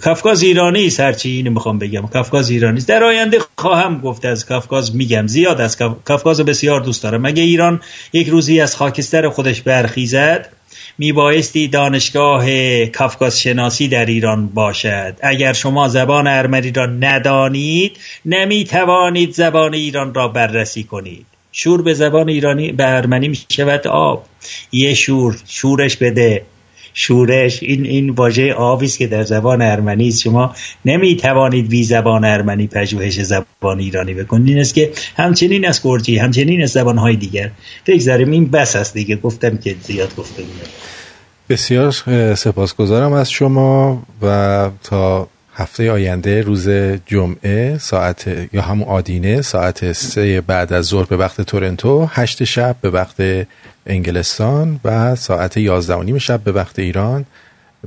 کافکاز 0.03 0.43
ایرانی 0.43 0.87
است 0.87 1.01
هرچی 1.01 1.30
اینو 1.30 1.51
می‌خوام 1.51 1.78
بگم. 1.78 2.07
کافکاز 2.07 2.51
ایرانی 2.51 2.78
است. 2.78 2.89
در 2.89 3.05
آینده 3.05 3.39
خواهم 3.59 4.01
گفت 4.01 4.24
از 4.24 4.47
کافکاز 4.47 4.97
میگم. 4.97 5.26
زیاد 5.26 5.61
از 5.61 5.76
کافکاز 6.05 6.41
بسیار 6.41 6.80
دوست 6.80 7.03
دارم. 7.03 7.22
مگه 7.22 7.43
ایران 7.43 7.80
یک 8.12 8.28
روزی 8.28 8.61
از 8.61 8.76
خاکستر 8.76 9.28
خودش 9.28 9.62
برخیزد؟ 9.62 10.49
میبایستی 10.99 11.68
دانشگاه 11.68 12.47
کافکاز 12.87 13.41
شناسی 13.41 13.89
در 13.89 14.07
ایران 14.07 14.47
باشد. 14.47 15.16
اگر 15.22 15.53
شما 15.53 15.89
زبان 15.89 16.26
ارمنی 16.26 16.70
را 16.70 16.87
ندانید 16.87 17.97
نمی‌توانید 18.24 19.32
زبان 19.32 19.74
ایران 19.74 20.14
را 20.14 20.28
بررسی 20.28 20.84
کنید. 20.84 21.26
شور 21.53 21.82
به 21.82 21.95
زبان 21.95 22.28
ایرانی 22.28 22.72
به 22.72 22.89
ارمنی 22.89 23.28
می‌شود 23.28 23.87
آب. 23.89 24.24
یه 24.72 24.95
شور. 24.95 25.37
شورش 25.49 25.97
بده. 25.97 26.43
شورش 26.99 27.63
این 27.63 27.87
این 27.87 28.11
واژه 28.11 28.53
آبی 28.53 28.87
است 28.87 28.99
که 28.99 29.07
در 29.07 29.23
زبان 29.23 29.63
ارمنی 29.63 30.09
است. 30.09 30.23
شما 30.23 30.55
نمی 30.85 31.17
توانید 31.17 31.68
بی 31.68 31.85
زبان 31.85 32.25
ارمنی 32.25 32.67
پژوهش 32.67 33.23
زبان 33.23 33.79
ایرانی 33.79 34.14
بکنید. 34.14 34.49
این 34.49 34.59
است 34.59 34.75
که 34.75 34.93
همچنین 35.17 35.67
از 35.67 35.81
گرجی 35.85 36.18
همچنین 36.18 36.63
از 36.63 36.71
زبان 36.71 36.99
های 36.99 37.17
دیگر. 37.17 37.51
بگذاریم 37.87 38.31
این 38.31 38.51
بس 38.51 38.77
است 38.77 38.95
دیگه. 38.95 39.17
گفتم 39.17 39.57
که 39.57 39.77
زیاد 39.83 40.17
گفته 40.17 40.43
بسیار 41.49 41.91
سپاسگزارم 42.35 43.13
از 43.13 43.31
شما 43.31 44.03
و 44.23 44.71
تا 44.85 45.29
هفته 45.58 45.91
آینده 45.91 46.42
روز 46.42 46.68
جمعه 47.07 47.78
ساعت 47.78 48.49
یا 48.53 48.62
همون 48.62 48.88
آدینه 48.88 49.42
ساعت 49.42 49.92
سه 49.92 50.41
بعد 50.41 50.72
از 50.72 50.84
ظهر 50.84 51.04
به 51.04 51.16
وقت 51.16 51.41
تورنتو 51.41 52.07
هشت 52.11 52.45
شب 52.45 52.76
به 52.80 52.91
وقت 52.91 53.46
انگلستان 53.87 54.80
و 54.84 55.14
ساعت 55.14 55.57
یازده 55.57 55.95
و 55.95 56.03
نیم 56.03 56.18
شب 56.18 56.41
به 56.41 56.53
وقت 56.53 56.78
ایران. 56.78 57.24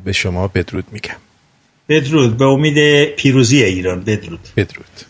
به 0.03 0.11
شما 0.11 0.47
بدرود 0.47 0.85
میگم. 0.91 1.15
بدرود. 1.89 2.37
به 2.37 2.45
امید 2.45 3.05
پیروزی 3.15 3.63
ایران. 3.63 4.03
بدرود. 4.03 4.39
بدرود. 4.57 5.08